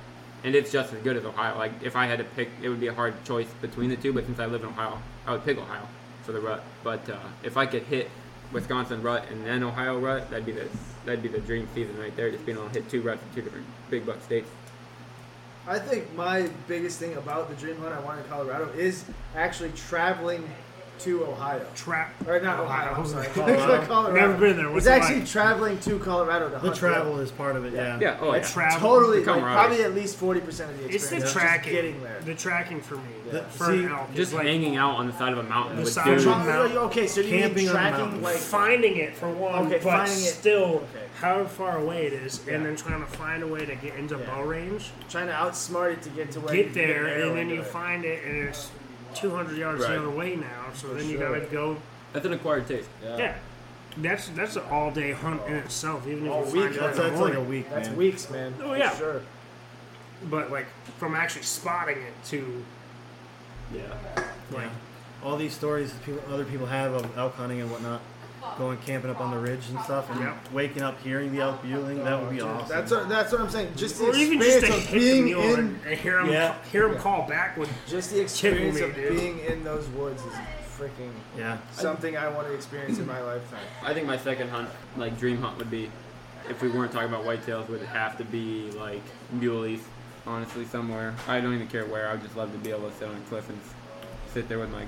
and 0.43 0.53
it's 0.53 0.71
just 0.71 0.93
as 0.93 1.01
good 1.01 1.17
as 1.17 1.25
Ohio. 1.25 1.57
Like, 1.57 1.71
if 1.81 1.95
I 1.95 2.05
had 2.05 2.19
to 2.19 2.23
pick, 2.23 2.49
it 2.61 2.69
would 2.69 2.79
be 2.79 2.85
a 2.85 2.93
hard 2.93 3.15
choice 3.25 3.47
between 3.61 3.89
the 3.89 3.95
two. 3.95 4.13
But 4.13 4.27
since 4.27 4.39
I 4.39 4.45
live 4.45 4.61
in 4.61 4.69
Ohio, 4.69 4.99
I 5.25 5.31
would 5.31 5.43
pick 5.43 5.57
Ohio 5.57 5.87
for 6.21 6.33
the 6.33 6.39
rut. 6.39 6.63
But 6.83 7.09
uh, 7.09 7.17
if 7.41 7.57
I 7.57 7.65
could 7.65 7.81
hit 7.81 8.11
Wisconsin 8.53 9.01
rut 9.01 9.25
and 9.31 9.43
then 9.43 9.63
Ohio 9.63 9.97
rut, 9.97 10.29
that'd 10.29 10.45
be 10.45 10.51
the 10.51 10.67
that'd 11.03 11.23
be 11.23 11.29
the 11.29 11.39
dream 11.39 11.67
season 11.73 11.97
right 11.97 12.15
there. 12.15 12.29
Just 12.29 12.45
being 12.45 12.59
able 12.59 12.67
to 12.67 12.73
hit 12.75 12.87
two 12.91 13.01
ruts 13.01 13.23
in 13.23 13.35
two 13.35 13.41
different 13.41 13.65
big 13.89 14.05
buck 14.05 14.21
states. 14.21 14.47
I 15.67 15.79
think 15.79 16.13
my 16.13 16.47
biggest 16.67 16.99
thing 16.99 17.17
about 17.17 17.49
the 17.49 17.55
dream 17.55 17.77
hunt 17.77 17.95
I 17.95 18.01
want 18.01 18.19
in 18.19 18.25
Colorado 18.25 18.69
is 18.77 19.03
actually 19.35 19.71
traveling 19.71 20.47
to 20.99 21.25
Ohio. 21.25 21.65
Trap. 21.75 22.27
Or 22.27 22.39
not 22.39 22.59
Ohio, 22.59 22.93
I'm 22.93 23.05
sorry. 23.05 23.27
Colorado. 23.33 23.85
Colorado. 23.87 24.13
Never 24.15 24.37
been 24.37 24.57
there. 24.57 24.69
What's 24.71 24.85
it's 24.85 24.95
it 24.95 25.01
actually 25.01 25.19
like? 25.21 25.27
traveling 25.29 25.79
to 25.79 25.99
Colorado 25.99 26.45
to 26.45 26.51
the 26.53 26.59
hunt. 26.59 26.75
travel 26.75 27.19
is 27.19 27.31
part 27.31 27.55
of 27.55 27.65
it. 27.65 27.73
Yeah. 27.73 27.97
Yeah. 27.99 28.17
Oh 28.21 28.29
Like, 28.29 28.41
yeah. 28.43 28.47
travel. 28.49 28.79
Totally, 28.79 29.23
The 29.23 29.31
like, 29.31 29.41
probably 29.41 29.83
at 29.83 29.93
least 29.95 30.17
forty 30.17 30.39
percent 30.41 30.71
of 30.71 30.77
the 30.77 30.85
experience. 30.85 30.95
It's 30.95 31.03
experience. 31.23 31.33
the 31.33 31.39
just 31.39 31.45
tracking. 31.63 31.73
getting 31.73 32.03
there. 32.03 32.21
The 32.21 32.35
tracking 32.35 32.81
for 32.81 32.95
me. 32.95 33.01
The- 33.31 33.41
for 33.43 33.65
see, 33.67 33.83
an 33.85 33.91
elk. 33.91 34.13
Just 34.15 34.33
like 34.33 34.45
hanging 34.47 34.75
out 34.77 34.95
on 34.97 35.07
the 35.07 35.13
side 35.13 35.31
of 35.33 35.37
a 35.39 35.43
mountain 35.43 35.77
The 35.77 35.83
with 35.83 35.93
side 35.93 36.07
of 36.07 36.13
dudes. 36.15 36.25
a 36.25 36.33
Tra- 36.33 36.43
mountain. 36.45 36.77
okay, 36.77 37.07
so 37.07 37.21
you 37.21 37.31
mean 37.31 37.41
Camping 37.41 37.67
on 37.69 37.73
tracking 37.75 38.21
like 38.23 38.35
finding 38.37 38.97
it 38.97 39.15
for 39.15 39.29
one, 39.29 39.65
Okay, 39.67 39.75
but 39.75 39.81
finding 39.83 40.17
it. 40.17 40.29
still 40.29 40.65
Okay. 40.93 41.05
how 41.19 41.45
far 41.45 41.77
away 41.77 42.07
it 42.07 42.13
is, 42.13 42.41
Yeah. 42.47 42.55
and 42.55 42.65
then 42.65 42.75
trying 42.75 43.01
to 43.01 43.05
find 43.05 43.43
a 43.43 43.47
way 43.47 43.65
to 43.65 43.75
get 43.75 43.95
into 43.95 44.15
Yeah. 44.17 44.25
bow 44.25 44.43
range. 44.43 44.89
trying 45.09 45.27
to 45.27 45.33
outsmart 45.33 45.93
it 45.93 46.01
to 46.03 46.09
get 46.09 46.31
to 46.31 46.39
where 46.39 46.55
you 46.55 46.63
Get 46.63 46.73
can 46.73 46.87
there, 46.87 47.05
an 47.05 47.11
arrow 47.21 47.27
and 47.29 47.37
then 47.37 47.49
you 47.49 47.61
it. 47.61 47.65
find 47.67 48.03
it, 48.05 48.23
and 48.25 48.35
it's 48.49 48.69
200 49.19 49.57
yards 49.57 49.81
Right. 49.81 49.91
the 49.91 49.99
other 49.99 50.09
way 50.09 50.35
now. 50.35 50.65
So 50.73 50.87
For 50.89 50.93
then 50.95 51.09
you 51.09 51.17
sure. 51.17 51.29
gotta 51.39 51.45
go. 51.51 51.77
That's 52.13 52.25
an 52.25 52.33
acquired 52.33 52.67
taste. 52.67 52.89
Yeah. 53.03 53.35
That's 53.97 54.29
that's 54.29 54.55
an 54.55 54.63
all 54.71 54.91
day 54.91 55.11
hunt 55.11 55.41
in 55.47 55.55
oh. 55.55 55.57
itself, 55.57 56.07
even 56.07 56.27
if 56.27 56.47
you 56.47 56.53
week, 56.53 56.63
find 56.63 56.75
it 56.75 56.79
That's, 56.79 56.97
in 56.97 57.03
that's 57.03 57.19
like 57.21 57.33
a 57.33 57.35
morning. 57.35 57.49
week, 57.49 57.69
That's 57.69 57.87
man. 57.89 57.97
weeks, 57.97 58.29
man. 58.29 58.53
Oh, 58.61 58.69
for 58.69 58.77
yeah. 58.77 58.95
sure. 58.97 59.21
But 60.29 60.51
like 60.51 60.67
from 60.97 61.15
actually 61.15 61.43
spotting 61.43 61.97
it 61.97 62.13
to 62.25 62.63
Yeah. 63.73 63.81
like 64.51 64.63
Yeah. 64.63 64.69
All 65.23 65.35
these 65.35 65.53
stories 65.53 65.91
people, 66.05 66.21
other 66.31 66.45
people 66.45 66.65
have 66.67 66.93
of 66.93 67.17
elk 67.17 67.35
hunting 67.35 67.59
and 67.59 67.69
whatnot, 67.69 68.01
going 68.57 68.77
camping 68.85 69.09
up 69.11 69.19
on 69.21 69.31
the 69.31 69.37
ridge 69.37 69.61
and 69.69 69.79
stuff, 69.81 70.09
and 70.11 70.19
Yep. 70.19 70.51
waking 70.53 70.81
up 70.81 70.99
hearing 71.01 71.31
the 71.31 71.41
elk 71.41 71.61
bugling, 71.61 72.03
that 72.03 72.21
would 72.21 72.29
be 72.31 72.41
awesome. 72.41 72.67
That's 72.69 72.91
what, 72.91 73.09
that's 73.09 73.31
what 73.31 73.41
I'm 73.41 73.49
saying. 73.49 73.73
Just 73.75 73.99
the 73.99 74.07
or 74.09 74.15
even 74.15 74.39
just 74.39 74.57
experience 74.57 74.83
to 74.85 74.87
of 74.87 74.93
hit 74.93 74.99
the 74.99 75.23
being 75.23 75.27
in, 75.53 75.59
and, 75.59 75.79
and 75.85 75.99
hear 75.99 76.19
him 76.19 76.29
Yeah. 76.29 76.55
hear 76.71 76.87
him 76.87 76.97
call 76.97 77.27
back 77.27 77.57
with 77.57 77.69
just 77.87 78.11
the 78.11 78.19
experience 78.21 78.75
me, 78.77 78.81
of 78.83 78.95
dude. 78.95 79.15
being 79.17 79.39
in 79.39 79.63
those 79.63 79.87
woods 79.89 80.21
is 80.25 80.33
freaking 80.77 81.11
yeah. 81.37 81.57
something 81.71 82.15
I 82.15 82.29
want 82.29 82.47
to 82.47 82.53
experience 82.53 82.99
in 82.99 83.05
my 83.07 83.21
lifetime. 83.21 83.59
I 83.83 83.93
think 83.93 84.07
my 84.07 84.17
second 84.17 84.49
hunt, 84.49 84.69
like 84.95 85.17
dream 85.19 85.41
hunt, 85.41 85.57
would 85.57 85.69
be 85.69 85.91
if 86.49 86.61
we 86.61 86.69
weren't 86.69 86.91
talking 86.91 87.09
about 87.09 87.25
whitetails, 87.25 87.67
would 87.69 87.81
have 87.81 88.17
to 88.17 88.23
be 88.25 88.71
like 88.71 89.01
muleys. 89.33 89.81
Honestly, 90.27 90.65
somewhere 90.65 91.15
I 91.27 91.39
don't 91.41 91.53
even 91.55 91.67
care 91.67 91.85
where. 91.85 92.07
I 92.07 92.13
would 92.13 92.21
just 92.21 92.35
love 92.37 92.51
to 92.51 92.57
be 92.59 92.69
able 92.71 92.89
to 92.89 92.95
sit 92.97 93.07
on 93.07 93.15
a 93.15 93.19
cliff 93.29 93.49
and 93.49 93.59
sit 94.33 94.47
there 94.47 94.59
with 94.59 94.69
my 94.71 94.85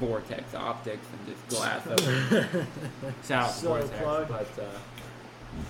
vortex 0.00 0.54
optics 0.54 1.06
and 1.12 1.34
just 1.34 1.48
glass 1.60 1.86
up. 1.86 2.00
Shout 3.26 3.44
out 3.44 3.50
So 3.50 3.68
vortex, 3.68 3.90
plug. 4.02 4.28
but 4.28 4.62
uh, 4.62 4.66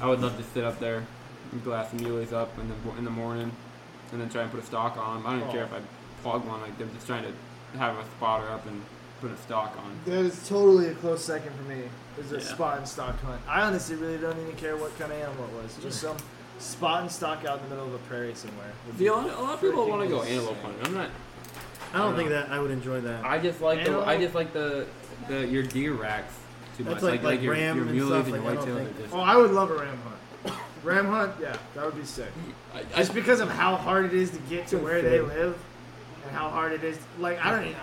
I 0.00 0.06
would 0.08 0.20
love 0.20 0.36
to 0.36 0.44
sit 0.44 0.64
up 0.64 0.78
there 0.80 1.04
and 1.52 1.64
glass 1.64 1.90
the 1.90 1.98
muleys 1.98 2.32
up 2.32 2.56
in 2.58 2.68
the 2.68 2.98
in 2.98 3.04
the 3.04 3.10
morning, 3.10 3.50
and 4.12 4.20
then 4.20 4.28
try 4.28 4.42
and 4.42 4.50
put 4.50 4.62
a 4.62 4.66
stock 4.66 4.96
on 4.96 5.18
'em. 5.18 5.26
I 5.26 5.30
don't 5.30 5.40
even 5.40 5.52
care 5.52 5.64
if 5.64 5.72
I 5.72 5.80
plug 6.22 6.44
one. 6.46 6.60
Like 6.62 6.72
I'm 6.80 6.92
just 6.94 7.06
trying 7.06 7.24
to 7.24 7.78
have 7.78 7.96
a 7.98 8.04
spotter 8.16 8.48
up 8.48 8.66
and 8.66 8.80
put 9.20 9.30
a 9.30 9.36
stock 9.38 9.76
on. 9.78 9.96
That 10.06 10.20
is 10.24 10.48
totally 10.48 10.88
a 10.88 10.94
close 10.94 11.24
second 11.24 11.52
for 11.56 11.62
me. 11.64 11.82
Is 12.18 12.32
a 12.32 12.36
Yeah. 12.36 12.42
spot 12.44 12.78
and 12.78 12.88
stock 12.88 13.20
hunt. 13.22 13.40
I 13.48 13.62
honestly 13.62 13.96
really 13.96 14.18
don't 14.18 14.38
even 14.40 14.54
care 14.56 14.76
what 14.76 14.96
kind 14.98 15.10
of 15.12 15.18
animal 15.18 15.44
it 15.46 15.62
was. 15.62 15.76
Just 15.82 16.00
some 16.00 16.16
spot 16.60 17.02
and 17.02 17.10
stock 17.10 17.44
out 17.44 17.58
in 17.58 17.64
the 17.64 17.70
middle 17.74 17.86
of 17.88 17.94
a 17.94 17.98
prairie 18.06 18.34
somewhere. 18.34 18.70
would 18.86 18.96
See, 18.98 19.06
a 19.08 19.12
lot, 19.12 19.26
a 19.28 19.40
lot 19.42 19.54
of 19.54 19.60
people 19.60 19.88
want 19.88 20.02
to 20.02 20.08
go 20.08 20.22
antelope 20.22 20.56
hunting. 20.62 20.86
I'm 20.86 20.94
not. 20.94 21.10
I 21.94 21.98
don't 21.98 22.16
think 22.16 22.30
that 22.30 22.50
I 22.50 22.58
would 22.60 22.70
enjoy 22.70 23.00
that. 23.02 23.24
I 23.24 23.38
just 23.38 23.60
like 23.60 23.78
the 23.78 23.90
Antelope? 23.90 24.06
I 24.08 24.18
just 24.18 24.34
like 24.34 24.52
the 24.52 24.86
the 25.28 25.46
your 25.46 25.62
deer 25.62 25.92
racks 25.92 26.34
too 26.76 26.84
That's 26.84 26.94
much. 26.96 27.02
like- 27.02 27.22
Like 27.22 27.34
like 27.36 27.42
your, 27.42 27.52
ram 27.54 27.76
your 27.76 27.86
and 27.86 27.94
muleys 28.00 28.06
stuff, 28.08 28.26
and 28.26 28.34
your 28.34 28.44
like, 28.44 28.58
I 28.58 28.64
don't 28.64 28.68
whitetails 28.76 28.90
are 28.98 29.02
just. 29.02 29.14
Oh, 29.14 29.20
I 29.20 29.36
would 29.36 29.50
love 29.52 29.70
a 29.70 29.76
ram 29.76 29.98
hunt. 30.02 30.58
Ram 30.82 31.06
hunt, 31.06 31.32
yeah, 31.40 31.56
that 31.74 31.86
would 31.86 31.96
be 31.96 32.04
sick. 32.04 32.28
I, 32.74 32.80
I, 32.80 32.82
Just 32.98 33.14
because 33.14 33.40
of 33.40 33.48
how 33.48 33.76
hard 33.76 34.04
it 34.04 34.12
is 34.12 34.30
to 34.32 34.38
get 34.50 34.66
to 34.68 34.76
where 34.78 35.00
they 35.00 35.20
live, 35.20 35.56
and 36.26 36.32
how 36.36 36.50
hard 36.50 36.72
it 36.72 36.84
is. 36.84 36.98
Like 37.18 37.42
I 37.42 37.50
don't, 37.52 37.64
even, 37.68 37.76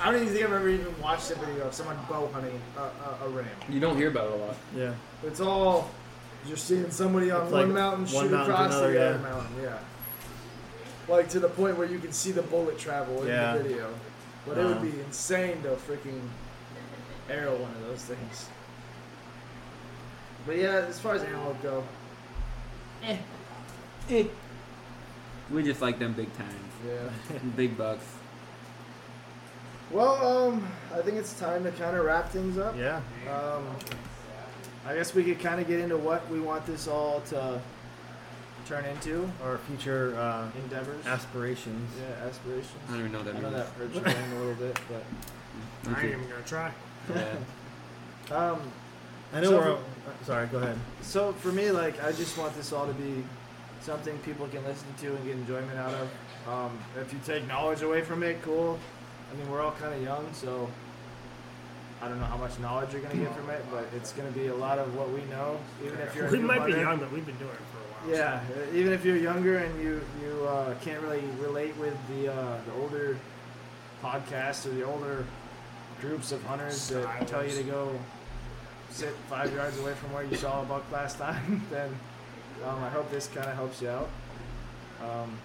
I 0.00 0.04
don't 0.12 0.22
even 0.22 0.32
think 0.32 0.44
I've 0.46 0.52
ever 0.52 0.68
even 0.68 1.00
watched 1.00 1.30
a 1.32 1.34
video 1.36 1.64
of 1.66 1.74
someone 1.74 1.96
bow 2.08 2.28
hunting 2.32 2.60
a, 2.76 2.80
a, 2.80 3.26
a 3.26 3.28
ram. 3.30 3.46
you 3.68 3.80
don't 3.80 3.96
hear 3.96 4.08
about 4.08 4.26
it 4.28 4.32
a 4.40 4.44
lot. 4.44 4.56
yeah. 4.76 4.94
It's 5.24 5.40
all 5.40 5.90
you're 6.46 6.56
seeing 6.58 6.90
somebody 6.90 7.30
on 7.32 7.42
It's 7.44 7.52
one 7.52 7.62
like 7.68 7.74
mountain 7.74 8.04
one 8.14 8.24
shoot 8.24 8.30
mountain 8.30 8.46
to 8.48 8.52
across 8.54 8.72
another, 8.74 8.92
the 8.92 9.04
other 9.08 9.16
yeah. 9.18 9.22
mountain. 9.30 9.62
Yeah. 9.62 9.78
Like 11.08 11.28
to 11.30 11.40
the 11.40 11.48
point 11.48 11.76
where 11.76 11.86
you 11.86 11.98
can 11.98 12.12
see 12.12 12.32
the 12.32 12.42
bullet 12.42 12.78
travel 12.78 13.22
in 13.22 13.28
Yeah. 13.28 13.56
the 13.56 13.62
video. 13.62 13.94
But 14.46 14.58
it 14.58 14.64
would 14.64 14.76
Um, 14.78 14.90
be 14.90 15.00
insane 15.00 15.62
to 15.62 15.70
freaking 15.70 16.20
arrow 17.30 17.52
one 17.56 17.70
of 17.72 17.82
those 17.86 18.02
things. 18.02 18.46
But 20.46 20.56
yeah, 20.56 20.84
as 20.88 20.98
far 21.00 21.14
as 21.14 21.22
antelope 21.22 21.62
go, 21.62 21.84
Eh. 24.10 24.24
We 25.50 25.62
just 25.62 25.80
like 25.82 25.98
them 25.98 26.12
big 26.14 26.34
times, 26.36 26.50
yeah. 26.86 27.38
big 27.56 27.76
bucks. 27.76 28.04
Well, 29.90 30.48
um, 30.48 30.66
I 30.94 31.00
think 31.02 31.16
it's 31.18 31.38
time 31.38 31.64
to 31.64 31.70
kind 31.72 31.96
of 31.96 32.04
wrap 32.04 32.30
things 32.30 32.56
up. 32.58 32.74
Yeah. 32.76 33.00
Um, 33.30 33.64
I 34.86 34.94
guess 34.94 35.14
we 35.14 35.22
could 35.24 35.40
kind 35.40 35.60
of 35.60 35.66
get 35.68 35.80
into 35.80 35.96
what 35.96 36.28
we 36.30 36.40
want 36.40 36.66
this 36.66 36.88
all 36.88 37.20
to 37.28 37.60
turn 38.66 38.84
into 38.84 39.30
Our 39.44 39.58
future 39.58 40.14
uh, 40.18 40.48
endeavors. 40.62 41.04
aspirations. 41.06 41.90
yeah, 42.00 42.26
aspirations. 42.26 42.72
I 42.88 42.92
don't 42.92 43.00
even 43.00 43.12
know 43.12 43.18
what 43.18 43.28
I 43.28 43.32
that 43.32 43.42
know 43.42 43.50
means. 43.50 43.64
that 43.64 43.72
hurts 43.78 43.94
your 43.94 44.02
brain 44.04 44.16
a 44.32 44.38
little 44.40 44.54
bit, 44.54 44.78
but 44.88 45.90
I 45.96 46.00
too. 46.00 46.06
ain't 46.06 46.16
even 46.16 46.28
gonna 46.30 46.42
try. 46.46 46.72
Yeah. 47.14 48.36
um, 48.36 48.60
I 49.32 49.40
know 49.40 49.50
So- 49.50 49.58
we're. 49.58 49.72
uh, 49.74 49.78
sorry, 50.24 50.46
go 50.48 50.58
ahead. 50.58 50.78
so 51.02 51.32
for 51.34 51.48
me, 51.52 51.70
like, 51.70 52.02
I 52.02 52.12
just 52.12 52.36
want 52.38 52.54
this 52.56 52.72
all 52.72 52.86
to 52.86 52.94
be 52.94 53.24
something 53.80 54.16
people 54.18 54.46
can 54.48 54.64
listen 54.64 54.86
to 55.00 55.14
and 55.14 55.24
get 55.24 55.34
enjoyment 55.36 55.78
out 55.78 55.92
of. 55.94 56.08
Um, 56.48 56.78
if 57.00 57.12
you 57.12 57.18
take 57.24 57.46
knowledge 57.46 57.82
away 57.82 58.00
from 58.02 58.22
it, 58.22 58.40
cool. 58.42 58.78
I 59.32 59.36
mean, 59.36 59.50
we're 59.50 59.60
all 59.62 59.72
kind 59.72 59.92
of 59.94 60.02
young, 60.02 60.26
so 60.32 60.68
I 62.00 62.08
don't 62.08 62.18
know 62.20 62.26
how 62.26 62.36
much 62.36 62.58
knowledge 62.58 62.92
you're 62.92 63.02
gonna 63.02 63.16
get 63.16 63.34
from 63.34 63.50
it, 63.50 63.64
but 63.70 63.86
it's 63.96 64.12
gonna 64.12 64.30
be 64.30 64.46
a 64.48 64.54
lot 64.54 64.78
of 64.78 64.94
what 64.94 65.10
we 65.10 65.22
know. 65.24 65.58
Even 65.84 65.98
if 66.00 66.14
you're 66.14 66.30
We 66.30 66.38
new 66.38 66.46
might 66.46 66.64
be 66.66 66.72
young, 66.72 66.98
but 66.98 67.10
we've 67.12 67.24
been 67.26 67.36
doing 67.38 67.50
it 67.50 67.56
for 67.56 67.62
a 67.62 67.73
while. 67.73 67.73
Yeah, 68.08 68.40
uh, 68.56 68.76
even 68.76 68.92
if 68.92 69.04
you're 69.04 69.16
younger 69.16 69.58
and 69.58 69.82
you 69.82 70.00
you 70.22 70.44
uh, 70.46 70.74
can't 70.82 71.00
really 71.02 71.22
relate 71.40 71.76
with 71.76 71.96
the 72.08 72.32
uh, 72.32 72.58
the 72.66 72.72
older 72.80 73.16
podcasts 74.02 74.66
or 74.66 74.70
the 74.70 74.82
older 74.82 75.24
groups 76.00 76.32
of 76.32 76.42
hunters 76.44 76.88
that 76.88 77.26
tell 77.26 77.44
you 77.44 77.56
to 77.56 77.62
go 77.62 77.98
sit 78.90 79.10
five 79.28 79.52
yards 79.54 79.78
away 79.80 79.94
from 79.94 80.12
where 80.12 80.24
you 80.24 80.36
saw 80.36 80.62
a 80.62 80.64
buck 80.64 80.84
last 80.92 81.18
time, 81.18 81.62
then 81.70 81.88
um, 82.64 82.82
I 82.82 82.90
hope 82.90 83.10
this 83.10 83.26
kind 83.28 83.48
of 83.48 83.54
helps 83.54 83.80
you 83.80 83.88
out. 83.88 84.08
Um, 85.02 85.36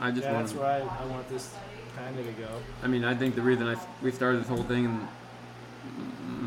I 0.00 0.10
just 0.10 0.22
yeah, 0.22 0.34
want. 0.34 0.46
that's 0.46 0.58
where 0.58 0.66
I, 0.66 0.78
I 0.80 1.06
want 1.06 1.28
this 1.28 1.54
kind 1.96 2.18
of 2.18 2.26
to 2.26 2.32
go. 2.32 2.48
I 2.82 2.86
mean, 2.86 3.04
I 3.04 3.14
think 3.14 3.34
the 3.34 3.42
reason 3.42 3.66
I 3.66 3.76
we 4.02 4.12
started 4.12 4.42
this 4.42 4.48
whole 4.48 4.62
thing 4.62 4.86
and 4.86 5.08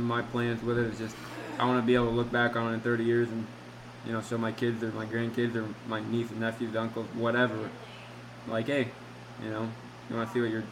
my 0.08 0.22
plans 0.22 0.64
with 0.64 0.78
it 0.78 0.86
is 0.86 1.00
just 1.00 1.16
I 1.60 1.66
want 1.66 1.82
to 1.82 1.86
be 1.86 1.96
able 1.96 2.06
to 2.06 2.12
look 2.12 2.32
back 2.32 2.56
on 2.56 2.72
it 2.72 2.76
in 2.76 2.80
30 2.82 3.04
years 3.04 3.30
and 3.30 3.46
you 4.06 4.12
know, 4.12 4.22
show 4.22 4.38
my 4.38 4.51
kids 4.51 4.84
or 4.84 4.91
my 4.91 5.06
grandkids 5.06 5.56
or 5.56 5.68
my 5.88 6.01
niece 6.10 6.30
and 6.30 6.39
nephews, 6.39 6.76
uncles, 6.76 7.08
whatever. 7.14 7.70
Like, 8.47 8.68
hey, 8.68 8.89
you 9.43 9.49
know, 9.49 9.70
you 10.10 10.16
want 10.16 10.28
to 10.28 10.34
see 10.34 10.41
what 10.41 10.49
you're, 10.49 10.64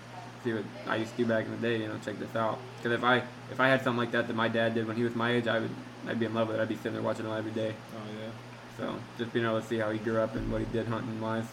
see 0.43 0.53
what 0.53 0.63
I 0.88 0.97
used 0.97 1.11
to 1.11 1.17
do 1.17 1.25
back 1.25 1.45
in 1.45 1.51
the 1.51 1.57
day. 1.57 1.82
You 1.82 1.88
know, 1.88 1.97
check 2.03 2.19
this 2.19 2.36
out. 2.36 2.59
Because 2.77 2.97
if 2.97 3.03
I 3.03 3.23
if 3.51 3.59
I 3.59 3.67
had 3.67 3.84
something 3.84 3.99
like 3.99 4.11
that 4.11 4.27
that 4.27 4.36
my 4.36 4.47
dad 4.47 4.73
did 4.73 4.88
when 4.88 4.97
he 4.97 5.03
was 5.03 5.15
my 5.15 5.32
age, 5.32 5.47
I 5.47 5.59
would 5.59 5.71
I'd 6.07 6.19
be 6.19 6.25
in 6.25 6.34
love 6.34 6.47
with 6.47 6.57
it. 6.57 6.61
I'd 6.61 6.69
be 6.69 6.75
sitting 6.75 6.93
there 6.93 7.01
watching 7.01 7.25
him 7.25 7.32
every 7.32 7.51
day. 7.51 7.73
Oh 7.95 8.19
yeah. 8.19 8.32
So 8.77 8.95
just 9.17 9.32
being 9.34 9.45
able 9.45 9.61
to 9.61 9.67
see 9.67 9.77
how 9.77 9.91
he 9.91 9.99
grew 9.99 10.19
up 10.19 10.36
and 10.36 10.51
what 10.51 10.59
he 10.59 10.65
did 10.67 10.88
hunting 10.88 11.21
wise. 11.21 11.45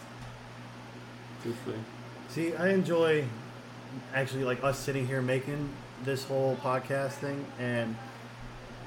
Truthfully. 1.41 1.77
See, 2.29 2.55
I 2.55 2.69
enjoy 2.69 3.25
actually 4.13 4.43
like 4.43 4.63
us 4.63 4.77
sitting 4.77 5.07
here 5.07 5.21
making 5.21 5.69
this 6.03 6.23
whole 6.25 6.55
podcast 6.57 7.13
thing, 7.13 7.45
and 7.59 7.95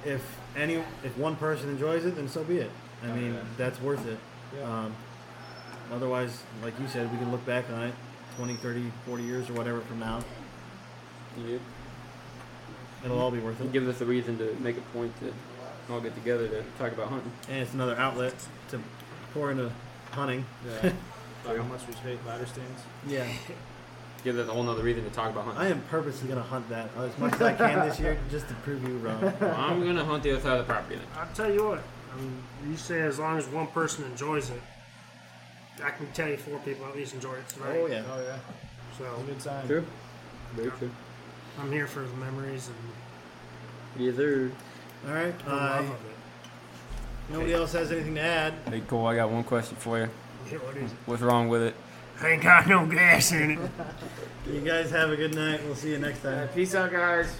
if 0.04 0.38
any, 0.56 0.82
if 1.04 1.16
one 1.16 1.36
person 1.36 1.70
enjoys 1.70 2.04
it, 2.04 2.16
then 2.16 2.28
so 2.28 2.44
be 2.44 2.58
it. 2.58 2.70
I 3.02 3.10
Oh, 3.10 3.14
mean, 3.14 3.34
yeah. 3.34 3.40
that's 3.56 3.80
worth 3.80 4.06
it. 4.06 4.18
Yeah. 4.56 4.62
Um, 4.64 4.94
otherwise, 5.92 6.42
like 6.62 6.78
you 6.80 6.86
said, 6.88 7.10
we 7.12 7.18
can 7.18 7.30
look 7.30 7.44
back 7.46 7.68
on 7.70 7.82
it 7.84 7.94
20, 8.36 8.54
30, 8.56 8.92
40 9.06 9.22
years 9.24 9.50
or 9.50 9.54
whatever 9.54 9.80
from 9.80 9.98
now. 10.00 10.22
Yeah. 11.46 11.58
It'll 13.04 13.18
all 13.18 13.30
be 13.30 13.40
worth 13.40 13.60
It 13.60 13.64
it. 13.64 13.72
gives 13.72 13.88
us 13.88 14.00
a 14.00 14.06
reason 14.06 14.38
to 14.38 14.54
make 14.60 14.76
a 14.76 14.80
point 14.96 15.12
to 15.20 15.32
all 15.92 16.00
get 16.00 16.14
together 16.14 16.46
to 16.48 16.62
talk 16.78 16.92
about 16.92 17.08
hunting. 17.08 17.32
And 17.48 17.58
it's 17.62 17.74
another 17.74 17.96
outlet 17.96 18.34
to 18.70 18.80
pour 19.34 19.50
into 19.50 19.70
hunting. 20.12 20.44
Yeah. 20.82 20.92
Like 21.44 21.56
how 21.56 21.64
much 21.64 21.80
we 21.88 21.94
hate 21.94 22.24
ladder 22.24 22.46
stands. 22.46 22.82
Yeah. 23.04 23.26
Gives 24.22 24.38
us 24.38 24.48
a 24.48 24.52
whole 24.52 24.62
nother 24.62 24.84
reason 24.84 25.02
to 25.02 25.10
talk 25.10 25.32
about 25.32 25.44
hunting. 25.44 25.60
I 25.60 25.70
am 25.70 25.80
purposely 25.90 26.28
going 26.28 26.40
to 26.40 26.46
hunt 26.48 26.68
that 26.68 26.88
as 26.96 27.18
much 27.18 27.32
as 27.34 27.42
I 27.42 27.52
can 27.54 27.88
this 27.88 27.98
year 27.98 28.16
just 28.30 28.46
to 28.46 28.54
prove 28.62 28.80
you 28.86 28.96
wrong. 28.98 29.20
Well, 29.40 29.52
I'm 29.58 29.84
gonna 29.84 30.04
hunt 30.04 30.22
the 30.22 30.30
other 30.30 30.40
side 30.40 30.60
of 30.60 30.64
the 30.68 30.72
property 30.72 30.94
then. 30.94 31.04
I'll 31.16 31.26
tell 31.34 31.52
you 31.52 31.64
what. 31.66 31.82
I 32.12 32.20
mean, 32.20 32.42
you 32.68 32.76
say 32.76 33.00
as 33.00 33.18
long 33.18 33.38
as 33.38 33.46
one 33.48 33.66
person 33.68 34.04
enjoys 34.04 34.50
it, 34.50 34.60
I 35.82 35.90
can 35.90 36.06
tell 36.12 36.28
you 36.28 36.36
four 36.36 36.58
people 36.60 36.86
at 36.86 36.94
least 36.96 37.14
enjoy 37.14 37.34
it 37.34 37.48
tonight. 37.48 37.76
Oh, 37.80 37.86
yeah. 37.86 38.02
Oh 38.12 38.22
yeah. 38.22 38.38
So 38.98 39.04
A 39.20 39.22
good 39.24 39.40
sign. 39.40 39.66
True. 39.66 39.84
Very 40.54 40.70
true. 40.72 40.90
I'm 41.60 41.72
here 41.72 41.86
for 41.86 42.00
the 42.00 42.16
memories 42.16 42.68
and 42.68 44.02
Yes, 44.06 44.16
sir. 44.16 44.50
All 45.06 45.14
right. 45.14 45.38
the 45.38 45.50
Uh, 45.50 45.54
love 45.56 45.84
of 45.86 45.90
it. 45.90 47.32
nobody 47.32 47.54
else 47.54 47.72
has 47.72 47.90
anything 47.92 48.14
to 48.16 48.20
add. 48.20 48.54
Hey, 48.68 48.80
Cole, 48.80 49.06
I 49.06 49.16
got 49.16 49.30
one 49.30 49.44
question 49.44 49.76
for 49.76 49.98
you. 49.98 50.08
Yeah, 50.50 50.58
what 50.58 50.76
is 50.76 50.90
it? 50.92 50.98
What's 51.06 51.22
wrong 51.22 51.48
with 51.48 51.62
it? 51.62 51.74
Ain't 52.24 52.42
got 52.42 52.66
no 52.68 52.86
gas 52.86 53.32
in 53.32 53.52
it. 53.52 53.58
You 54.44 54.60
guys 54.60 54.90
have 54.90 55.10
a 55.10 55.16
good 55.16 55.36
night. 55.36 55.60
We'll 55.64 55.76
see 55.76 55.92
you 55.92 55.98
next 56.00 56.20
time. 56.24 56.48
Peace 56.48 56.74
out, 56.74 56.90
guys. 56.90 57.32